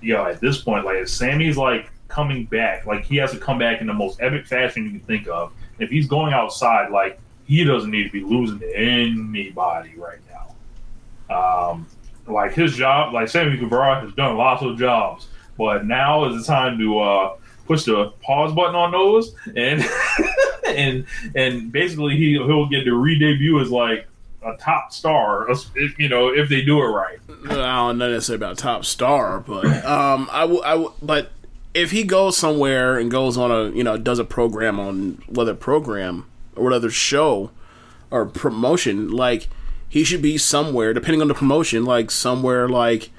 [0.00, 3.58] yo, at this point, like if Sammy's like coming back, like he has to come
[3.58, 5.52] back in the most epic fashion you can think of.
[5.78, 11.70] If he's going outside, like he doesn't need to be losing to anybody right now.
[11.70, 11.86] Um,
[12.26, 16.52] like his job, like Sammy Guevara has done lots of jobs, but now is the
[16.52, 17.36] time to uh,
[17.66, 19.84] push the pause button on those, and
[20.66, 24.06] and and basically he he'll get to re-debut as like
[24.44, 27.18] a top star, if, you know, if they do it right.
[27.50, 31.32] I don't know necessarily about top star, but um, I w- I w- but
[31.78, 35.54] if he goes somewhere and goes on a you know does a program on whether
[35.54, 36.26] program
[36.56, 37.50] or whatever show
[38.10, 39.48] or promotion, like
[39.88, 43.10] he should be somewhere depending on the promotion, like somewhere like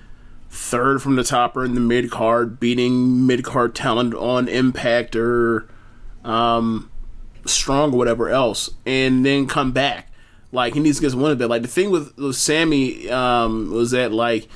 [0.49, 5.15] third from the top or in the mid card, beating mid card talent on Impact
[5.15, 5.68] or
[6.23, 6.91] um,
[7.45, 10.11] Strong or whatever else, and then come back.
[10.52, 11.48] Like he needs to get one of it.
[11.48, 14.48] Like the thing with, with Sammy um, was that like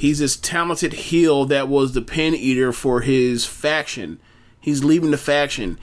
[0.00, 4.18] he's this talented heel that was the pin eater for his faction.
[4.58, 5.78] He's leaving the faction.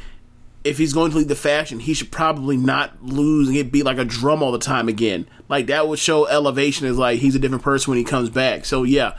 [0.63, 3.85] If he's going to leave the faction, he should probably not lose and get beat
[3.85, 5.29] like a drum all the time again.
[5.47, 8.65] Like that would show elevation is like he's a different person when he comes back.
[8.65, 9.15] So yeah,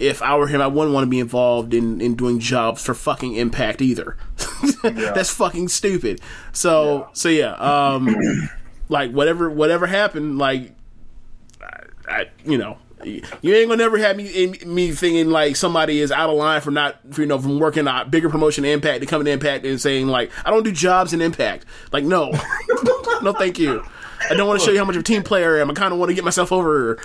[0.00, 2.92] if I were him, I wouldn't want to be involved in, in doing jobs for
[2.92, 4.16] fucking Impact either.
[4.82, 6.20] That's fucking stupid.
[6.52, 8.16] So so yeah, um,
[8.88, 10.72] like whatever whatever happened, like
[11.62, 12.78] I, I you know.
[13.04, 16.60] You ain't gonna never have me in, me thinking like somebody is out of line
[16.60, 19.64] for not for, you know from working a bigger promotion Impact to coming to Impact
[19.64, 21.64] and saying like I don't do jobs in Impact.
[21.92, 22.30] Like no,
[23.22, 23.84] no, thank you.
[24.28, 25.70] I don't want to show you how much of a team player I am.
[25.70, 26.98] I kind of want to get myself over.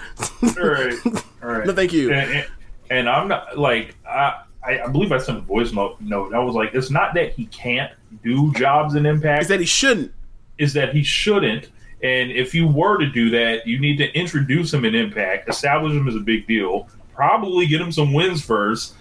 [0.43, 0.93] All right,
[1.41, 1.65] all right.
[1.65, 2.11] No, thank you.
[2.11, 2.47] And, and,
[2.89, 6.01] and I'm not like I, I believe I sent a voice note.
[6.01, 6.33] Note.
[6.33, 7.91] I was like, it's not that he can't
[8.23, 9.43] do jobs in Impact.
[9.43, 10.11] Is that he shouldn't?
[10.57, 11.69] is that he shouldn't.
[12.03, 15.93] And if you were to do that, you need to introduce him in Impact, establish
[15.93, 18.93] him as a big deal, probably get him some wins first,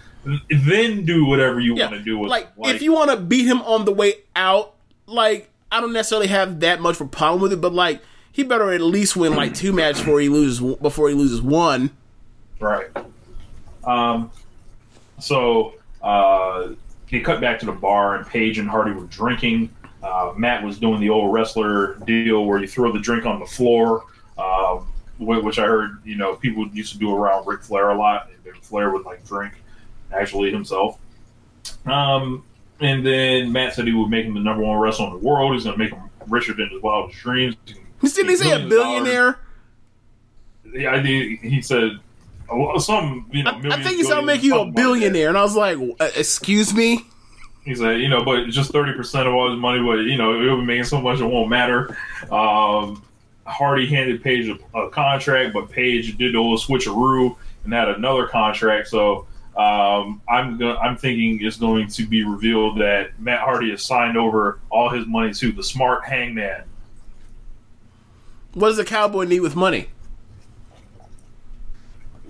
[0.49, 2.75] then do whatever you Yeah, want to do with like, him.
[2.75, 4.73] if you want to beat him on the way out,
[5.05, 8.01] like I don't necessarily have that much of a problem with it, but like
[8.31, 11.91] he better at least win like two matches before he loses before he loses one.
[12.59, 12.87] Right.
[13.83, 14.31] Um.
[15.19, 16.69] So, uh,
[17.09, 19.69] it cut back to the bar, and Page and Hardy were drinking.
[20.05, 23.45] Uh, Matt was doing the old wrestler deal where you throw the drink on the
[23.45, 24.03] floor,
[25.17, 28.29] wh- which I heard you know people used to do around Ric Flair a lot.
[28.45, 29.53] And Flair would like drink
[30.13, 30.99] actually himself.
[31.85, 32.43] Um,
[32.79, 35.53] and then Matt said he would make him the number one wrestler in the world.
[35.53, 37.55] He's going to make him richer than his wildest dreams.
[37.65, 39.39] Didn't he say a billionaire?
[40.73, 41.99] Yeah, he said
[42.51, 43.27] a some.
[43.31, 44.81] You know, I, I think he said I'll make you a something like that.
[44.81, 47.05] billionaire, and I was like, uh, "Excuse me."
[47.65, 50.39] He said, you know, but just thirty percent of all his money, but you know,
[50.39, 51.97] it'll be making so much it won't matter.
[52.31, 53.03] Um,
[53.45, 58.27] Hardy handed Page a, a contract, but Page did the little switcheroo and had another
[58.27, 58.87] contract.
[58.87, 59.27] So
[59.57, 64.15] um, I'm go- I'm thinking it's going to be revealed that Matt Hardy has signed
[64.15, 66.63] over all his money to the smart Hangman.
[68.53, 69.89] What does a cowboy need with money?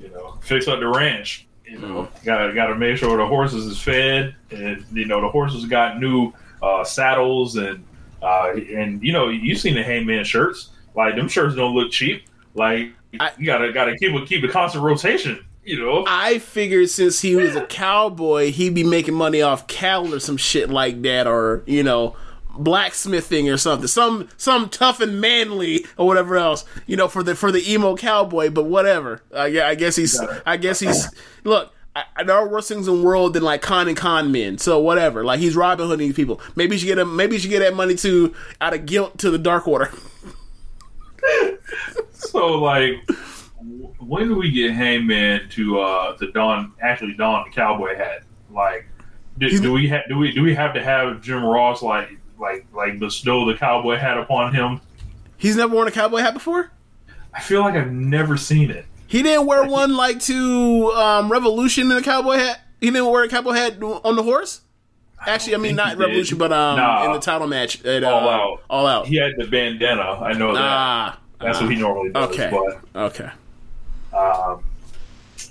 [0.02, 1.45] You know, fix up the ranch.
[1.70, 5.66] You know, gotta gotta make sure the horses is fed, and you know the horses
[5.66, 6.32] got new
[6.62, 7.84] uh, saddles and
[8.22, 10.70] uh, and you know you seen the Hangman shirts.
[10.96, 12.24] Like them shirts don't look cheap.
[12.54, 15.44] Like I- you gotta gotta keep a keep a constant rotation.
[15.64, 20.14] You know, I figured since he was a cowboy, he'd be making money off cattle
[20.14, 22.16] or some shit like that, or you know,
[22.58, 27.36] blacksmithing or something, some some tough and manly or whatever else, you know, for the
[27.36, 28.50] for the emo cowboy.
[28.50, 31.10] But whatever, I, gue- I guess he's, I guess he's.
[31.44, 34.58] Look, I, there are worse things in the world than like con and con men.
[34.58, 36.42] So whatever, like he's Robin Hooding people.
[36.56, 37.16] Maybe he should get him.
[37.16, 39.92] Maybe he should get that money to out of guilt to the Dark Order.
[42.12, 42.94] so like
[44.00, 48.24] when do we get Hangman to uh to don actually don the cowboy hat?
[48.52, 48.88] Like,
[49.38, 52.10] do, do we ha- do we do we have to have Jim Ross like
[52.46, 54.82] like like bestow the cowboy hat upon him?
[55.38, 56.72] He's never worn a cowboy hat before.
[57.34, 58.86] I feel like I've never seen it.
[59.08, 62.62] He didn't wear one like to um, Revolution in a cowboy hat.
[62.80, 64.62] He didn't wear a cowboy hat on the horse.
[65.28, 66.00] Actually, I mean not he did.
[66.02, 67.06] Revolution, but um, Nah.
[67.06, 68.62] in the title match at uh, All Out.
[68.70, 69.08] All out.
[69.08, 70.04] He had the bandana.
[70.04, 70.62] I know that.
[70.62, 72.30] ah, That's what he normally does.
[72.30, 72.52] okay,
[72.94, 73.30] But okay.
[74.14, 74.64] um,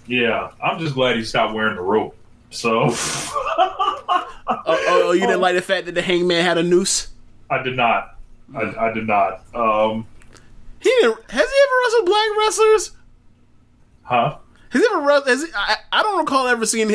[0.07, 2.17] yeah, I'm just glad he stopped wearing the rope.
[2.55, 7.09] So Oh, oh, oh, you didn't like the fact that the Hangman had a noose.
[7.51, 8.17] I did not.
[8.55, 9.43] I, I did not.
[9.55, 10.07] Um,
[10.81, 11.31] He didn't.
[11.31, 12.91] Has he ever wrestled black wrestlers?
[14.03, 14.37] huh?
[14.71, 15.51] Has he ever wrestled?
[15.57, 16.95] I, I don't recall ever seeing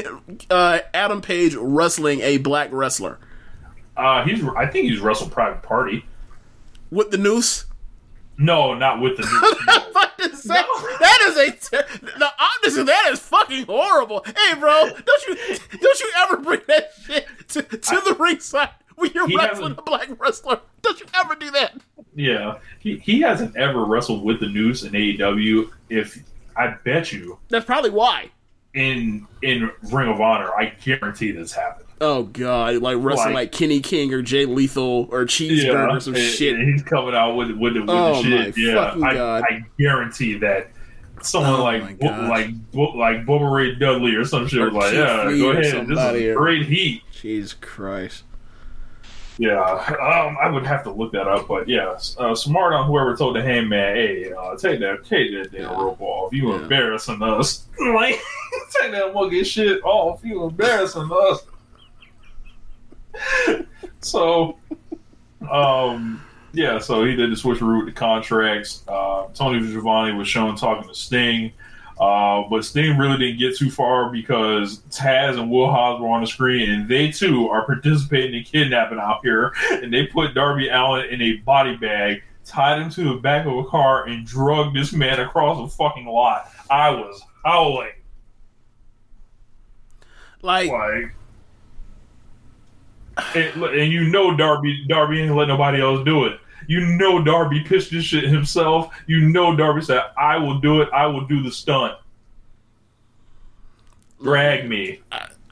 [0.49, 3.19] uh, Adam Page wrestling a black wrestler
[3.97, 4.43] Uh, he's.
[4.55, 6.05] I think he's wrestled Private Party.
[6.91, 7.65] with the noose.
[8.39, 9.23] No, not with the.
[9.67, 9.91] no.
[9.91, 10.65] What is that?
[10.99, 14.23] That is a ter- no, honestly, that is fucking horrible.
[14.25, 15.35] Hey, bro, don't you
[15.77, 20.09] don't you ever bring that shit to, to the ringside when you're wrestling a black
[20.19, 20.61] wrestler?
[20.81, 21.75] Don't you ever do that?
[22.15, 25.69] Yeah, he he hasn't ever wrestled with the noose in AEW.
[25.89, 26.17] If
[26.55, 28.29] I bet you That's probably why.
[28.73, 31.88] in in Ring of Honor, I guarantee this happened.
[32.01, 36.15] Oh god, like wrestling Like- like, Kenny King or Jay Lethal or Cheeseburger or some
[36.15, 36.55] and- shit.
[36.55, 38.57] and he's coming out with with the, with Oh, the shit.
[38.57, 39.43] my Yeah, fucking I, God.
[39.49, 40.69] I guarantee that
[41.21, 42.29] someone Oh, like God.
[42.29, 45.87] like Bu- like Bubba Ray Dudley or some shit Or was like, yeah, go ahead.
[45.87, 47.01] This is or- great heat.
[47.21, 48.23] Jesus Christ.
[49.37, 53.15] Yeah, um, I would have to look that up, but yeah, uh, smart on whoever
[53.15, 55.81] told the Hangman, hey, uh, take that, take that damn Yeah.
[55.81, 56.33] rope off.
[56.33, 56.59] You Yeah.
[56.61, 57.65] embarrassing us.
[57.79, 58.19] like,
[58.81, 60.19] take that monkey shit off.
[60.25, 61.43] You embarrassing us.
[64.01, 64.57] So,
[65.49, 66.23] um,
[66.53, 68.83] yeah, so he did the switcheroo with the contracts.
[68.87, 71.51] Uh, Tony Schiavone was shown talking to Sting.
[71.99, 76.21] Uh, but Sting really didn't get too far because Taz and Will Hobbs were on
[76.21, 79.53] the screen, and they too are participating in kidnapping out here.
[79.71, 83.53] And they put Darby Allin in a body bag, tied him to the back of
[83.53, 86.49] a car, and drugged this man across a fucking lot.
[86.69, 87.91] I was howling.
[90.41, 91.11] Like Like,
[93.35, 96.39] and, and you know Darby Darby ain't let nobody else do it.
[96.67, 98.93] You know Darby pitched this shit himself.
[99.07, 100.89] You know Darby said, "I will do it.
[100.93, 101.97] I will do the stunt."
[104.21, 104.99] Drag me,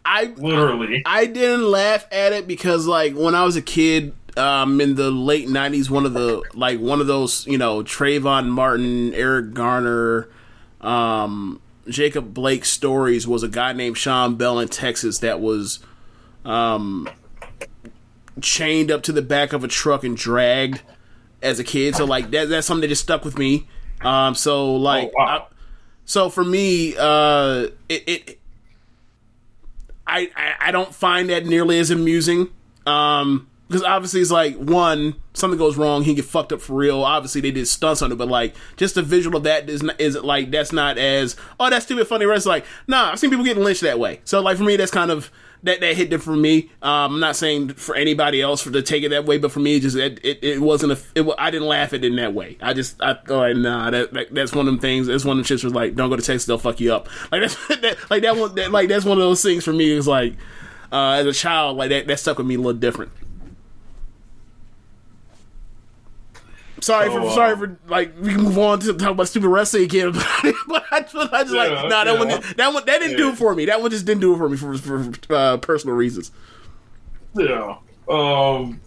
[0.05, 1.01] I literally.
[1.05, 5.11] I didn't laugh at it because like when I was a kid, um, in the
[5.11, 10.29] late '90s, one of the like one of those you know Trayvon Martin, Eric Garner,
[10.81, 15.79] um, Jacob Blake stories was a guy named Sean Bell in Texas that was
[16.45, 17.09] um
[18.41, 20.81] chained up to the back of a truck and dragged
[21.41, 21.95] as a kid.
[21.95, 23.67] So like that that's something that just stuck with me.
[24.01, 25.11] Um, so like.
[25.17, 25.47] Oh, wow.
[25.49, 25.53] I-
[26.09, 28.39] so for me, uh, it, it
[30.07, 32.49] I, I I don't find that nearly as amusing.
[32.85, 37.03] Um, because obviously it's like one something goes wrong, he get fucked up for real.
[37.03, 39.99] Obviously they did stunts on it, but like just the visual of that is not,
[39.99, 42.23] is it like that's not as oh that's stupid funny.
[42.23, 44.21] It's like nah, I've seen people getting lynched that way.
[44.23, 45.29] So like for me that's kind of
[45.67, 46.69] that that hit different for me.
[46.81, 49.59] Um, I'm not saying for anybody else for to take it that way, but for
[49.59, 50.99] me, it just it, it, it wasn't a.
[51.15, 52.57] It, I didn't laugh at it in that way.
[52.61, 55.07] I just I thought nah, that, that that's one of them things.
[55.07, 57.09] That's one of them shits was like, don't go to Texas, they'll fuck you up.
[57.31, 59.91] Like that's that, like that one that, like that's one of those things for me.
[59.91, 60.35] Is like
[60.91, 63.11] uh, as a child, like that that stuck with me a little different.
[66.81, 69.49] Sorry So, for uh, sorry for like we can move on to talk about stupid
[69.49, 70.11] wrestling again,
[70.67, 72.19] but I, just, I just like Yeah, nah that yeah.
[72.19, 72.27] one
[72.57, 73.65] that one that didn't do it for me.
[73.65, 76.31] That one just didn't do it for me for for uh, personal reasons.
[77.35, 77.77] Yeah.
[78.09, 78.79] Um,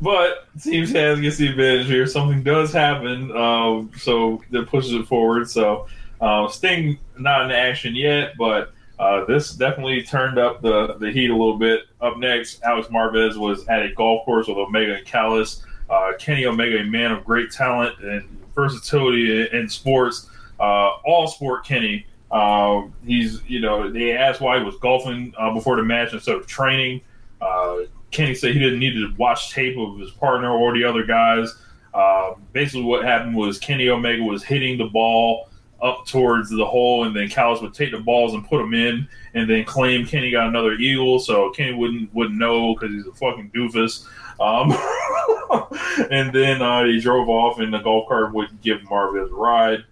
[0.00, 2.06] but teams has gets the advantage here.
[2.06, 5.48] Something does happen, um, so that pushes it forward.
[5.50, 5.86] So
[6.20, 11.30] uh, Sting not in action yet, but uh, this definitely turned up the, the heat
[11.30, 11.82] a little bit.
[12.00, 15.62] Up next, Alex Marvez was at a golf course with Omega and Callis.
[15.88, 21.64] Uh, Kenny Omega, a man of great talent and versatility in, sports, uh, all sport
[21.64, 22.06] Kenny.
[22.30, 26.36] Uh, he's, you know, they asked why he was golfing uh, before the match instead
[26.36, 27.00] of training.
[27.40, 27.78] Uh,
[28.10, 31.54] Kenny said he didn't need to watch tape of his partner or the other guys.
[31.92, 35.48] Uh, basically, what happened was Kenny Omega was hitting the ball
[35.82, 39.06] up towards the hole, and then Callis would take the balls and put them in,
[39.34, 43.12] and then claim Kenny got another eagle, so Kenny wouldn't wouldn't know because he's a
[43.12, 44.06] fucking doofus.
[44.40, 44.72] Um,
[46.10, 49.84] and then uh, he drove off, and the golf cart would give Marvez a ride.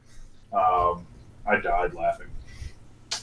[0.52, 1.06] Um,
[1.46, 2.28] I died laughing.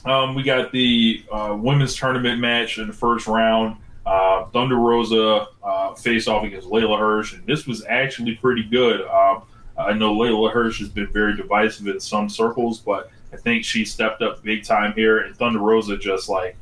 [0.05, 3.77] Um, we got the uh, women's tournament match in the first round.
[4.05, 9.01] Uh, Thunder Rosa uh, faced off against Leyla Hirsch, and this was actually pretty good.
[9.01, 9.43] Um,
[9.77, 13.85] I know Leyla Hirsch has been very divisive in some circles, but I think she
[13.85, 16.57] stepped up big time here, and Thunder Rosa just like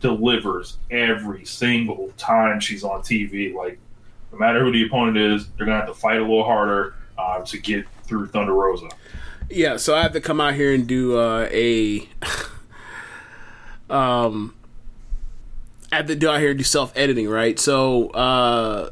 [0.00, 3.54] delivers every single time she's on TV.
[3.54, 3.78] Like,
[4.32, 7.42] no matter who the opponent is, they're gonna have to fight a little harder uh,
[7.42, 8.88] to get through Thunder Rosa.
[9.50, 12.08] Yeah, so I have to come out here and do uh, a
[13.90, 14.54] um
[15.90, 17.58] I have to do out here and do self editing, right?
[17.58, 18.90] So uh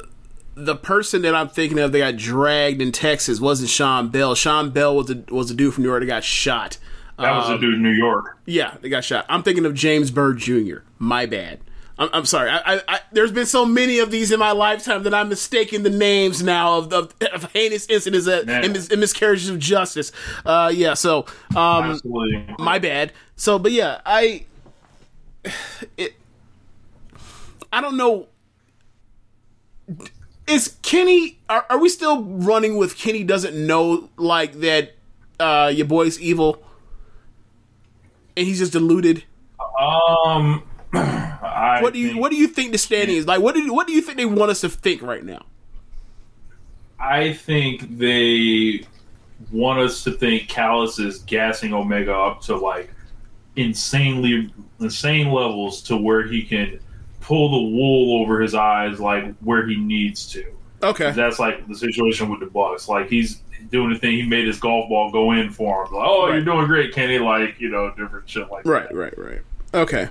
[0.54, 4.34] the person that I'm thinking of that got dragged in Texas wasn't Sean Bell.
[4.34, 6.76] Sean Bell was a was a dude from New York that got shot.
[7.20, 8.38] That was a Um, dude in New York.
[8.46, 9.26] Yeah, they got shot.
[9.28, 10.78] I'm thinking of James Byrd Jr.
[10.98, 11.60] My bad.
[11.98, 12.48] I'm, I'm sorry.
[12.50, 15.82] I, I, I, there's been so many of these in my lifetime that I'm mistaking
[15.82, 20.10] the names now of, of, of heinous incidents that, and, mis- and miscarriages of justice.
[20.46, 20.94] Uh, yeah.
[20.94, 22.00] So, um,
[22.58, 23.12] my bad.
[23.36, 24.46] So, but yeah, I,
[25.98, 26.14] it,
[27.72, 28.28] I don't know.
[30.46, 31.38] Is Kenny?
[31.48, 33.24] Are, are we still running with Kenny?
[33.24, 34.94] Doesn't know like that.
[35.38, 36.62] Uh, your boy's evil,
[38.36, 39.24] and he's just deluded.
[39.78, 40.62] Um,
[40.92, 43.40] I What do you think- What do you think the standing is like?
[43.40, 45.42] What do you, What do you think they want us to think right now?
[46.98, 48.84] I think they
[49.50, 52.90] want us to think Callis is gassing Omega up to like
[53.56, 56.78] insanely insane levels to where he can
[57.20, 60.44] pull the wool over his eyes like where he needs to.
[60.82, 61.10] Okay.
[61.12, 62.88] That's like the situation with the Bucks.
[62.88, 64.12] Like he's doing the thing.
[64.16, 65.92] He made his golf ball go in for him.
[65.94, 66.34] Like, oh, Right.
[66.36, 67.18] you're doing great, Kenny.
[67.18, 68.94] Like you know, different shit like Right, that.
[68.94, 69.28] right, right.
[69.32, 69.40] Right.
[69.82, 70.08] Okay.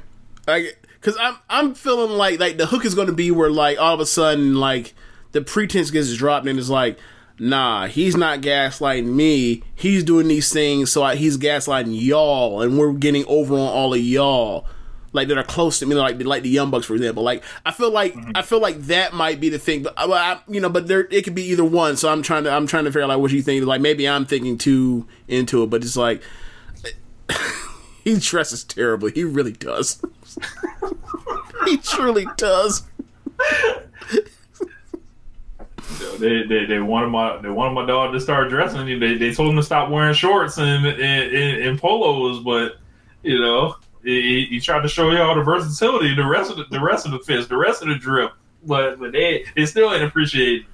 [0.47, 3.77] Like, cause I'm I'm feeling like like the hook is going to be where like
[3.79, 4.93] all of a sudden like
[5.31, 6.97] the pretense gets dropped and it's like,
[7.37, 9.61] nah, he's not gaslighting me.
[9.75, 13.93] He's doing these things so I, he's gaslighting y'all, and we're getting over on all
[13.93, 14.65] of y'all.
[15.11, 17.23] Like that are close to me, like like the Young Bucks, for example.
[17.23, 18.31] Like I feel like mm-hmm.
[18.35, 21.07] I feel like that might be the thing, but I, I, you know, but there
[21.09, 21.97] it could be either one.
[21.97, 23.65] So I'm trying to I'm trying to figure out like what you think.
[23.65, 26.21] Like maybe I'm thinking too into it, but it's like
[28.03, 29.11] he dresses terribly.
[29.13, 30.01] He really does.
[31.65, 32.83] he truly does.
[36.19, 38.99] They, they, they wanted my they wanted my dog to start dressing.
[38.99, 42.77] They, they told him to stop wearing shorts and and, and, and polos, but
[43.23, 46.79] you know he, he tried to show y'all the versatility, the rest of the, the
[46.79, 48.31] rest of the fist, the rest of the drip.
[48.65, 50.65] But but they they still ain't appreciated.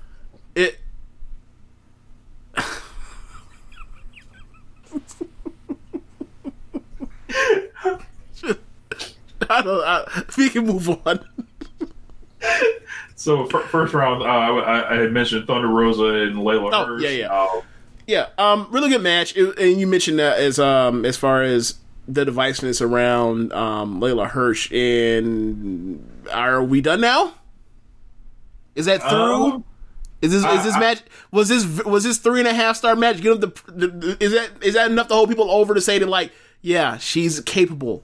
[0.55, 0.79] It.
[9.49, 9.83] I don't.
[9.83, 11.19] I, we can move on.
[13.15, 17.09] So fir- first round, uh, I, I had mentioned Thunder Rosa and Leyla Oh, yeah,
[17.09, 17.31] yeah.
[17.33, 17.61] Uh,
[18.07, 21.75] Yeah, um, really good match, It- and you mentioned that as um as far as
[22.07, 24.71] the deviceness around um Leyla Hirsch.
[24.71, 27.33] And are we done now?
[28.75, 29.45] Is that through?
[29.45, 29.63] Um,
[30.21, 31.01] is this is this I- match
[31.31, 33.21] was this was this three and a half star match?
[33.21, 35.99] Give them the, the is that is that enough to hold people over to say
[35.99, 38.03] that like yeah she's capable.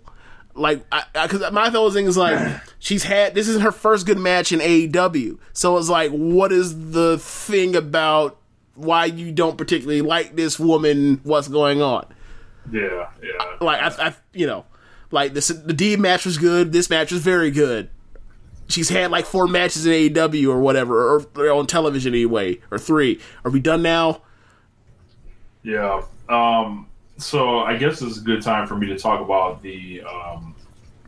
[0.54, 0.84] Like,
[1.14, 4.60] because my whole thing is like, she's had this is her first good match in
[4.60, 8.38] AEW, so it's like, what is the thing about
[8.76, 11.22] why you don't particularly like this woman?
[11.24, 12.06] What's going on?
[12.70, 13.41] yeah, yeah.
[13.62, 14.66] Like, I, I you know,
[15.12, 16.72] Like this, the D match was good.
[16.72, 17.90] This match was very good.
[18.68, 22.80] She's had like four matches in AEW or whatever, or, or on television anyway, or
[22.80, 23.20] three.
[23.44, 24.22] Are we done now?
[25.64, 26.04] Yeah.
[26.30, 30.02] Um, so I guess this is a good time for me to talk about the
[30.04, 30.56] um,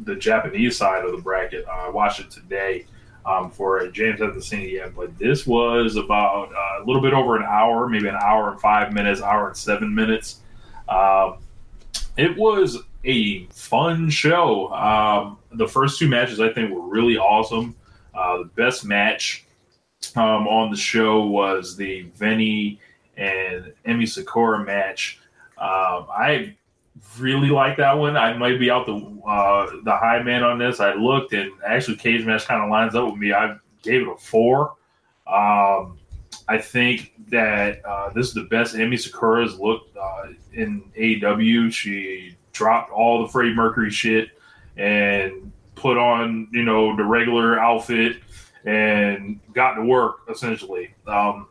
[0.01, 1.65] the Japanese side of the bracket.
[1.65, 2.85] Uh, I watched it today
[3.25, 3.93] um, for it.
[3.93, 7.43] James hasn't seen it yet, but this was about uh, a little bit over an
[7.43, 10.41] hour, maybe an hour and five minutes, hour and seven minutes.
[10.89, 11.37] Um,
[12.17, 14.71] it was a fun show.
[14.73, 17.75] Um, the first two matches I think were really awesome.
[18.13, 19.45] Uh, the best match
[20.15, 22.77] um, on the show was the Veny
[23.17, 25.19] and Emi Sakura match.
[25.57, 26.55] Um, I
[27.17, 28.17] really like that one.
[28.17, 28.95] I might be out the
[29.27, 30.79] uh, the high man on this.
[30.79, 33.33] I looked and actually cage match kind of lines up with me.
[33.33, 34.75] I gave it a four.
[35.27, 35.99] Um,
[36.47, 41.71] I think that uh, this is the best Emi Sakura's looked uh, in AEW.
[41.71, 44.29] She dropped all the Freddie Mercury shit
[44.77, 48.17] and put on you know the regular outfit
[48.65, 50.93] and got to work essentially.
[51.07, 51.47] Um,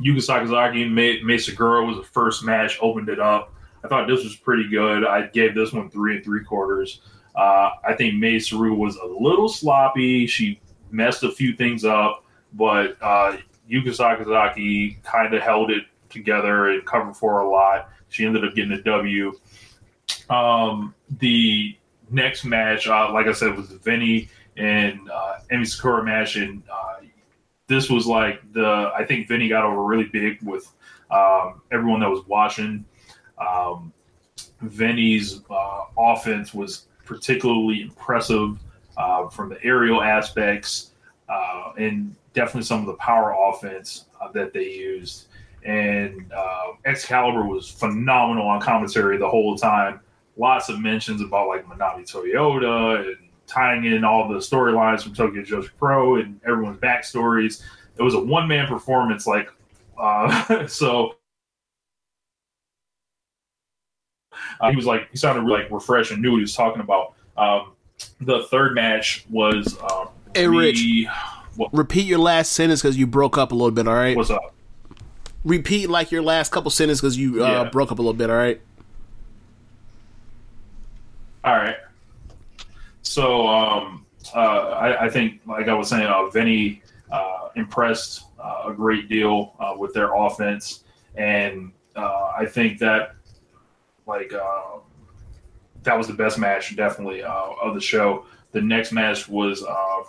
[0.00, 3.52] Yuka Sakazaki and May, Mei Suruga was the first match, opened it up.
[3.84, 5.04] I thought this was pretty good.
[5.04, 7.00] I gave this one three and three quarters.
[7.34, 10.26] Uh, I think Mei Saru was a little sloppy.
[10.26, 10.60] She
[10.90, 12.24] messed a few things up,
[12.54, 13.36] but uh,
[13.70, 17.90] Yuka Sakazaki kind of held it together and covered for a lot.
[18.08, 19.32] She ended up getting a W.
[20.30, 21.76] Um, the
[22.10, 27.04] next match, uh, like I said, was Veny and uh, Emi Sakura match, and uh,
[27.66, 30.70] this was like the I think Veny got over really big with
[31.10, 32.84] um, everyone that was watching.
[33.38, 33.92] Um,
[34.64, 38.58] Veny's uh, offense was particularly impressive
[38.96, 40.92] uh, from the aerial aspects
[41.28, 45.26] uh, and definitely some of the power offense uh, that they used.
[45.64, 46.67] And uh,
[46.98, 50.00] Excalibur was phenomenal on commentary the whole time.
[50.36, 53.16] Lots of mentions about like Manami Toyota and
[53.46, 57.62] tying in all the storylines from Tokyo Joshi Pro and everyone's backstories.
[57.96, 59.48] It was a one man performance, like
[59.96, 61.14] uh, so.
[64.60, 66.82] Uh, he was like he sounded really, like refreshed and knew what he was talking
[66.82, 67.14] about.
[67.36, 67.72] Um,
[68.20, 70.84] the third match was um, Hey, Rich.
[71.72, 73.88] Repeat your last sentence because you broke up a little bit.
[73.88, 74.16] All right.
[74.16, 74.54] What's up?
[75.44, 77.70] Repeat like your last couple sentences because you uh, Yeah.
[77.70, 78.28] broke up a little bit.
[78.30, 78.60] All right.
[81.44, 81.76] All right.
[83.02, 84.04] So um,
[84.34, 89.08] uh, I, I think, like I was saying, uh, Vinny uh, impressed uh, a great
[89.08, 90.84] deal uh, with their offense,
[91.16, 93.14] and uh, I think that
[94.06, 94.78] like uh,
[95.84, 97.32] that was the best match, definitely uh,
[97.62, 98.26] of the show.
[98.52, 100.04] The next match was um,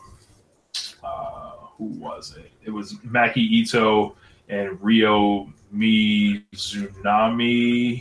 [1.04, 2.52] uh, who was it?
[2.66, 4.14] It was Maki Itoh
[4.50, 6.44] and Ryo Mizunami.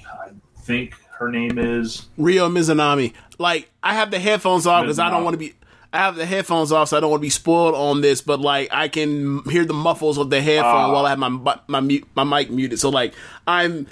[0.06, 0.30] I
[0.62, 2.06] think her name is.
[2.16, 3.12] Ryo Mizunami.
[3.38, 5.54] Like I have the headphones off because I don't want to be.
[5.92, 8.20] I have the headphones off, so I don't want to be spoiled on this.
[8.20, 10.92] But like, I can hear the muffles of the headphone Ah.
[10.92, 12.78] while I have my my mute, my mic muted.
[12.78, 13.14] So like,
[13.46, 13.86] I'm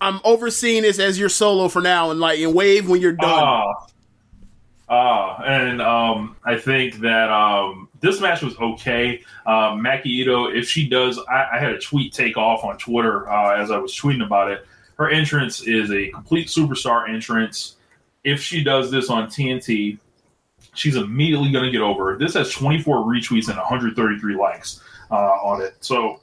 [0.00, 3.42] I'm overseeing this as your solo for now, and like, and wave when you're done.
[3.44, 3.62] Ah,
[4.90, 9.22] ah, and um, I think that um, this match was okay.
[9.46, 13.30] Um, Maki Itoh, if she does, I, I had a tweet take off on Twitter
[13.30, 14.66] uh, as I was tweeting about it.
[14.96, 17.76] Her entrance is a complete superstar entrance.
[18.24, 19.98] If she does this on TNT,
[20.74, 22.18] she's immediately going to get over.
[22.18, 25.76] This has 24 retweets and 133 likes uh, on it.
[25.80, 26.20] So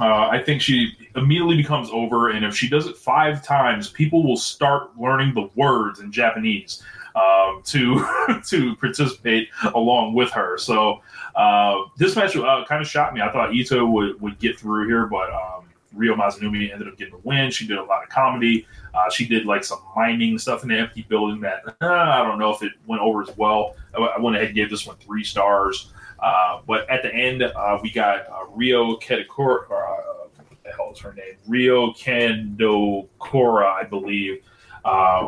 [0.00, 4.22] uh, I think she immediately becomes over, and if she does it five times, people
[4.22, 6.82] will start learning the words in Japanese
[7.14, 10.58] um, to to participate along with her.
[10.58, 11.00] So
[11.34, 13.20] uh, this match uh, kind of shocked me.
[13.20, 17.14] I thought Itoh would, would get through here, but um, Ryo Mizunami ended up getting
[17.14, 17.50] the win.
[17.50, 18.66] She did a lot of comedy.
[18.94, 22.38] Uh, she did like some mining stuff in the empty building that uh, I don't
[22.38, 23.76] know if it went over as well.
[23.96, 25.92] I, I went ahead and gave this one three stars.
[26.18, 29.68] Uh, but at the end, uh, we got Rin Kadokura.
[29.68, 31.36] What the hell is her name?
[31.46, 34.42] Rin Kadokura, I believe,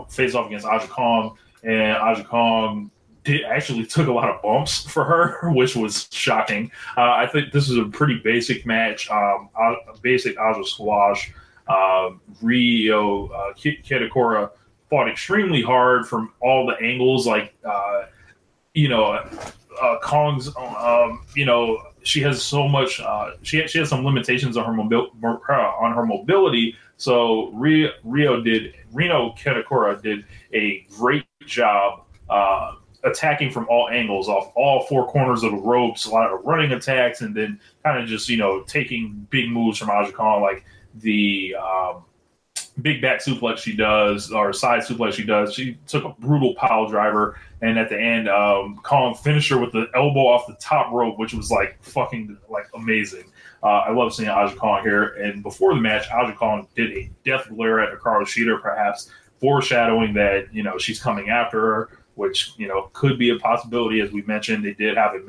[0.09, 1.39] face off against Aja Kong.
[1.63, 2.91] And Aja Kong
[3.25, 6.71] did, actually took a lot of bumps for her, which was shocking.
[6.97, 9.49] Uh, I think this is a pretty basic match, um,
[10.03, 11.33] basic Aja squash.
[11.69, 14.51] Um, Rio uh, Ki- Kadokura
[14.89, 18.07] fought extremely hard from all the angles, like uh,
[18.75, 19.13] you know,
[19.81, 23.01] uh, Kong's, um, you know, she has so much.
[23.01, 26.77] Uh, she she has some limitations on her uh, on her mobility.
[26.97, 32.73] So Rio, Rio did Reno Kadokura did a great job uh,
[33.05, 36.73] attacking from all angles, off all four corners of the ropes, a lot of running
[36.73, 40.65] attacks, and then kind of just you know taking big moves from Aja Kong, like
[40.97, 42.05] the um,
[42.83, 45.55] big back suplex she does or side suplex she does.
[45.55, 49.73] She took a brutal pile driver, and at the end, um, Kong finished her with
[49.73, 53.25] the elbow off the top rope, which was like fucking like amazing.
[53.63, 55.15] Uh, I love seeing Aja Kong here.
[55.15, 59.11] And before the match, Aja Kong did a death glare at Hikaru Shida, perhaps
[59.41, 64.01] foreshadowing that you know she's coming after her, which you know could be a possibility.
[64.01, 65.25] As we mentioned, they did have in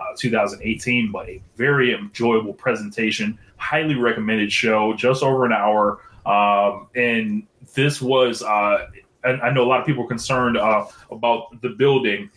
[0.00, 6.00] uh, 2018, but a very enjoyable presentation, highly recommended show, just over an hour.
[6.26, 8.86] Um, and this was, uh,
[9.24, 12.30] I, I know a lot of people were concerned uh, about the building.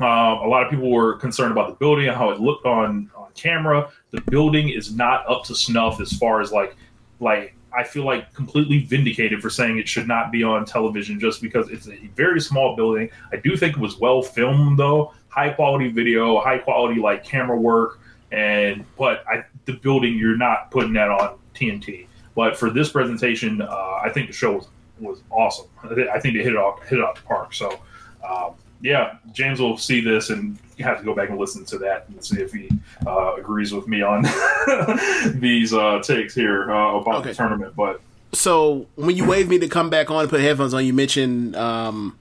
[0.00, 0.04] Uh,
[0.42, 3.28] a lot of people were concerned about the building and how it looked on, on
[3.34, 3.90] camera.
[4.10, 6.76] The building is not up to snuff as far as like,
[7.20, 11.42] like I feel like completely vindicated for saying it should not be on television just
[11.42, 13.10] because it's a very small building.
[13.32, 17.58] I do think it was well filmed though, high quality video, high quality like camera
[17.58, 18.00] work,
[18.32, 22.06] and but I, the building you're not putting that on TNT.
[22.34, 24.68] But for this presentation, uh, I think the show was,
[24.98, 25.66] was awesome.
[25.84, 27.54] I think they hit it off hit it off the park.
[27.54, 27.80] So
[28.28, 28.54] um,
[28.84, 32.22] yeah, James will see this and have to go back and listen to that and
[32.22, 32.68] see if he
[33.06, 34.22] uh, agrees with me on
[35.40, 37.30] these uh, takes here uh, about Okay.
[37.30, 37.74] the tournament.
[37.74, 38.00] But
[38.32, 41.56] so when you waved me to come back on and put headphones on, you mentioned
[41.56, 42.18] um,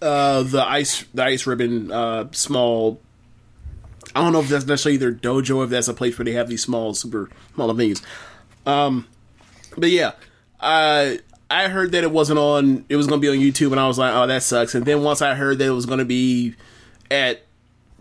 [0.00, 2.98] uh, the ice the ice ribbon uh, small.
[4.14, 6.48] I don't know if that's necessarily their dojo, if that's a place where they have
[6.48, 8.00] these small, super small things.
[8.64, 9.06] Um,
[9.76, 10.12] but yeah,
[10.60, 11.18] I
[11.50, 12.84] I heard that it wasn't on.
[12.88, 14.74] It was going to be on YouTube, and I was like, oh, that sucks.
[14.74, 16.54] And then once I heard that it was going to be
[17.10, 17.42] at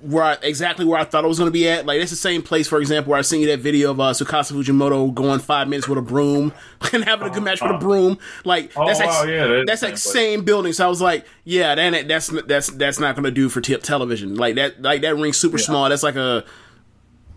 [0.02, 1.86] where I, exactly where I thought it was going to be at.
[1.86, 4.12] Like it's the same place, for example, where I seen you that video of uh,
[4.12, 6.54] Tsukasa Fujimoto going five minutes with a broom
[6.94, 8.20] and having a good match with a broom.
[8.46, 10.74] Like Oh, that's like, wow, yeah, that that's like same building.
[10.74, 13.78] So I was like, yeah, that that's that's that's not going to do for t-
[13.78, 14.36] television.
[14.36, 15.90] Like that like that ring's super small.
[15.90, 16.46] That's like a.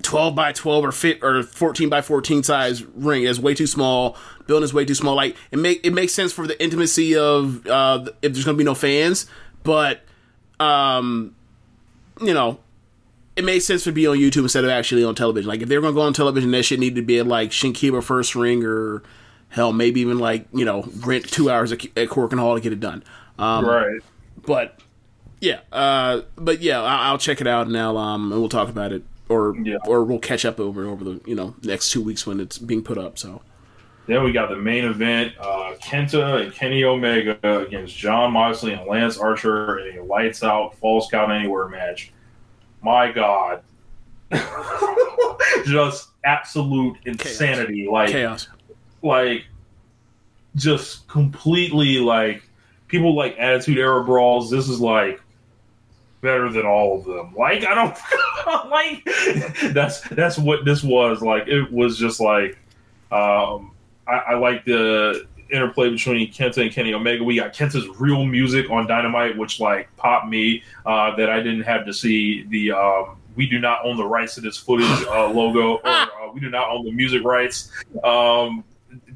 [0.02, 3.24] 12 by 12 or fit or 14 by 14 size ring.
[3.24, 4.16] Is way too small.
[4.46, 5.14] Building is way too small.
[5.14, 8.64] Like it make it makes sense for the intimacy of uh if there's gonna be
[8.64, 9.26] no fans
[9.62, 10.02] but
[10.58, 11.34] um
[12.20, 12.58] you know
[13.36, 15.48] it makes sense to be on YouTube instead of actually on television.
[15.48, 18.02] Like if they're gonna go on television, that shit need to be at like Shinkiba
[18.02, 19.02] First Ring or
[19.48, 22.72] hell, maybe even like you know rent two hours at, at Korakuen Hall to get
[22.72, 23.02] it done.
[23.38, 24.00] Um, right,
[24.46, 24.78] But
[25.40, 28.68] yeah, uh, but yeah, I'll, I'll check it out and I'll um and we'll talk
[28.68, 29.78] about it or Yeah.
[29.86, 32.82] or we'll catch up over over the you know next two weeks when it's being
[32.82, 33.16] put up.
[33.18, 33.40] So
[34.06, 38.86] then we got the main event: uh, Kenta and Kenny Omega against Jon Moxley and
[38.86, 42.12] Lance Archer in a lights out falls count anywhere match.
[42.82, 43.62] My God,
[45.64, 47.88] just absolute insanity!
[47.90, 48.48] Like chaos.
[49.02, 49.44] like
[50.56, 52.42] just completely like
[52.88, 55.20] people like attitude era brawls this is like
[56.20, 57.34] better than all of them.
[57.34, 57.96] Like i don't
[58.70, 59.04] like
[59.72, 61.22] that's that's what this was.
[61.22, 62.58] Like it was just like
[63.12, 63.72] um
[64.06, 67.24] i, I like the interplay between kenta and kenny omega.
[67.24, 71.62] We got kenta's real music on dynamite which like popped me uh that i didn't
[71.62, 75.28] have to see the um we do not own the rights to this footage uh,
[75.30, 77.70] logo or uh, we do not own the music rights.
[78.04, 78.64] Um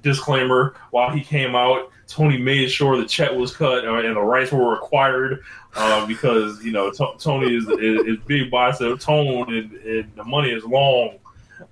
[0.02, 4.20] disclaimer while he came out tony made sure the check was cut uh, and the
[4.20, 5.42] rights were acquired
[5.76, 10.24] uh, because you know T- tony is, is, is big bicep tone and, and the
[10.24, 11.18] money is long.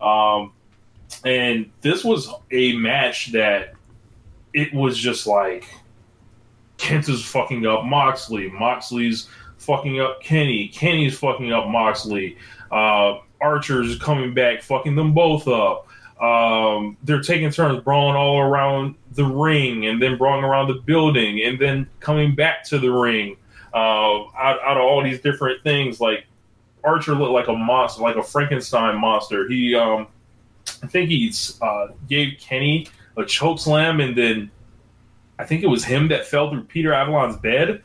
[0.01, 0.53] Um,
[1.25, 3.75] and this was a match that
[4.55, 5.67] it was just like
[6.79, 8.51] kenta's fucking up moxley.
[8.51, 9.29] Moxley's
[9.59, 10.69] fucking up kenny.
[10.69, 12.37] Kenny's fucking up moxley.
[12.71, 15.87] Uh, archer's coming back fucking them both up.
[16.21, 21.43] Um, they're taking turns brawling all around the ring and then brawling around the building
[21.43, 23.37] and then coming back to the ring
[23.75, 23.77] uh,
[24.37, 26.01] out, out of all these different things.
[26.01, 26.27] Like
[26.85, 29.49] Archer looked like a monster, like a Frankenstein monster.
[29.49, 30.07] He, um,
[30.83, 34.51] I think he uh, gave Kenny a choke slam and then
[35.39, 37.83] I think it was him that fell through Peter Avalon's bed, if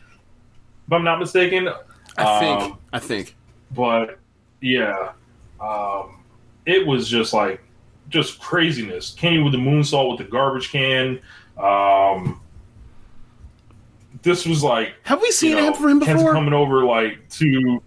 [0.92, 1.70] I'm not mistaken.
[2.18, 3.36] I think Um, I think
[3.72, 4.20] but
[4.62, 5.12] yeah,
[5.60, 6.24] um,
[6.66, 7.62] it was just like
[8.10, 9.14] just craziness.
[9.18, 11.20] Kenny with the moonsault with the garbage can.
[11.58, 12.42] Um,
[14.24, 16.34] this was like have we seen you know, him for him before?
[16.34, 17.82] coming over like to.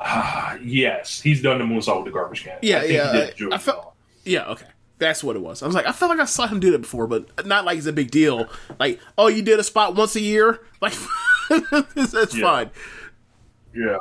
[0.00, 2.58] Ah, yes, he's done the moonsault with the garbage can.
[2.62, 3.94] Yeah, I yeah, I- I felt-
[4.24, 4.66] Yeah, okay.
[4.98, 5.62] That's what it was.
[5.62, 7.78] I was like, I felt like I saw him do that before, but not like
[7.78, 8.48] it's a big deal.
[8.80, 10.58] Like, oh, you did a spot once a year?
[10.80, 10.94] Like,
[11.94, 12.42] that's Yeah.
[12.42, 12.70] fine.
[13.74, 13.96] Yeah.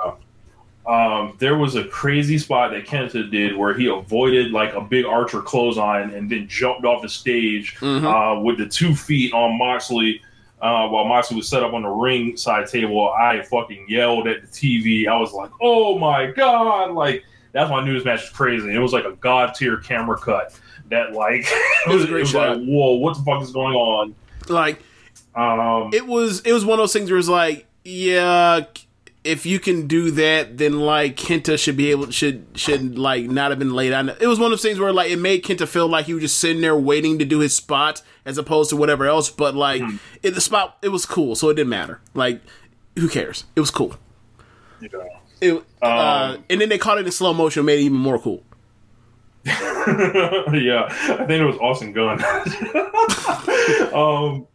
[0.87, 5.05] Um, there was a crazy spot that Kenta did where he avoided like a big
[5.05, 10.21] archer clothesline and then jumped off the stage uh, with the two feet on Moxley
[10.61, 13.09] uh, while Moxley was set up on the ring side table.
[13.11, 15.07] I fucking yelled at the TV.
[15.07, 18.73] I was like, "Oh my god!" Like that's why I knew this match was crazy.
[18.73, 20.57] It was like a god tier camera cut
[20.89, 21.41] that like
[21.85, 22.59] It was a great shot.
[22.59, 24.15] like whoa, what the fuck is going on?
[24.47, 24.81] Like
[25.35, 28.61] Um, it was it was one of those things where it's like, yeah,
[29.27, 33.51] if you can do that, then like Kenta should be able should should like not
[33.51, 34.09] have been laid on.
[34.09, 36.23] It was one of those things where like it made Kenta feel like he was
[36.23, 39.29] just sitting there waiting to do his spot as opposed to whatever else.
[39.29, 39.81] But like
[40.23, 42.01] it, the spot, it was cool, so it didn't matter.
[42.13, 42.41] Like
[42.97, 43.43] who cares?
[43.55, 43.95] It was cool.
[44.81, 45.07] know.
[45.39, 48.43] It, uh, and then they caught it in slow motion, made it even more cool.
[49.45, 52.21] yeah, I think it was Austin Gunn.
[53.93, 54.47] um,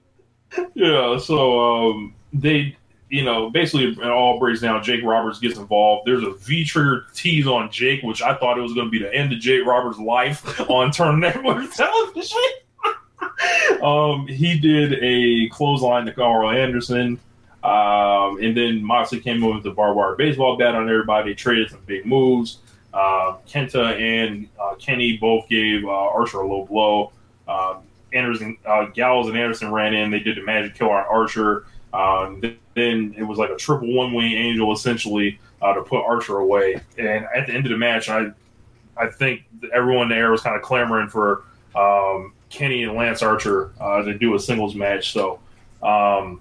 [0.74, 2.76] yeah, so um, they,
[3.12, 4.82] you know, basically it all breaks down.
[4.82, 6.06] Jake Roberts gets involved.
[6.06, 9.00] There's a V trigger tease on Jake, which I thought it was going to be
[9.00, 12.38] the end of Jake Roberts' life on Turn Network television.
[13.82, 17.20] um, he did a clothesline to Karl Anderson.
[17.62, 21.32] Um, and then Moxley came in with the barbed wire baseball bat on everybody.
[21.32, 22.60] They traded some big moves.
[22.94, 27.12] Uh, Kenta and uh, Kenny both gave uh, Archer a low blow.
[27.46, 27.82] Um,
[28.14, 30.10] Anderson, uh, Gallows and Anderson ran in.
[30.10, 31.66] They did the magic kill on Archer.
[32.40, 36.38] Th- then it was like a triple one wing angel essentially uh, to put Archer
[36.38, 36.80] away.
[36.98, 38.32] And at the end of the match, I
[38.96, 41.44] I think everyone there was kind of clamoring for
[41.74, 45.12] um, Kenny and Lance Archer uh, to do a singles match.
[45.12, 45.40] So
[45.82, 46.40] um,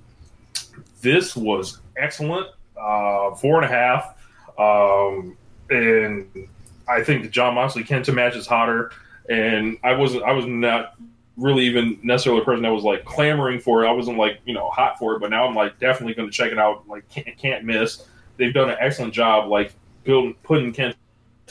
[1.02, 2.48] this was excellent.
[2.80, 4.18] Uh, four and a half.
[4.58, 5.38] Um,
[5.70, 6.48] and
[6.88, 8.92] I think the Jon Moxley Kenta match is hotter.
[9.30, 10.96] And I wasn't, I was not
[11.38, 13.88] really even necessarily a person that was like clamoring for it.
[13.88, 16.34] I wasn't like, you know, hot for it, but now I'm like definitely going to
[16.34, 16.88] check it out.
[16.88, 18.06] Like, can't, can't miss.
[18.38, 20.96] They've done an excellent job, like, building, putting Kenta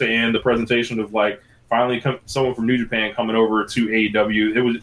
[0.01, 4.57] in the presentation of like finally come, someone from New Japan coming over to AEW.
[4.57, 4.77] It was,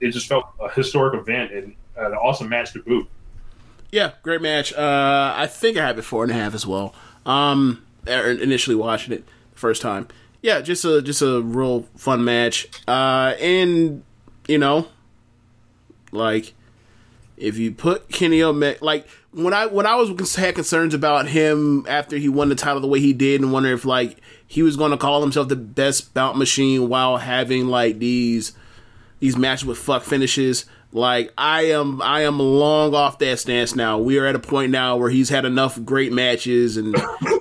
[0.00, 3.08] it just felt a historic event and an awesome match to boot.
[3.90, 4.72] Yeah, great match.
[4.72, 6.94] Uh, I think I had it four and a half as well.
[7.26, 10.08] Um, er, initially watching it the first time.
[10.42, 12.68] Yeah, just a just a real fun match.
[12.86, 14.02] Uh, and
[14.48, 14.88] you know,
[16.10, 16.54] like
[17.36, 21.86] if you put Kenny Omega, like when I when I was had concerns about him
[21.88, 24.76] after he won the title the way he did, and wonder if like he was
[24.76, 28.52] going to call himself the best bout machine while having like these
[29.20, 30.66] these matches with fuck finishes.
[30.94, 33.98] Like I am, I am long off that stance now.
[33.98, 36.94] We are at a point now where he's had enough great matches, and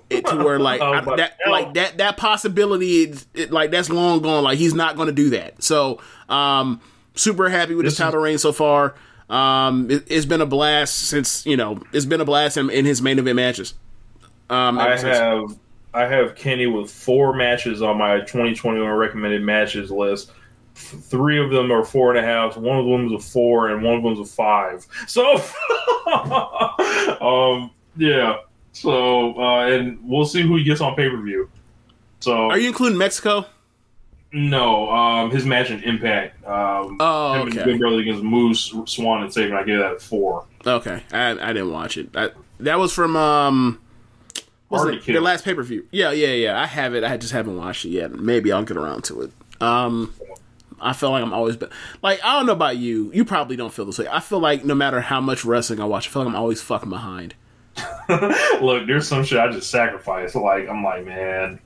[0.10, 3.72] it, to where like Oh, I, that, now- like that, that possibility, is, it, like
[3.72, 4.45] that's long gone.
[4.45, 5.61] Like he's not going to do that.
[5.64, 5.99] So,
[6.30, 6.80] um,
[7.15, 8.95] super happy with his This is- title reign so far.
[9.30, 12.86] Um, it, it's been a blast since you know it's been a blast in, in
[12.86, 13.73] his main event matches.
[14.49, 15.57] Um, I since- have
[15.94, 20.32] I have Kenny with four matches on my 2021 recommended matches list.
[20.76, 22.57] Three of them are four and a half.
[22.57, 24.85] One of them is a four, and one of them is a five.
[25.07, 25.35] So,
[27.22, 28.38] um, yeah.
[28.73, 31.49] So, uh, and we'll see who he gets on pay per view.
[32.19, 33.45] So, Are you including Mexico?
[34.34, 36.41] no, um, his match in Impact.
[36.48, 37.72] Um, Oh, him and okay.
[37.72, 39.53] Big Brother against Moose, Swann, and Sabin.
[39.53, 40.45] I gave that a four.
[40.65, 42.15] Okay, I, I didn't watch it.
[42.15, 42.30] I,
[42.61, 43.81] that was from um,
[44.69, 45.85] what's it, the last pay per view.
[45.91, 46.61] Yeah, yeah, yeah.
[46.61, 47.03] I have it.
[47.03, 48.11] I just haven't watched it yet.
[48.14, 49.31] Maybe I'll get around to it.
[49.60, 50.14] Um,
[50.82, 51.68] I feel like I'm always be-
[52.02, 53.12] like I don't know about you.
[53.14, 54.08] You probably don't feel this way.
[54.10, 56.62] I feel like no matter how much wrestling I watch, I feel like I'm always
[56.62, 57.36] fucking behind.
[58.10, 60.36] Look, there's some shit I just sacrificed.
[60.36, 61.60] Like I'm like, man,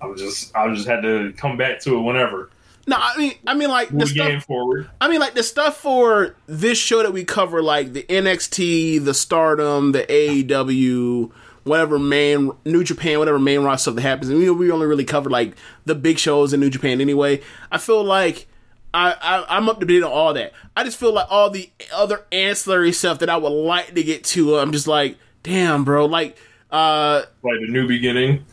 [0.00, 2.50] I'm just I just had to come back to it whenever.
[2.86, 4.44] No, I mean, I mean, like the stuff.
[4.44, 4.90] forward.
[5.00, 9.14] I mean, like the stuff for this show that we cover, like the NXT, the
[9.14, 11.30] Stardom, the AEW,
[11.62, 14.30] whatever main New Japan, whatever main roster stuff that happens.
[14.30, 15.54] And we we only really cover like
[15.84, 17.40] the big shows in New Japan anyway.
[17.70, 18.48] I feel like
[18.94, 20.52] I, I I'm up to date on all that.
[20.76, 24.24] I just feel like all the other ancillary stuff that I would like to get
[24.24, 24.58] to.
[24.58, 26.06] I'm just like, damn, bro.
[26.06, 26.36] Like,
[26.70, 28.44] uh, Like the new beginning.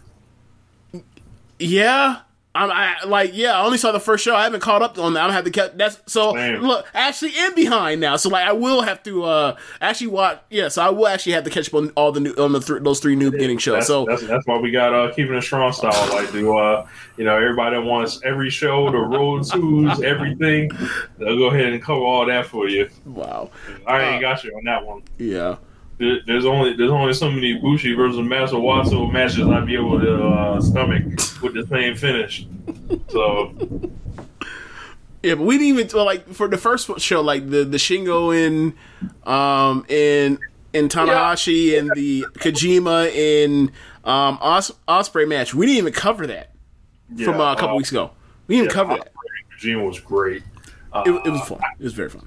[1.57, 2.22] yeah.
[2.56, 3.54] I'm I, like, yeah.
[3.60, 4.36] I only saw the first show.
[4.36, 5.20] I haven't caught up on that.
[5.20, 5.74] I'm gonna have to catch.
[5.76, 6.34] That's so.
[6.34, 6.62] Same.
[6.62, 8.16] Look, actually in behind now.
[8.16, 10.42] So like, I will have to uh actually watch.
[10.50, 12.60] Yeah, so I will actually have to catch up on all the new on the
[12.60, 13.76] th- those three new beginning shows.
[13.76, 15.92] That's, So that's that's why we got uh keeping it strong style.
[16.10, 20.72] Like do uh you know everybody wants every show, the road twos, everything.
[21.20, 22.90] They'll go ahead and cover all that for you.
[23.06, 23.52] wow.
[23.86, 25.04] I Uh, ain't got you on that one.
[25.20, 25.58] Yeah.
[26.00, 30.00] There- There's only there's only so many Bushi versus Master Wato matches I'd be able
[30.00, 31.04] to uh, stomach
[31.42, 32.48] with the same finish.
[33.10, 33.54] So
[35.22, 38.34] Yeah, but we didn't even well, like for the first show, like the the Shingo
[38.34, 38.74] in
[39.30, 40.40] um in
[40.74, 43.72] in Tanahashi and the Kojima in
[44.06, 45.54] um Os- Osprey match.
[45.54, 46.52] We didn't even cover that
[47.26, 48.12] from uh, a couple uh, weeks ago.
[48.48, 49.12] We didn't even cover that.
[49.52, 50.44] Regime was great.
[50.94, 51.60] Uh, It, it was fun.
[51.78, 52.26] It was very fun.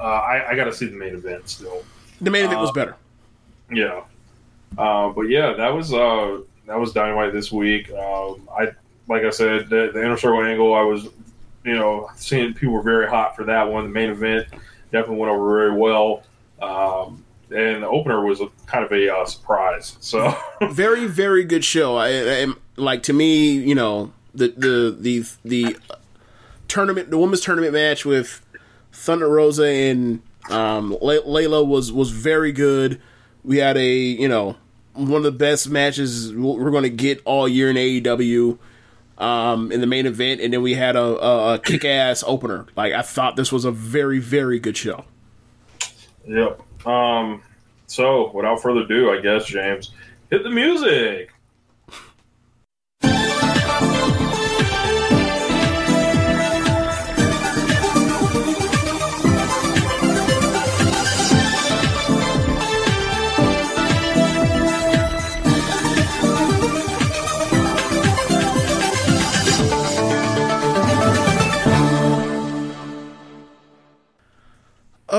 [0.00, 1.84] uh, I, I got to see the main event still.
[2.20, 2.96] The main event was uh, better.
[3.70, 4.04] Yeah.
[4.76, 7.90] Uh, but yeah, that was uh that was Dynamite this week.
[7.92, 8.68] Um, I
[9.08, 10.74] like I said, the, the inner circle angle.
[10.74, 11.08] I was,
[11.64, 13.84] you know, seeing people were very hot for that one.
[13.84, 14.48] The main event
[14.92, 16.22] definitely went over very well.
[16.60, 19.96] Um, and the opener was a, kind of a uh, surprise.
[20.00, 20.36] So
[20.70, 21.96] very very good show.
[21.96, 22.46] I, I
[22.76, 25.76] like to me, you know, the the the the
[26.68, 28.44] tournament, the women's tournament match with
[28.92, 33.00] Thunder Rosa and um, Leyla was was very good.
[33.44, 34.56] We had a you know
[34.94, 38.58] one of the best matches we're going to get all year in AEW
[39.18, 42.66] um, in the main event, and then we had a, a, a kick ass opener.
[42.76, 45.04] Like I thought this was a very very good show.
[46.26, 46.86] Yep.
[46.86, 47.42] Um,
[47.86, 49.90] so without further ado, I guess James,
[50.30, 51.30] hit the music.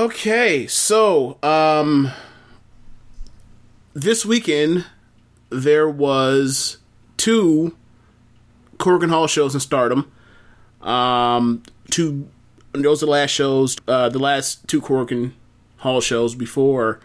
[0.00, 2.10] Okay, so um
[3.92, 4.86] this weekend
[5.50, 6.78] there was
[7.18, 7.76] two
[8.78, 10.10] Korakuen Hall shows in Stardom.
[10.80, 12.30] Um two
[12.72, 15.32] those are the last shows, uh the last two Korakuen
[15.76, 16.98] Hall shows before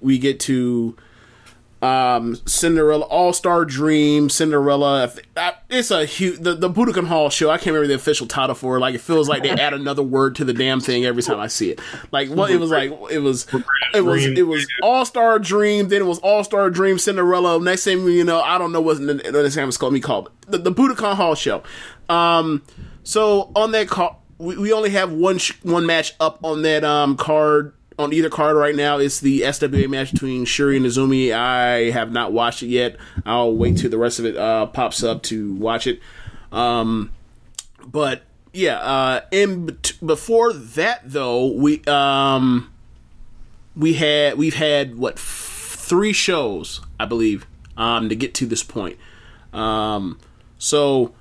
[0.00, 0.96] we get to
[1.82, 5.12] um, Cinderella, All Star Dream, Cinderella.
[5.68, 7.50] It's a huge the the Budokan Hall show.
[7.50, 8.80] I can't remember the official title for it.
[8.80, 11.48] Like it feels like they add another word to the damn thing every time I
[11.48, 11.80] see it.
[12.12, 13.46] Like what it was like it was
[13.92, 15.88] it was it was All Star Dream.
[15.88, 17.60] Then it was All Star Dream Cinderella.
[17.60, 20.30] Next thing you know, I don't know what the next time it's called me called
[20.46, 21.64] the, the Budokan Hall show.
[22.08, 22.62] Um,
[23.02, 26.84] so on that call, we, we only have one sh- one match up on that
[26.84, 28.98] um card on either card right now.
[28.98, 31.32] It's the SWA match between Syuri and Azumi.
[31.32, 32.96] I have not watched it yet.
[33.24, 36.00] I'll wait till the rest of it uh, pops up to watch it.
[36.50, 37.12] Um,
[37.84, 39.20] but yeah, uh,
[40.04, 42.72] before that though, we um,
[43.76, 47.46] we had we've had what f- three shows I believe
[47.76, 48.98] um, to get to this point.
[49.52, 50.18] Um,
[50.58, 51.14] so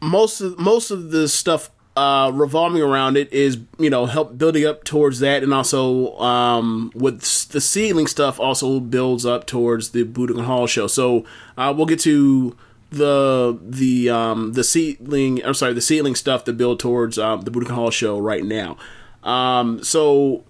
[0.00, 4.64] most of most of the stuff uh, revolving around it is you know help building
[4.64, 10.04] up towards that, and also um, with the SEAdLINNNG stuff also builds up towards the
[10.04, 10.86] Budokan Hall show.
[10.86, 11.24] So
[11.56, 12.56] uh, we'll get to
[12.90, 15.44] the the um, the SEAdLINNNG.
[15.44, 18.76] I'm sorry, the SEAdLINNNG stuff to build towards um, the Budokan Hall show right now.
[19.22, 20.44] Um, so.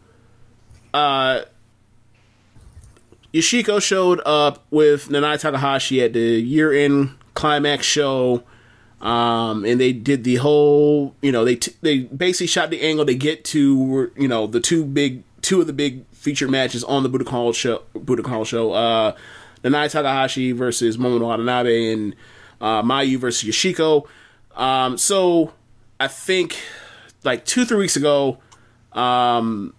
[0.95, 1.43] Uh,
[3.33, 8.43] Yoshiko showed up with Nanae Takahashi at the year-end climax show
[9.03, 13.05] um, and they did the whole, you know, they t- they basically shot the angle
[13.05, 17.03] to get to, you know, the two big, two of the big featured matches on
[17.03, 19.17] the Budokan show, Budokan show, uh,
[19.65, 22.15] Nanae Takahashi versus Momo Watanabe and
[22.61, 24.07] uh, Mayu versus Yoshiko.
[24.55, 25.53] Um, so
[25.99, 26.57] I think
[27.25, 28.39] like two, three weeks ago,
[28.93, 29.75] um,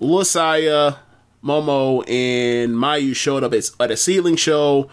[0.00, 0.96] Lusaya,
[1.44, 4.88] Momo, and Mayu showed up at, at a SEAdLINNNG show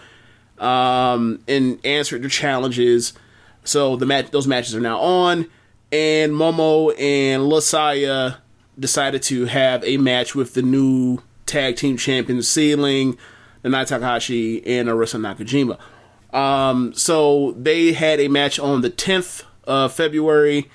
[0.61, 3.13] um, and answered the challenges.
[3.63, 5.47] So the match, those matches are now on,
[5.91, 8.37] and Momo and Lasaya
[8.79, 13.17] decided to have a match with the new tag team champions, SEAdLINNNG,
[13.63, 15.77] Nanae Takahashi, and Arisa Nakajima.
[16.35, 20.69] Um, so they had a match on the 10th of February,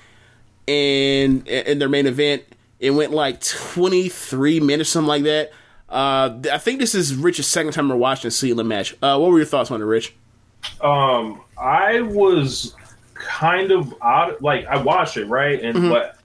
[0.67, 2.43] and in their main event,
[2.79, 5.51] it went like 23 minutes, something like that.
[5.89, 8.95] Uh, I think this is Rich's second time we're watching a SEAdLINNNG match.
[9.01, 10.13] Uh, what were your thoughts on it, Rich?
[10.81, 12.75] Um, I was
[13.13, 14.41] kind of out.
[14.41, 15.89] Like I watched it right, and Mhm.
[15.89, 16.17] but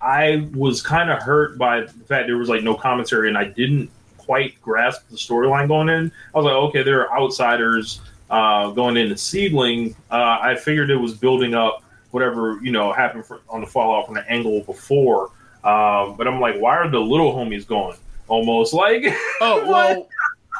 [0.00, 3.44] I was kind of hurt by the fact there was like no commentary, and I
[3.44, 6.12] didn't quite grasp the storyline going in.
[6.34, 9.94] I was like, okay, there are outsiders uh, going into SEAdLINNNG.
[10.10, 14.04] Uh, I figured it was building up whatever you know happened for, on the fallout
[14.06, 15.30] from the angle before.
[15.64, 17.96] Um, but I'm like, why are the little homies going?
[18.28, 19.04] Almost like
[19.40, 20.08] Oh well,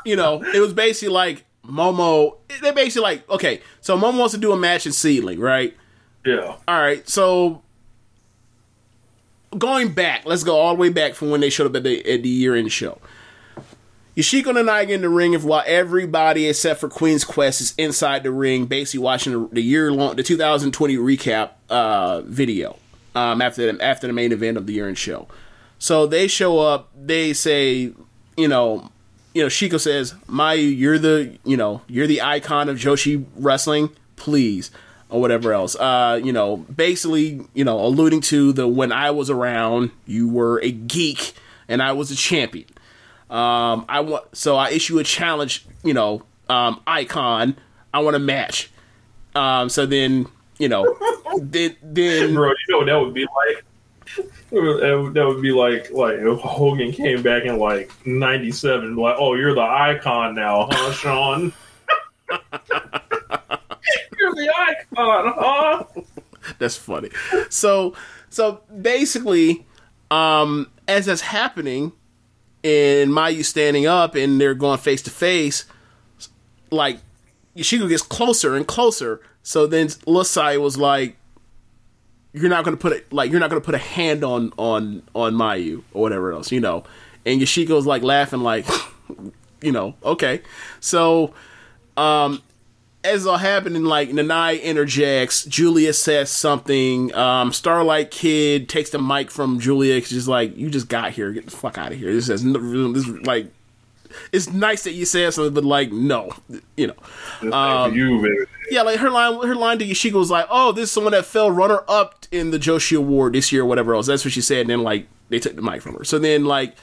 [0.04, 2.36] you know, it was basically like Momo.
[2.62, 5.76] They basically like okay, so Momo wants to do a match in SEAdLINNNG, right?
[6.24, 6.56] yeah.
[6.66, 7.62] All right, so
[9.56, 11.98] going back, let's go all the way back from when they showed up at the
[12.12, 12.98] at the year end show.
[14.16, 17.74] Yoshiko and I get in the ring, if while everybody except for Queen's Quest is
[17.76, 22.78] inside the ring, basically watching the, year long, the 2020 recap uh, video
[23.14, 25.28] um, after the, after the main event of the year end show.
[25.78, 27.92] So they show up, they say,
[28.36, 28.90] you know,
[29.34, 33.90] you know, Shiko says, Mayu, you're the, you know, you're the icon of Joshi wrestling,
[34.16, 34.70] please,
[35.10, 35.76] or whatever else.
[35.76, 40.58] Uh, you know, basically, you know, alluding to the when I was around, you were
[40.62, 41.34] a geek
[41.68, 42.68] and I was a champion.
[43.28, 47.56] Um, I want, so I issue a challenge, you know, um, icon.
[47.92, 48.70] I want a match.
[49.34, 50.26] Um, so then,
[50.58, 50.96] you know,
[51.40, 53.64] then, then Bro, you know what that would be like?
[54.50, 59.54] That would, be like like if Hogan came back in like '97, like, "Oh, you're
[59.54, 61.52] the icon now, huh, Sean?
[64.18, 65.84] you're the icon, huh?"
[66.58, 67.10] that's funny.
[67.50, 67.94] So,
[68.30, 69.66] so basically,
[70.10, 71.92] um, as that's happening,
[72.64, 75.64] and Mayu standing up, and they're going face to face,
[76.70, 76.98] like
[77.56, 79.20] Yoshiko gets closer and closer.
[79.42, 81.16] So then Lasai was like,
[82.36, 85.34] "You're not gonna put it like you're not gonna put a hand on on on
[85.34, 86.84] Mayu or whatever else, you know."
[87.24, 88.66] And Yoshiko's like laughing, like,
[89.60, 90.42] you know, okay.
[90.78, 91.34] So,
[91.96, 92.40] um,
[93.02, 97.14] as all happening, like Nanae interjects, Giulia says something.
[97.14, 100.00] Um, Starlight Kid takes the mic from Giulia.
[100.02, 101.32] She's like, "You just got here.
[101.32, 103.50] Get the fuck out of here." This is no- this is like,
[104.32, 106.32] it's nice that you said something, but like, no,
[106.76, 107.52] you know.
[107.52, 108.36] Um, you, baby.
[108.70, 111.24] Yeah, like her line, her line to Yoshiko was like, "Oh, this is someone that
[111.24, 114.40] fell runner up in the Joshi Award this year, or whatever else." That's what she
[114.40, 114.62] said.
[114.62, 116.04] And then like they took the mic from her.
[116.04, 116.74] So then like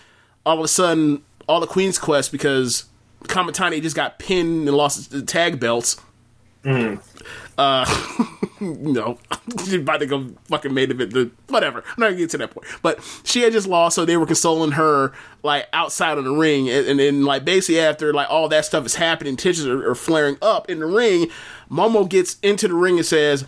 [0.45, 2.85] all of a sudden, all the Queen's Quest because
[3.25, 5.97] Kamitani just got pinned and lost the tag belts.
[6.65, 7.85] Uh,
[8.59, 9.17] no,
[9.59, 11.11] she's about to go fucking main event.
[11.11, 11.79] The whatever.
[11.79, 12.67] I'm not gonna get to that point.
[12.81, 15.11] But she had just lost, so they were consoling her
[15.43, 18.85] like outside of the ring, and, and then like basically after like all that stuff
[18.85, 21.27] is happening, tensions are, are flaring up in the ring.
[21.69, 23.45] Momo gets into the ring and says,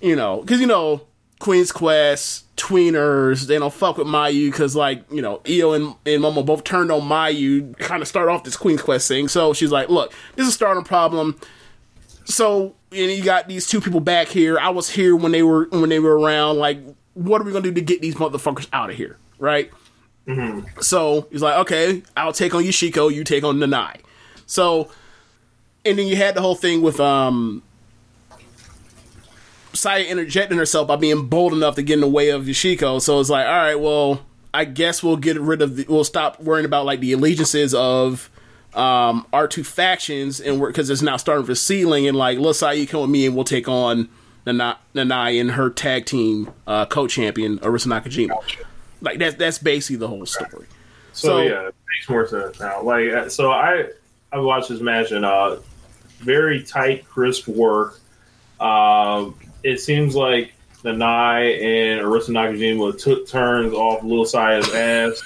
[0.00, 1.02] you know, because you know
[1.38, 6.22] Queen's Quest tweeners, they don't fuck with Mayu because like you know Io and, and
[6.22, 9.28] Momo both turned on Mayu, kind of start off this Queen's Quest thing.
[9.28, 11.38] So she's like, look, this is starting a problem
[12.28, 14.58] so and you got these two people back here.
[14.58, 16.58] I was here when they were when they were around.
[16.58, 16.78] Like,
[17.14, 19.70] what are we gonna do to get these motherfuckers out of here, right?
[20.80, 23.96] So he's like, okay, I'll take on Yoshiko, you take on Nanae.
[24.46, 24.90] So,
[25.84, 27.62] and then you had the whole thing with um,
[29.72, 33.00] Saya interjecting herself by being bold enough to get in the way of Yoshiko.
[33.00, 34.20] So it's like, all right, well,
[34.52, 38.30] I guess we'll get rid of the, we'll stop worrying about like the allegiances of
[38.74, 42.76] um our two factions and we're because it's now starting for SEAdLINNNG and like say
[42.78, 44.08] you come with me and we'll take on
[44.46, 48.36] Nana- Nanae and her tag team uh co-champion Arisa Nakajima.
[49.00, 50.66] Like that's that's basically the whole story.
[51.12, 52.82] So, So- yeah, it makes more sense now.
[52.82, 53.86] Like, uh, so I
[54.32, 55.56] I watched this match and uh,
[56.18, 57.98] very tight, crisp work.
[58.60, 65.22] Um, it seems like the Nai and Arisa Nakajima took turns off Lil Saya's ass.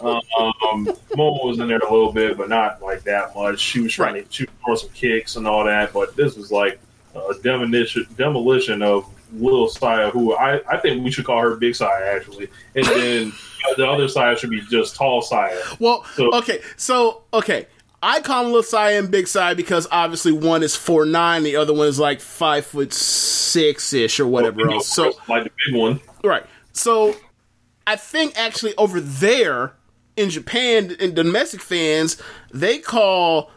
[0.00, 0.86] Um,
[1.16, 3.60] Momo was in there a little bit, but not like that much.
[3.60, 6.78] She was trying to she was some kicks and all that, but this was like
[7.14, 11.74] a demolition demolition of Lil Saya, who I, I think we should call her Big
[11.74, 13.32] Saya actually, and then
[13.76, 15.58] the other Saya should be just Tall Saya.
[15.80, 17.66] Well, So- okay, so okay,
[18.02, 21.56] I call them Little Sai and Big Sai because obviously one is four nine, the
[21.56, 24.88] other one is like five foot six ish or whatever know, else.
[24.88, 26.00] So like the big one.
[26.22, 27.16] right, so
[27.86, 29.74] I think actually over there
[30.16, 32.20] in Japan, in domestic fans,
[32.52, 33.50] they call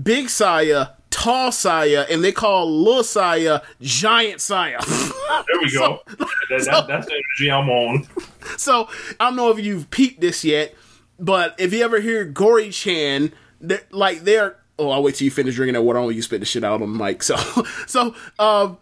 [0.00, 4.78] Big Saya Tall Saya, and they call Little Saya Giant Saya.
[5.28, 6.00] There we go.
[6.06, 8.06] that, that, that's the energy I'm on.
[8.56, 8.88] So
[9.20, 10.74] I don't know if you've peeped this yet,
[11.18, 15.30] but if you ever hear Gory Chan, they're, like they're oh, I'll wait till you
[15.30, 15.98] finish drinking that water.
[15.98, 17.22] I'll let you spit the shit out on the mic.
[17.22, 17.36] So,
[17.86, 18.78] so um,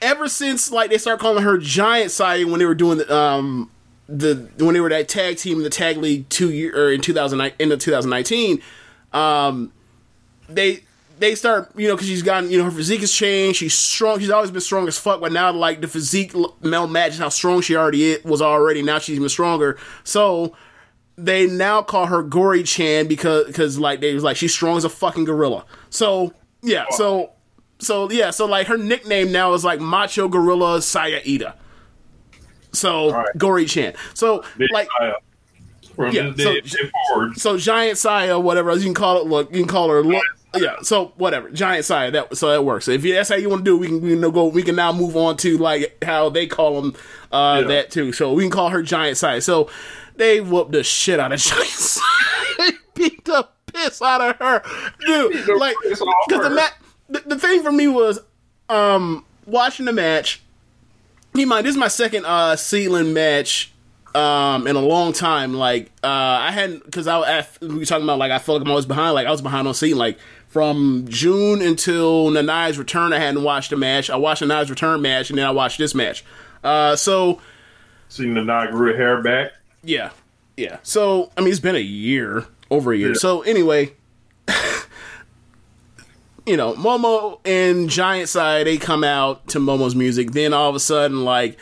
[0.00, 3.70] ever since like they started calling her Giant Saya when they were doing the um
[4.08, 7.00] the when they were that tag team in the tag league two year or in
[7.00, 8.60] 2009 end of 2019,
[9.12, 9.72] um,
[10.48, 10.80] they
[11.18, 13.58] they start you know because she's gotten you know her physique has changed.
[13.58, 14.18] She's strong.
[14.18, 17.28] She's always been strong as fuck, but now like the physique l- male matches how
[17.28, 18.82] strong she already is, was already.
[18.82, 19.78] Now she's even stronger.
[20.02, 20.56] So
[21.16, 24.84] they now call her Gory Chan because because like they was like she's strong as
[24.84, 25.64] a fucking gorilla.
[25.90, 26.32] So
[26.62, 27.32] yeah, so
[27.80, 31.54] so yeah, so like her nickname now is like Macho Gorilla Saya Iida.
[32.72, 33.26] So right.
[33.36, 33.94] Gory Chan.
[34.14, 35.14] So Big like Saya.
[35.96, 39.26] From Yeah, so- so Giant Saya, whatever you can call it.
[39.26, 40.02] Look, you can call her.
[40.02, 40.22] Look,
[40.56, 40.76] yeah.
[40.82, 42.10] So whatever, Giant Saya.
[42.12, 42.84] That so that works.
[42.84, 44.46] So if you, that's how you want to do, it, we can we can go.
[44.46, 46.94] We can now move on to like how they call them
[47.32, 47.68] uh, Yeah.
[47.68, 48.12] that too.
[48.12, 49.40] So we can call her Giant Saya.
[49.40, 49.68] So
[50.16, 52.04] they whooped the shit out of Giant Saya.
[52.58, 54.62] they beat the piss out of her,
[55.04, 55.48] dude.
[55.58, 56.72] Like because the match.
[57.10, 58.18] The, the thing for me was
[58.68, 60.40] um watching the match.
[61.34, 63.72] Keep in mind, this is my second uh SEAdLINNNG match
[64.14, 65.54] um in a long time.
[65.54, 68.66] Like uh I hadn't because I, I we were talking about like I felt like
[68.66, 69.14] I'm always behind.
[69.14, 69.96] Like I was behind on SEAdLINNNG.
[69.98, 70.18] Like
[70.48, 74.10] from June until Nanae's return, I hadn't watched a match.
[74.10, 76.24] I watched Nanae's return match, and then I watched this match.
[76.64, 77.40] Uh, so
[78.08, 79.52] Seeing the Nai grew her hair back.
[79.84, 80.10] yeah,
[80.56, 80.78] yeah.
[80.82, 83.14] So I mean, it's been a year, over a year.
[83.14, 83.92] So anyway,
[86.46, 90.32] you know, Momo and Giant Side they come out to Momo's music.
[90.32, 91.58] Then all of a sudden, like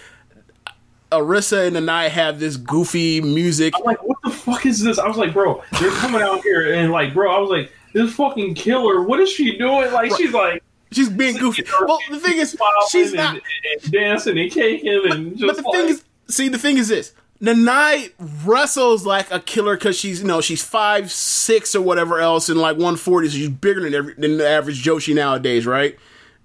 [1.11, 3.75] Arisa and Nanae have this goofy music.
[3.77, 4.99] I'm like, what the fuck is this?
[4.99, 8.15] I was like, bro, they're coming out here and like, bro, I was like, this
[8.15, 9.03] fucking killer.
[9.03, 9.93] What is she doing?
[9.93, 10.63] Like, she's like.
[10.91, 11.65] She's being goofy.
[11.83, 12.57] Well, the thing is,
[12.89, 16.59] she's not and, dancing and caking and but just the like, thing is, see, the
[16.59, 18.13] thing is this: Nanae
[18.45, 22.61] wrestles like a killer because she's, you know, she's five six or whatever else, and
[22.61, 25.97] like one forty, so she's bigger than every than the average Joshi nowadays, right?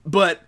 [0.06, 0.42] But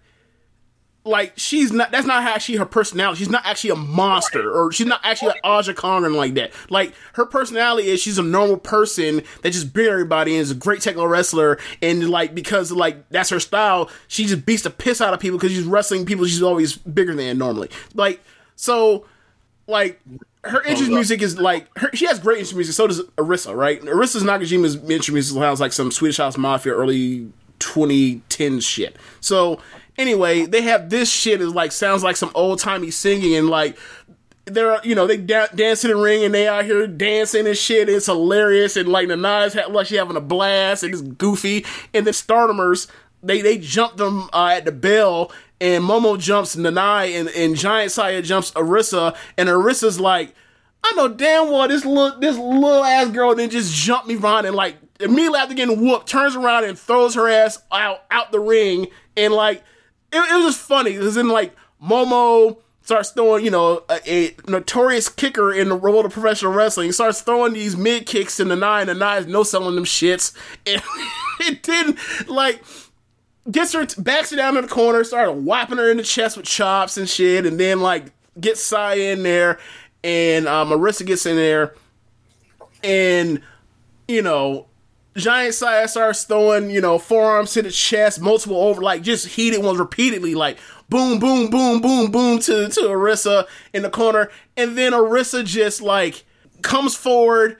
[1.03, 1.91] like, she's not.
[1.91, 3.19] That's not she her personality.
[3.19, 6.51] She's not actually a monster, or she's not actually like Aja Kong or like that.
[6.69, 10.55] Like her personality is she's a normal person that just beat everybody and is a
[10.55, 14.99] great technical wrestler, and like because like that's her style, she just beats the piss
[14.99, 17.69] out of people because she's wrestling people she's always bigger than normally.
[17.93, 18.21] Like
[18.55, 19.05] so
[19.67, 20.01] like
[20.45, 22.75] her entrance music is like her, she has great entrance music.
[22.75, 23.81] So does Arisa, right?
[23.81, 28.95] Arisa's Nakajima's entrance music sounds like some Swedish House Mafia early 2010 shit.
[29.19, 29.59] So
[29.97, 33.77] anyway, they have this shit is like sounds like some old timey singing and like
[34.45, 37.57] they're you know they da- dance in the ring and they out here dancing and
[37.57, 37.89] shit.
[37.89, 41.65] It's hilarious and like knives ha- like she having a blast and it's goofy.
[41.93, 42.87] And the Stardomers
[43.23, 47.91] they they jump them uh, at the bell and Momo jumps Nanae and, and Giant
[47.91, 50.33] Saya jumps Arisa and Arisa's like,
[50.83, 54.45] I know damn well this little this little ass girl then just jumped me behind
[54.45, 58.39] and like immediately after getting whooped, turns around and throws her ass out out the
[58.39, 58.87] ring
[59.17, 59.63] and like
[60.11, 64.35] it, it was just funny because then like Momo starts throwing, you know, a, a
[64.47, 68.55] notorious kicker in the world of professional wrestling, starts throwing these mid kicks in the
[68.55, 70.33] nine, and Nanae is no selling them shits.
[70.67, 70.81] And
[71.49, 71.99] it didn't
[72.29, 72.63] like
[73.51, 76.45] gets her backs her down in the corner, started whapping her in the chest with
[76.45, 78.05] chops and shit, and then like
[78.39, 79.59] gets Saya in there,
[80.03, 81.73] and um, Arisa gets in there,
[82.83, 83.41] and
[84.07, 84.67] you know.
[85.17, 89.63] Giant Saya starts throwing, you know, forearms to the chest, multiple over, like just heated
[89.63, 90.57] ones repeatedly, like
[90.89, 95.81] boom, boom, boom, boom, boom to to Arisa in the corner, and then Arisa just
[95.81, 96.25] like
[96.63, 97.55] comes forward.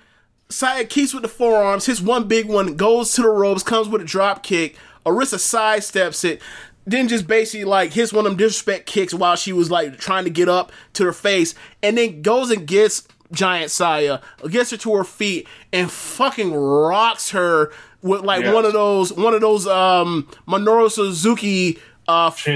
[0.49, 4.01] Saya keeps with the forearms, hits one big one, goes to the ropes, comes with
[4.01, 4.75] a drop kick.
[5.05, 6.41] Arisa sidesteps it,
[6.85, 10.23] then just basically like hits one of them disrespect kicks while she was like trying
[10.23, 14.19] to get up to her face, and then goes and gets Giant Saya,
[14.49, 17.71] gets her to her feet, and fucking rocks her
[18.01, 18.53] with like Yes.
[18.53, 22.47] one of those one of those um Minoru Suzuki uh, f-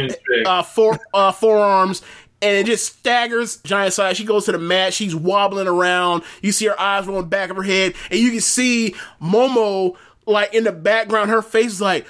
[0.46, 2.02] uh fore, uh forearms.
[2.42, 4.14] And it just staggers Giant Saya.
[4.16, 4.94] She goes to the mat.
[4.94, 6.24] She's wobbling around.
[6.42, 10.54] You see her eyes rolling back of her head, and you can see Momo like
[10.54, 11.32] in the background.
[11.32, 12.08] Her face is like,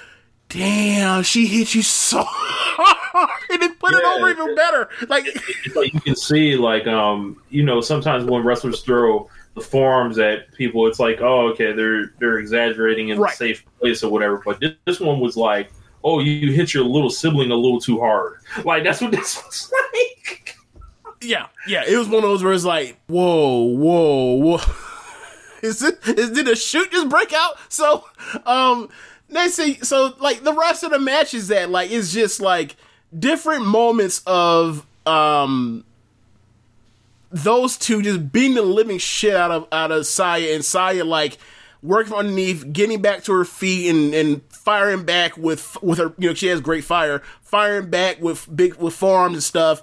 [0.50, 4.88] "Damn, she hit you so hard," and then put it over even better.
[5.08, 5.24] Like,
[5.74, 10.52] like you can see like um you know sometimes when wrestlers throw the forearms at
[10.52, 13.32] people it's like oh okay they're they're exaggerating in Right.
[13.32, 15.72] a safe place or whatever but this, this one was like
[16.04, 19.72] oh you hit your little sibling a little too hard like that's what this was
[19.92, 20.56] like
[21.22, 24.60] yeah, yeah, it was one of those where it's like, "Whoa, whoa, whoa."
[25.62, 27.56] Is it is did a shoot just break out?
[27.68, 28.06] So,
[28.46, 28.88] um,
[29.30, 30.14] they see, so.
[30.18, 32.76] Like the rest of the match is that like it's just like
[33.16, 35.84] different moments of um
[37.30, 41.38] those two just beating the living shit out of out of Saya and Saya like
[41.82, 46.12] working underneath, getting back to her feet and and firing back with with her.
[46.18, 49.82] You know, she has great fire, firing back with big with forearms and stuff.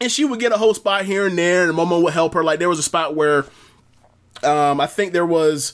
[0.00, 2.44] And she would get a whole spot here and there, and Momo would help her.
[2.44, 3.46] Like there was a spot where,
[4.42, 5.72] um, I think there was,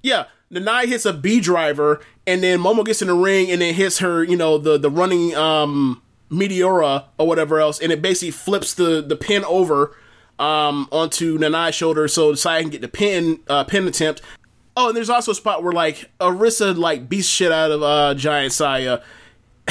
[0.00, 3.74] yeah, Nanae hits a B driver, and then Momo gets in the ring and then
[3.74, 8.30] hits her, you know, the the running um Meteora or whatever else, and it basically
[8.30, 9.96] flips the the pin over
[10.38, 14.22] um onto Nanae's shoulder so Saya can get the pin uh pin attempt.
[14.76, 18.14] Oh, and there's also a spot where like Arisa like beats shit out of uh
[18.14, 19.00] Giant Saya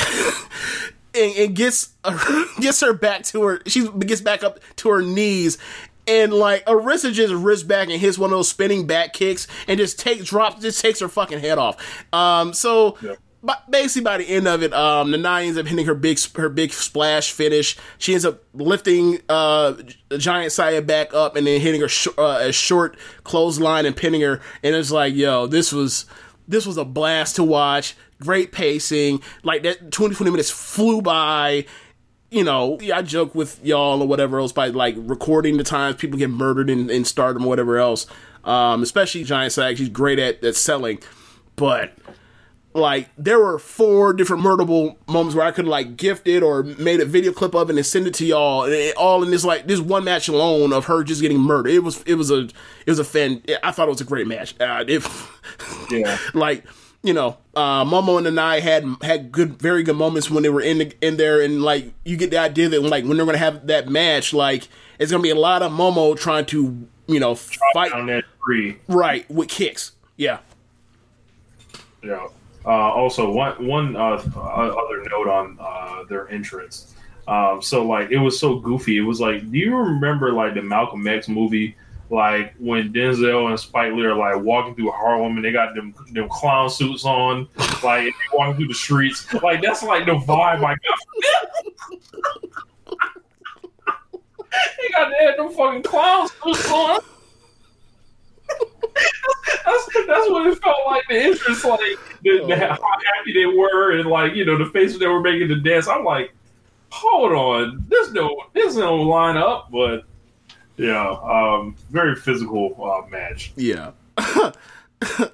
[1.15, 1.93] and, and gets
[2.59, 3.61] gets her back to her.
[3.65, 5.57] She gets back up to her knees,
[6.07, 9.77] and like Arisa just wrists back and hits one of those spinning back kicks, and
[9.77, 12.05] just takes drops, just takes her fucking head off.
[12.13, 12.97] Um, so.
[13.43, 16.49] But basically, by the end of it, um, Nanae ends up hitting her big her
[16.49, 17.77] big splash finish.
[17.99, 19.75] She ends up lifting uh,
[20.17, 24.21] Giant Saya back up and then hitting her sh- uh, a short clothesline and pinning
[24.21, 24.41] her.
[24.63, 26.07] And it's like, yo, this was
[26.47, 27.95] this was a blast to watch.
[28.19, 29.21] Great pacing.
[29.43, 31.65] Like that 20, 20 minutes flew by.
[32.29, 36.19] You know, I joke with y'all or whatever else by like recording the times people
[36.19, 38.05] get murdered in, in stardom or whatever else.
[38.43, 40.99] Um, especially Giant Sag, she's great at, at selling.
[41.55, 41.97] But
[42.73, 46.99] like there were four different murderable moments where I could like gift it or made
[46.99, 49.43] a video clip of it and send it to y'all, and it, all in this
[49.43, 51.71] like this one match alone of her just getting murdered.
[51.71, 53.41] It was it was a it was a fan.
[53.63, 54.55] I thought it was a great match.
[54.59, 55.03] Uh, it,
[55.89, 56.17] Yeah.
[56.33, 56.65] like
[57.07, 60.59] you know, uh, Momo and I had had good, very good moments when they were
[60.59, 63.37] in the, in there, and like you get the idea that like when they're gonna
[63.37, 64.67] have that match, like
[64.99, 68.77] it's gonna be a lot of Momo trying to you know fight on that tree.
[68.89, 69.93] right with kicks.
[70.17, 70.39] Yeah,
[72.03, 72.27] Yeah.
[72.65, 76.93] Uh, also, one one uh, other note on uh, their entrance.
[77.25, 78.97] Um, so like it was so goofy.
[78.97, 81.77] It was like, do you remember like the Malcolm X movie?
[82.09, 85.93] Like when Denzel and Spike Lee are like walking through Harlem and they got them
[86.11, 87.49] them clown suits on,
[87.83, 89.33] like walking through the streets.
[89.33, 90.79] Like that's like the vibe I got.
[94.77, 96.99] they got they had them fucking clown suits on.
[99.65, 101.03] that's, that's what it felt like.
[101.09, 101.81] The interest, like
[102.23, 102.57] the, the, oh.
[102.57, 102.79] how
[103.17, 105.89] happy they were, and like you know the faces they were making to dance.
[105.89, 106.33] I'm like,
[106.89, 110.05] hold on, this no, this don't line up, but
[110.77, 113.51] yeah, um, very physical uh, match.
[113.55, 113.91] yeah.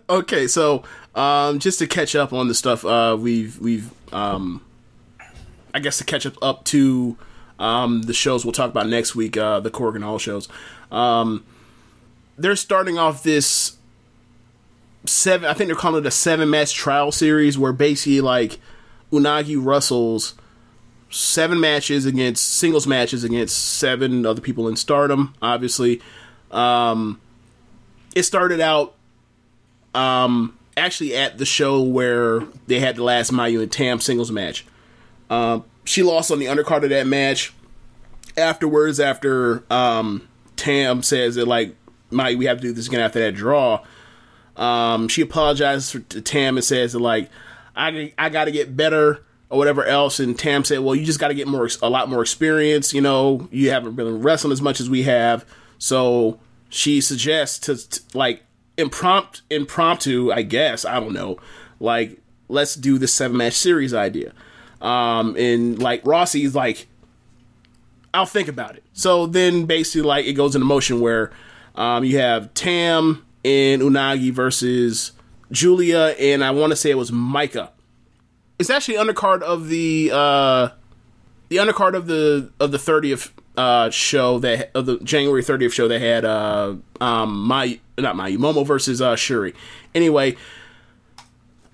[0.10, 0.84] okay, so
[1.16, 4.62] um, just to catch up on the stuff uh, we've we've um,
[5.74, 7.18] I guess to catch up up to
[7.60, 10.48] um, the shows we'll talk about next week, uh, the Korakuen Hall shows.
[10.92, 11.46] Um,
[12.38, 13.78] they're starting off this
[15.06, 15.50] seven.
[15.50, 18.60] I think they're calling it a seven match trial series, where basically like
[19.12, 20.36] Unagi wrestles
[21.14, 25.36] seven matches against singles matches against seven other people in Stardom.
[25.42, 26.02] Obviously,
[26.50, 27.22] um,
[28.16, 28.96] it started out
[29.94, 34.66] um, actually at the show where they had the last Mayu and Tam singles match.
[35.30, 37.54] Um, she lost on the undercard of that match.
[38.36, 41.76] Afterwards, after um, Tam says that like
[42.12, 43.84] Mayu, we have to do this again after that draw.
[44.58, 47.30] Um, she apologizes to Tam and says that like
[47.76, 49.24] I I got to get better
[49.54, 50.20] or whatever else.
[50.20, 52.92] And Tam said, well, you just got to get more a lot more experience.
[52.92, 55.46] You know, you haven't been wrestling as much as we have.
[55.78, 56.40] So
[56.70, 58.44] she suggests to, to like
[58.78, 61.38] impromptu impromptu, I guess I don't know,
[61.80, 62.20] like
[62.50, 64.34] let's do this seven match series idea.
[64.82, 66.88] Um, and like Rossi's like,
[68.12, 68.84] I'll think about it.
[68.94, 71.32] So then basically like it goes into motion where
[71.76, 75.12] um, you have Tam and Unagi versus
[75.52, 77.70] Giulia and I want to say it was Maika.
[78.64, 80.70] It's actually undercard of the uh,
[81.50, 85.90] the undercard of the of the thirtieth uh, show that of the January thirtieth show
[85.90, 89.54] that had uh, um my not my Momo versus uh, Syuri.
[89.94, 90.38] Anyway,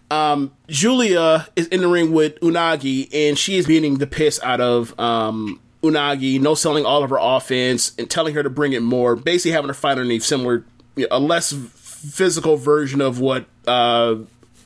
[0.09, 4.59] um, Giulia is in the ring with Unagi, and she is beating the piss out
[4.59, 8.81] of um, Unagi, no selling all of her offense, and telling her to bring it
[8.81, 9.15] more.
[9.15, 10.65] Basically, having her fight underneath similar,
[11.11, 14.15] a less physical version of what uh,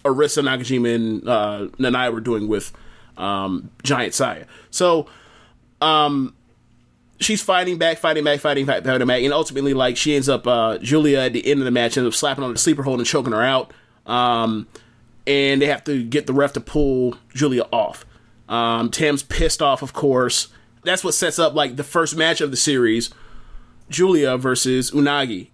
[0.04, 2.72] Arisa Nakajima and uh, Nanae were doing with
[3.18, 4.46] um, Giant Saya.
[4.72, 5.08] So,
[5.82, 6.36] um,
[7.20, 10.46] she's fighting back, fighting back, fighting back, fighting back, and ultimately, like, she ends up,
[10.48, 13.00] uh, Giulia at the end of the match ends up slapping on the sleeper hold
[13.00, 13.74] and choking her out.
[14.06, 14.68] Um,
[15.26, 18.06] and they have to get the ref to pull Giulia off.
[18.50, 20.50] Um, Tam's pissed off, of course.
[20.84, 23.10] That's what sets up like the first match of the series,
[23.90, 25.48] Giulia versus Unagi.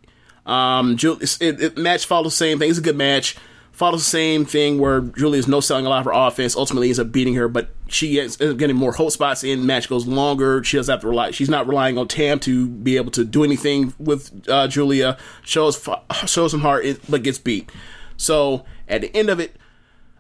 [0.46, 2.70] Um, Ju- it, it, match follows the same thing.
[2.70, 3.38] It's a good match.
[3.80, 6.54] Follows the same thing where Giulia's no selling a lot of her offense.
[6.54, 9.66] Ultimately, ends up beating her, but she ends up getting more hold spots in.
[9.66, 10.62] Match goes longer.
[10.66, 11.32] She doesn't have to rely.
[11.32, 15.18] She's not relying on Tam to be able to do anything with uh, Giulia.
[15.44, 15.88] Shows
[16.26, 17.72] shows some heart, but gets beat.
[18.18, 19.56] So at the end of it,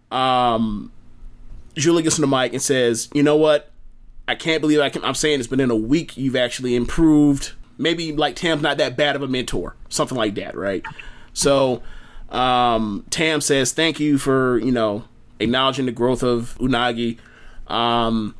[0.10, 0.94] um,
[1.76, 3.73] Giulia gets on the mic and says, "You know what?
[4.26, 7.52] I can't believe I can, I'm saying this, but in a week you've actually improved.
[7.77, 10.86] Maybe like Tam's not that bad of a mentor, something like that, right?
[11.34, 11.84] So
[12.30, 15.06] um, Tam says, "Thank you for you know
[15.40, 17.18] acknowledging the growth of Unagi."
[17.68, 18.36] Um,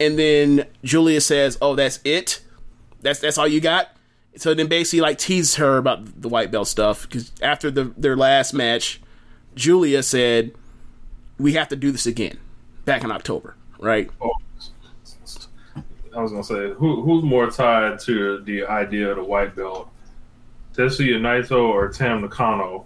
[0.00, 2.40] and then Giulia says, "Oh, that's it.
[3.02, 3.88] That's that's all you got."
[4.36, 8.16] So then basically like teases her about the white belt stuff because after the their
[8.16, 9.00] last match,
[9.54, 10.52] Giulia said,
[11.38, 12.38] "We have to do this again."
[12.84, 14.08] Back in October, right?
[14.20, 14.30] Oh,
[16.16, 19.90] I was gonna say, who who's more tied to the idea of the white belt,
[20.76, 22.84] Tetsuya Naito or Tam Nakano?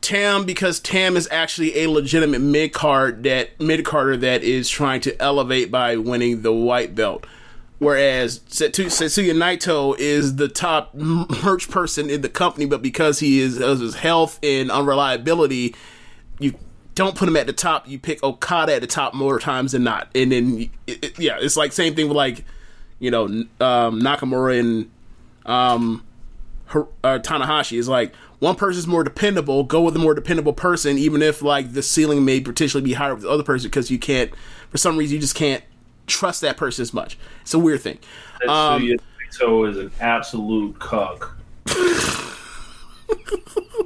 [0.00, 5.00] Tam because Tam is actually a legitimate mid card that mid carder that is trying
[5.02, 7.26] to elevate by winning the white belt.
[7.78, 13.40] Whereas Setsu- Setsuya Naito is the top merch person in the company, but because he
[13.40, 15.74] is of his health and unreliability,
[16.38, 16.54] you
[16.94, 17.88] don't put him at the top.
[17.88, 20.08] You pick Okada at the top more times than not.
[20.14, 22.44] And then, it, it- yeah, it's like same thing with like,
[23.00, 24.90] you know, um, Nakamura and
[25.46, 26.04] um,
[26.74, 27.78] Her- uh, Tanahashi.
[27.78, 29.64] Is like one person's more dependable.
[29.64, 33.14] Go with a more dependable person, even if like the ceiling may potentially be higher
[33.14, 34.30] with the other person because you can't,
[34.70, 35.64] for some reason, you just can't
[36.06, 37.16] trust that person as much.
[37.42, 37.98] It's a weird thing.
[38.46, 41.38] Um, Naito is an absolute cuck.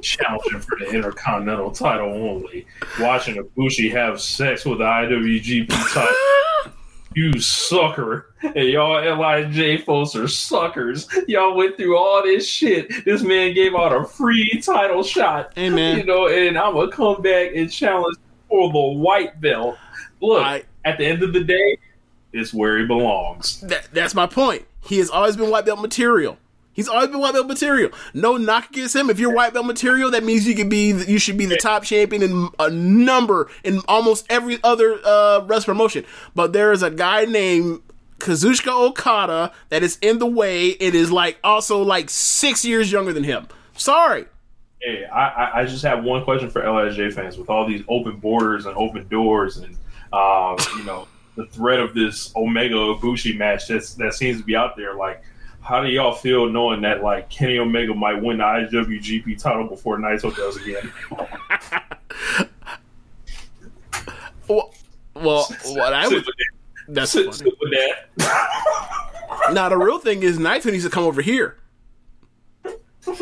[0.01, 2.65] challenging for the Intercontinental title only.
[2.99, 6.73] Watching Ibushi have sex with the IWGP title.
[7.15, 8.33] You sucker.
[8.43, 11.07] And y'all LIJ folks are suckers.
[11.27, 13.03] Y'all went through all this shit.
[13.03, 15.51] This man gave out a free title shot.
[15.55, 15.97] Hey, man.
[15.97, 18.17] You know, and I'm going to come back and challenge
[18.47, 19.77] for the white belt.
[20.21, 21.77] Look, I- at the end of the day,
[22.31, 23.59] it's where he belongs.
[23.61, 24.65] That, that's my point.
[24.81, 26.37] He has always been white belt material.
[26.79, 27.91] He's always been white belt material.
[28.13, 29.09] No knock against him.
[29.09, 31.83] If you're white belt material, that means you can be you should be the top
[31.83, 36.05] champion in a number in almost every other uh wrestling promotion.
[36.35, 37.81] But there is a guy named
[38.19, 40.67] Kazuchika Okada that is in the way.
[40.67, 43.49] It is like also like six years younger than him.
[43.75, 44.25] Sorry.
[44.81, 47.37] Hey, I, I- just have one question for LIJ fans.
[47.37, 49.75] With all these open borders and open doors, and
[50.13, 54.55] um, you know the threat of this Omega Ibushi match that's, that seems to be
[54.55, 55.21] out there, like
[55.69, 59.99] how do y'all feel knowing that like Kenny Omega might win the IWGP title before
[59.99, 60.91] Naito does again?
[64.47, 64.73] Well,
[65.13, 66.25] well what I would
[66.87, 67.27] that's funny.
[67.27, 68.95] that.
[69.53, 71.57] Now the real thing is Naito needs to come over here.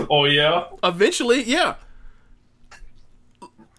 [0.10, 1.76] Oh yeah, eventually yeah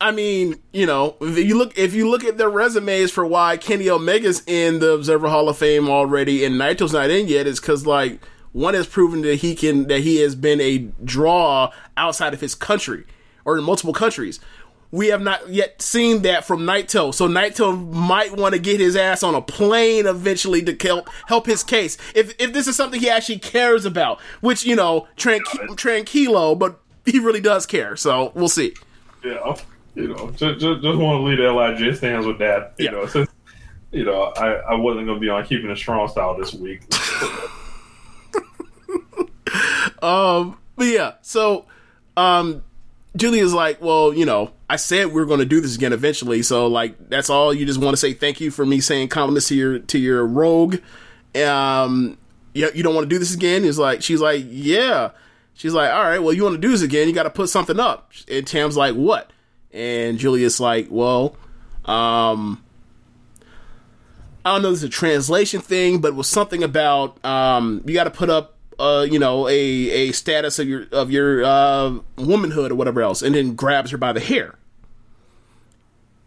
[0.00, 3.56] i mean you know if you look if you look at their resumes for why
[3.56, 7.58] kenny omega's in the observer hall of fame already and naito's not in yet is
[7.58, 8.20] because like
[8.58, 12.54] one has proven that he can that he has been a draw outside of his
[12.54, 13.04] country
[13.44, 14.40] or in multiple countries
[14.90, 18.96] we have not yet seen that from Naito, so Naito might want to get his
[18.96, 21.98] ass on a plane eventually to help help his case.
[22.14, 26.80] If if this is something he actually cares about, which you know, tranqui- tranquilo, but
[27.04, 27.96] he really does care.
[27.96, 28.72] So we'll see.
[29.22, 29.56] yeah.
[29.94, 32.72] You know, just, just, just want to leave the LIJ stands with that.
[32.78, 32.90] You Yeah.
[32.92, 33.28] know, since
[33.92, 36.80] you know I, I wasn't gonna be on keeping a strong style this week.
[40.02, 41.66] Um, but yeah, so
[42.16, 42.62] um,
[43.16, 46.42] Giulia's like, well, you know, I said we are going to do this again eventually,
[46.42, 47.52] so like that's all.
[47.52, 50.76] You just want to say thank you for me saying compliments your to your rogue.
[51.34, 52.18] Um,
[52.54, 53.64] you, you don't want to do this again?
[53.64, 55.10] He's like, she's like, yeah.
[55.54, 57.08] She's like, all right, well, you want to do this again?
[57.08, 58.12] You got to put something up.
[58.30, 59.32] And Tam's like, what?
[59.72, 61.36] And Giulia's like, well,
[61.84, 62.62] um,
[64.44, 67.94] I don't know if it's a translation thing, but it was something about um, you
[67.94, 71.98] got to put up, uh, you know, a a status of your of your uh,
[72.16, 74.56] womanhood or whatever else, and then grabs her by the hair.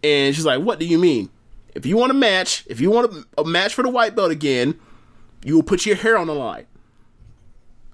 [0.04, 1.30] And she's like, "What do you mean?
[1.74, 4.32] If you want a match, if you want a, a match for the white belt
[4.32, 4.78] again,
[5.46, 6.66] you will put your hair on the line."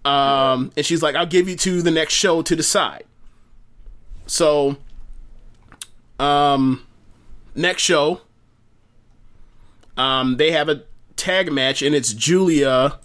[0.04, 3.04] Um, and she's like, "I'll give you to the next show to decide."
[4.26, 4.78] So,
[6.20, 6.86] um,
[7.54, 8.22] next show,
[9.96, 10.84] um, they have a
[11.16, 13.00] tag match, and it's Giulia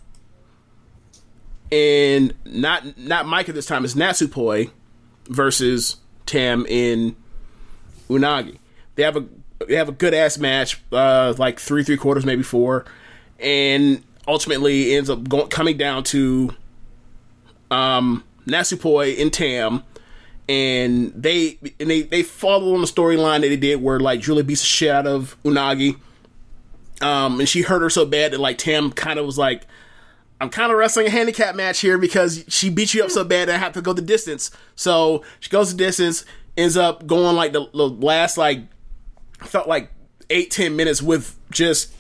[1.73, 3.85] and not not Micah this time.
[3.85, 4.71] It's Natsupoi
[5.29, 5.97] versus
[6.27, 7.17] Tam in
[8.09, 8.59] Unagi.
[8.95, 9.25] They have a
[9.67, 12.85] they have a good ass match, uh, like three three quarters, maybe four,
[13.41, 16.55] and ultimately ends up going coming down to
[17.71, 19.83] um, Natsupoi and Tam.
[20.49, 24.43] And they and they they follow on the storyline that they did where like Julie
[24.43, 25.97] beats the shit out of Unagi,
[27.01, 29.63] um, and she hurt her so bad that like Tam kind of was like,
[30.43, 33.49] I'm kind of wrestling a handicap match here because she beat you up so bad
[33.49, 34.51] that I have to go the distance.
[34.75, 36.25] So she goes the distance,
[36.57, 38.63] ends up going like the, the last like
[39.39, 39.93] felt like
[40.31, 41.95] eight ten minutes with just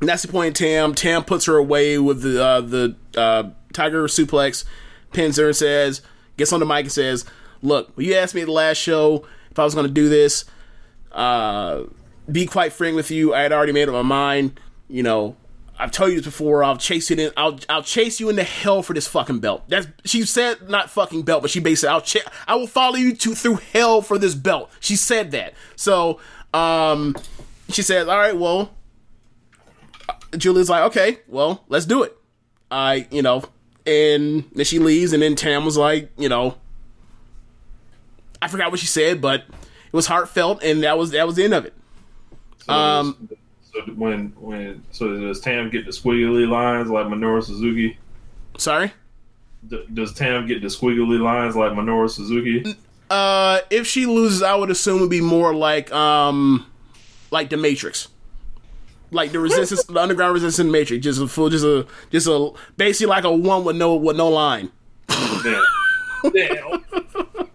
[0.00, 0.54] that's the point.
[0.54, 4.66] Tam Tam puts her away with the uh, the uh, Tiger suplex,
[5.14, 6.02] pins her and says,
[6.36, 7.24] gets on the mic and says,
[7.62, 10.44] "Look, you asked me at the last show if I was going to do this.
[11.10, 11.84] Uh,
[12.30, 14.60] be quite frank with you, I had already made up my mind.
[14.88, 15.36] You know,
[15.82, 16.62] I've told you this before.
[16.62, 17.32] I'll chase you in.
[17.36, 19.64] I'll I'll chase you into hell for this fucking belt.
[19.68, 23.16] That's she said not fucking belt, but she basically I'll ch- I will follow you
[23.16, 24.70] to through hell for this belt.
[24.78, 25.54] She said that.
[25.74, 26.20] So
[26.54, 27.16] um,
[27.68, 28.70] she says, all right, well,
[30.36, 32.16] Giulia's like, okay, well, let's do it.
[32.70, 33.42] I you know,
[33.84, 36.56] and then she leaves, and then Tam was like, you know,
[38.40, 41.42] I forgot what she said, but it was heartfelt, and that was that was the
[41.44, 41.74] end of it.
[42.66, 43.28] So Um,
[43.72, 47.98] so when when so does Tam get the squiggly lines like Minoru Suzuki?
[48.58, 48.92] Sorry.
[49.68, 52.76] D- does Tam get the squiggly lines like Minoru Suzuki?
[53.10, 56.66] Uh, if she loses, I would assume it'd be more like um,
[57.30, 58.08] like the Matrix,
[59.10, 63.06] like the resistance, the underground resistance Matrix, just a full, just a, just a, basically
[63.10, 64.70] like a one with no with no line.
[65.08, 65.62] Damn.
[66.32, 66.84] Damn.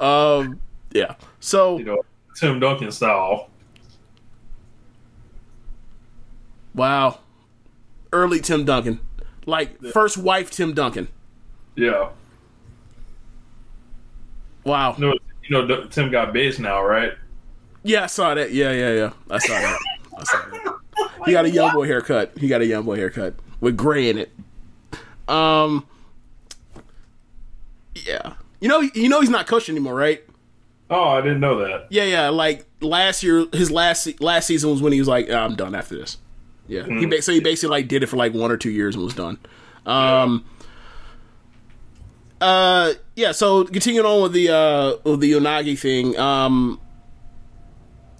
[0.00, 0.60] Um,
[0.92, 1.14] yeah.
[1.40, 2.02] So You know,
[2.34, 3.50] Tim Duncan style.
[6.74, 7.18] Wow,
[8.12, 9.00] early Tim Duncan,
[9.46, 11.08] like first wife Tim Duncan.
[11.76, 12.10] Yeah.
[14.64, 14.94] Wow.
[14.98, 15.14] You know,
[15.44, 17.12] you know, Tim got base now, right?
[17.82, 18.52] Yeah, I saw that.
[18.52, 19.12] Yeah, yeah, yeah.
[19.30, 19.78] I saw that.
[20.18, 20.76] I saw that.
[21.24, 22.36] He got a young boy haircut.
[22.36, 24.30] He got a young boy haircut with gray in it.
[25.28, 25.86] Um.
[27.94, 28.34] Yeah.
[28.60, 30.22] You know, you know he's not coaching anymore, right?
[30.90, 31.86] Oh, I didn't know that.
[31.90, 32.28] Yeah, yeah.
[32.28, 35.96] Like last year, his last last season was when he was like, "I'm done after
[35.96, 36.18] this."
[36.70, 36.86] Yeah.
[36.86, 39.04] He ba- so he basically like did it for like one or two years and
[39.04, 39.38] was done.
[39.84, 40.44] Um.
[42.40, 42.92] Uh.
[43.16, 43.32] Yeah.
[43.32, 46.16] So continuing on with the uh with the Unagi thing.
[46.18, 46.80] Um.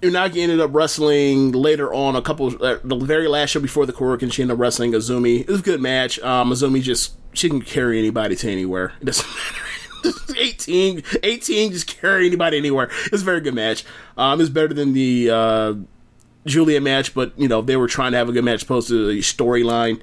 [0.03, 3.93] Unagi ended up wrestling later on a couple uh, the very last show before the
[3.93, 4.33] Korakuen.
[4.33, 5.41] She ended up wrestling Hazuki.
[5.43, 6.19] It was a good match.
[6.21, 8.95] Um, Hazuki just she can carry anybody to anywhere.
[9.01, 9.27] It doesn't
[10.03, 10.15] matter.
[10.39, 12.91] 18, 18, just carry anybody anywhere.
[13.05, 13.85] It was a very good match.
[14.17, 15.75] Um, it was better than the uh,
[16.47, 19.07] Giulia match, but you know they were trying to have a good match opposed to
[19.09, 20.01] the storyline.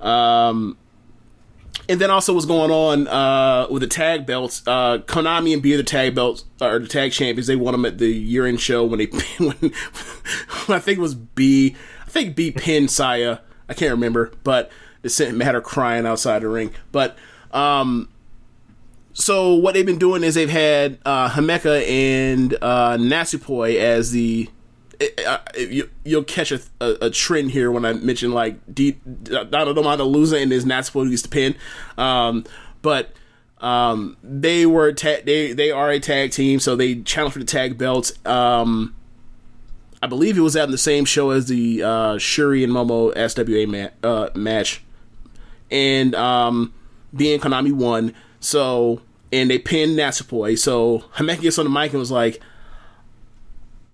[0.00, 0.76] Um,
[1.88, 4.62] and then also what's going on uh, with the tag belts.
[4.66, 7.46] Uh, Konami and B the tag belts or the tag champions.
[7.46, 9.06] They won them at the year end show when they
[9.38, 11.76] when, when I think it was B.
[12.02, 13.38] I think B pinned Saya.
[13.68, 14.70] I can't remember, but
[15.02, 16.72] it sent had her crying outside the ring.
[16.92, 17.16] But
[17.52, 18.08] um,
[19.12, 24.50] so what they've been doing is they've had uh, Himeka and uh, Natsupoi as the.
[25.26, 28.92] Uh, you, you'll catch a, a, a, trend here when I mention like D,
[29.24, 31.54] Donna Del Mondo losing and his who used to pin,
[31.98, 32.44] um,
[32.82, 33.10] but
[33.60, 37.44] um, they were ta- they they are a tag team, so they challenged for the
[37.44, 38.12] tag belts.
[38.26, 38.94] Um,
[40.02, 43.66] I believe it was at the same show as the uh, Syuri and Momo SWA
[43.66, 44.82] ma- uh, match,
[45.70, 46.72] and um,
[47.14, 48.14] being Konami won.
[48.40, 49.02] So
[49.32, 50.58] and they pinned Natsupoi.
[50.58, 52.40] So Himeka gets on the mic and was like,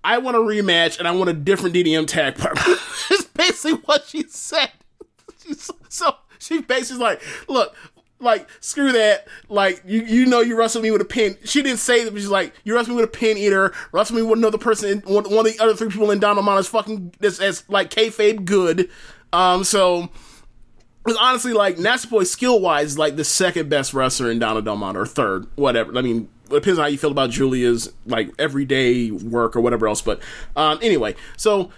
[0.03, 2.75] I want a rematch and I want a different DDM tag partner.
[3.09, 4.71] It's basically what she said.
[5.89, 7.75] so she basically like, look,
[8.19, 9.27] like screw that.
[9.49, 11.37] Like you, you know, you wrestled me with a pin.
[11.43, 12.11] She didn't say that.
[12.11, 13.73] But she's like, you wrestled me with a pin eater.
[13.91, 14.99] Wrestled me with another person.
[15.05, 18.45] One, one of the other three people in Dynamite is fucking as, as like kayfabe
[18.45, 18.89] good.
[19.31, 20.09] Um, so
[21.05, 25.01] it's honestly like Natsupoi skill wise like the second best wrestler in Donna Del Mondo
[25.01, 25.97] or third, whatever.
[25.97, 26.29] I mean,
[26.61, 30.01] depends on how you feel about Giulia's like everyday work or whatever else.
[30.01, 30.21] But
[30.55, 31.71] um, anyway, so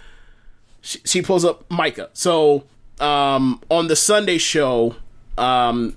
[0.80, 2.08] she, she pulls up Maika.
[2.12, 2.64] So
[3.00, 4.96] um, on the Sunday show,
[5.38, 5.96] um,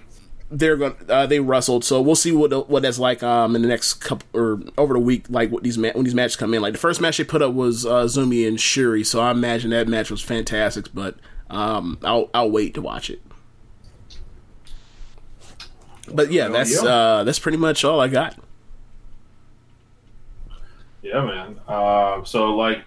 [0.52, 1.84] they're going uh, they wrestled.
[1.84, 5.00] So we'll see what what that's like um, in the next couple or over the
[5.00, 6.62] week, like what these ma- when these matches come in.
[6.62, 9.06] Like the first match they put up was uh, Zumi and Syuri.
[9.06, 11.16] So I imagine that match was fantastic, but.
[11.52, 13.24] Um, I'll I'll wait to watch it.
[16.14, 18.36] But yeah, that's uh, that's pretty much all I got.
[21.02, 21.60] Yeah, man.
[21.68, 22.84] Uh, so like,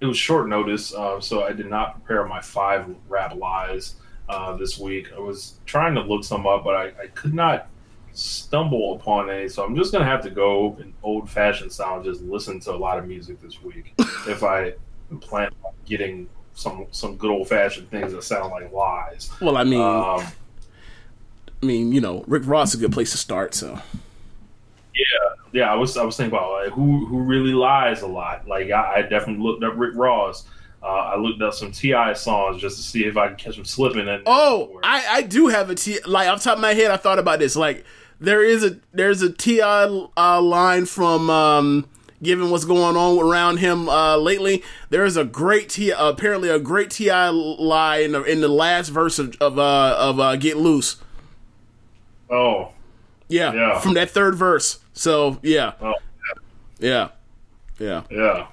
[0.00, 3.94] it was short notice, uh, so I did not prepare my five rap lies
[4.28, 5.12] uh, this week.
[5.16, 7.68] I was trying to look some up, but I, I could not
[8.12, 9.48] stumble upon any.
[9.48, 12.72] So I'm just gonna have to go in old fashioned style and just listen to
[12.72, 13.94] a lot of music this week
[14.28, 14.74] if I
[15.20, 19.30] plan on getting some some good old fashioned things that sound like lies.
[19.40, 20.26] Well, I mean, Um,
[21.62, 23.54] I mean, you know, Rick Ross is a good place to start.
[23.54, 23.78] So
[24.94, 25.72] yeah, yeah.
[25.72, 28.46] I was I was thinking about like who who really lies a lot.
[28.48, 30.46] Like I, I definitely looked up Rick Ross.
[30.82, 32.12] Uh, I looked up some T.I.
[32.14, 34.08] songs just to see if I could catch him slipping.
[34.08, 35.98] And oh, I I do have a T.
[36.06, 37.54] Like off the top of my head, I thought about this.
[37.56, 37.84] Like
[38.20, 40.08] there is a there's a T.I.
[40.16, 41.30] uh, line from.
[41.30, 41.88] um
[42.22, 46.60] Given what's going on around him uh, lately, there is a great T.I., apparently a
[46.60, 47.30] great T.I.
[47.30, 50.98] lie in the in the last verse of of, uh, of uh, Get Loose.
[52.30, 52.70] oh
[53.28, 53.80] Yeah, Yeah.
[53.80, 54.78] from that third verse.
[54.92, 55.94] So yeah, oh
[56.78, 57.08] yeah,
[57.78, 58.02] yeah.
[58.10, 58.46] yeah.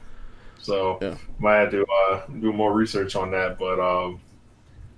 [0.59, 1.15] So Yeah.
[1.39, 3.57] might have to uh, do more research on that.
[3.57, 4.19] But um,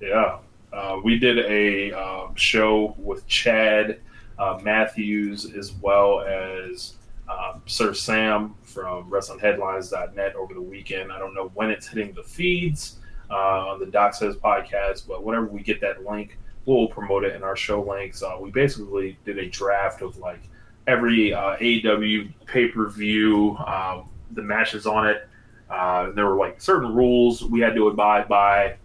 [0.02, 0.38] yeah,
[0.74, 4.00] uh, we did a um, show with Chad
[4.40, 6.96] uh, Matthews as well as
[7.30, 11.12] um, Sir Sam from WrestlingHeadlines.net over the weekend.
[11.12, 12.98] I don't know when it's hitting the feeds
[13.30, 17.36] uh, on the Doc Says podcast, but whenever we get that link, we'll promote it
[17.36, 18.22] in our show links.
[18.24, 20.42] Uh, we basically did a draft of like
[20.88, 25.28] every uh, AEW pay per view, um, the matches on it.
[25.70, 28.76] Uh, there were like certain rules we had to abide by,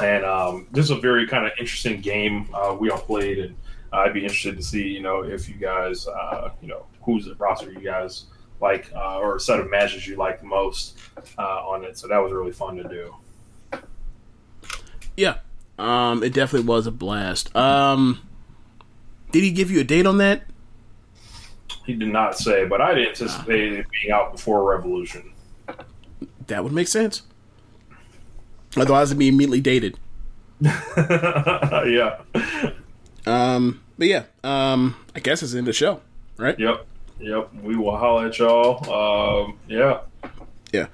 [0.00, 3.56] and um, this is a very kind of interesting game uh, we all played, and
[3.92, 7.24] uh, I'd be interested to see you know if you guys uh, you know who's
[7.24, 8.26] the roster you guys
[8.60, 10.98] like or a set of matches you like the most
[11.38, 11.98] on it.
[11.98, 13.14] So that was really fun to do.
[15.16, 15.38] Yeah.
[15.78, 17.54] Um, it definitely was a blast.
[17.54, 18.26] Um,
[19.30, 20.44] did he give you a date on that?
[21.86, 25.32] He did not say, but I'd anticipate it being out before Revolution.
[26.48, 27.22] That would make sense.
[28.76, 29.98] Otherwise, it'd be immediately dated.
[30.60, 32.20] yeah.
[33.24, 36.00] Um, but yeah, um, I guess it's in the show,
[36.36, 36.58] right?
[36.58, 36.86] Yep.
[37.18, 38.90] Yep, we will holler at y'all.
[38.90, 40.00] Um, yeah.
[40.72, 40.86] Yeah.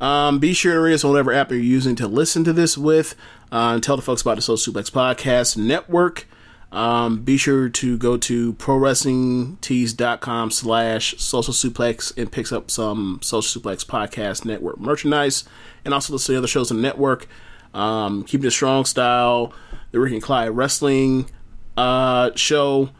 [0.00, 2.78] Um, be sure to rate us on whatever app you're using to listen to this
[2.78, 3.14] with.
[3.50, 6.26] Uh, and tell the folks about the Social Suplex Podcast Network.
[6.74, 13.62] Um, be sure to go to prowrestlingtees.com slash social suplex and picks up some Social
[13.62, 15.44] Suplex Podcast Network merchandise
[15.84, 17.28] and also listen to other shows on the network.
[17.72, 19.54] Um, Keeping It Strong Style,
[19.92, 21.30] the Rick and Clyde Wrestling
[21.76, 22.90] uh, show,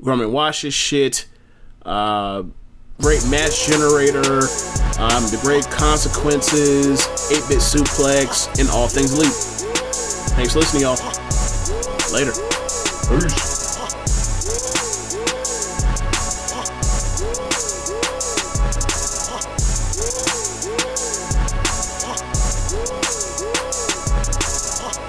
[0.00, 1.26] Grumman Watches shit,
[1.84, 2.44] uh,
[3.00, 4.42] Great Match Generator,
[5.00, 7.00] um, The Great Consequences,
[7.32, 9.32] 8 Bit Suplex, and All Things Elite.
[10.36, 10.94] Thanks for listening, y'all.
[12.12, 12.53] Later.
[13.06, 13.53] Peace.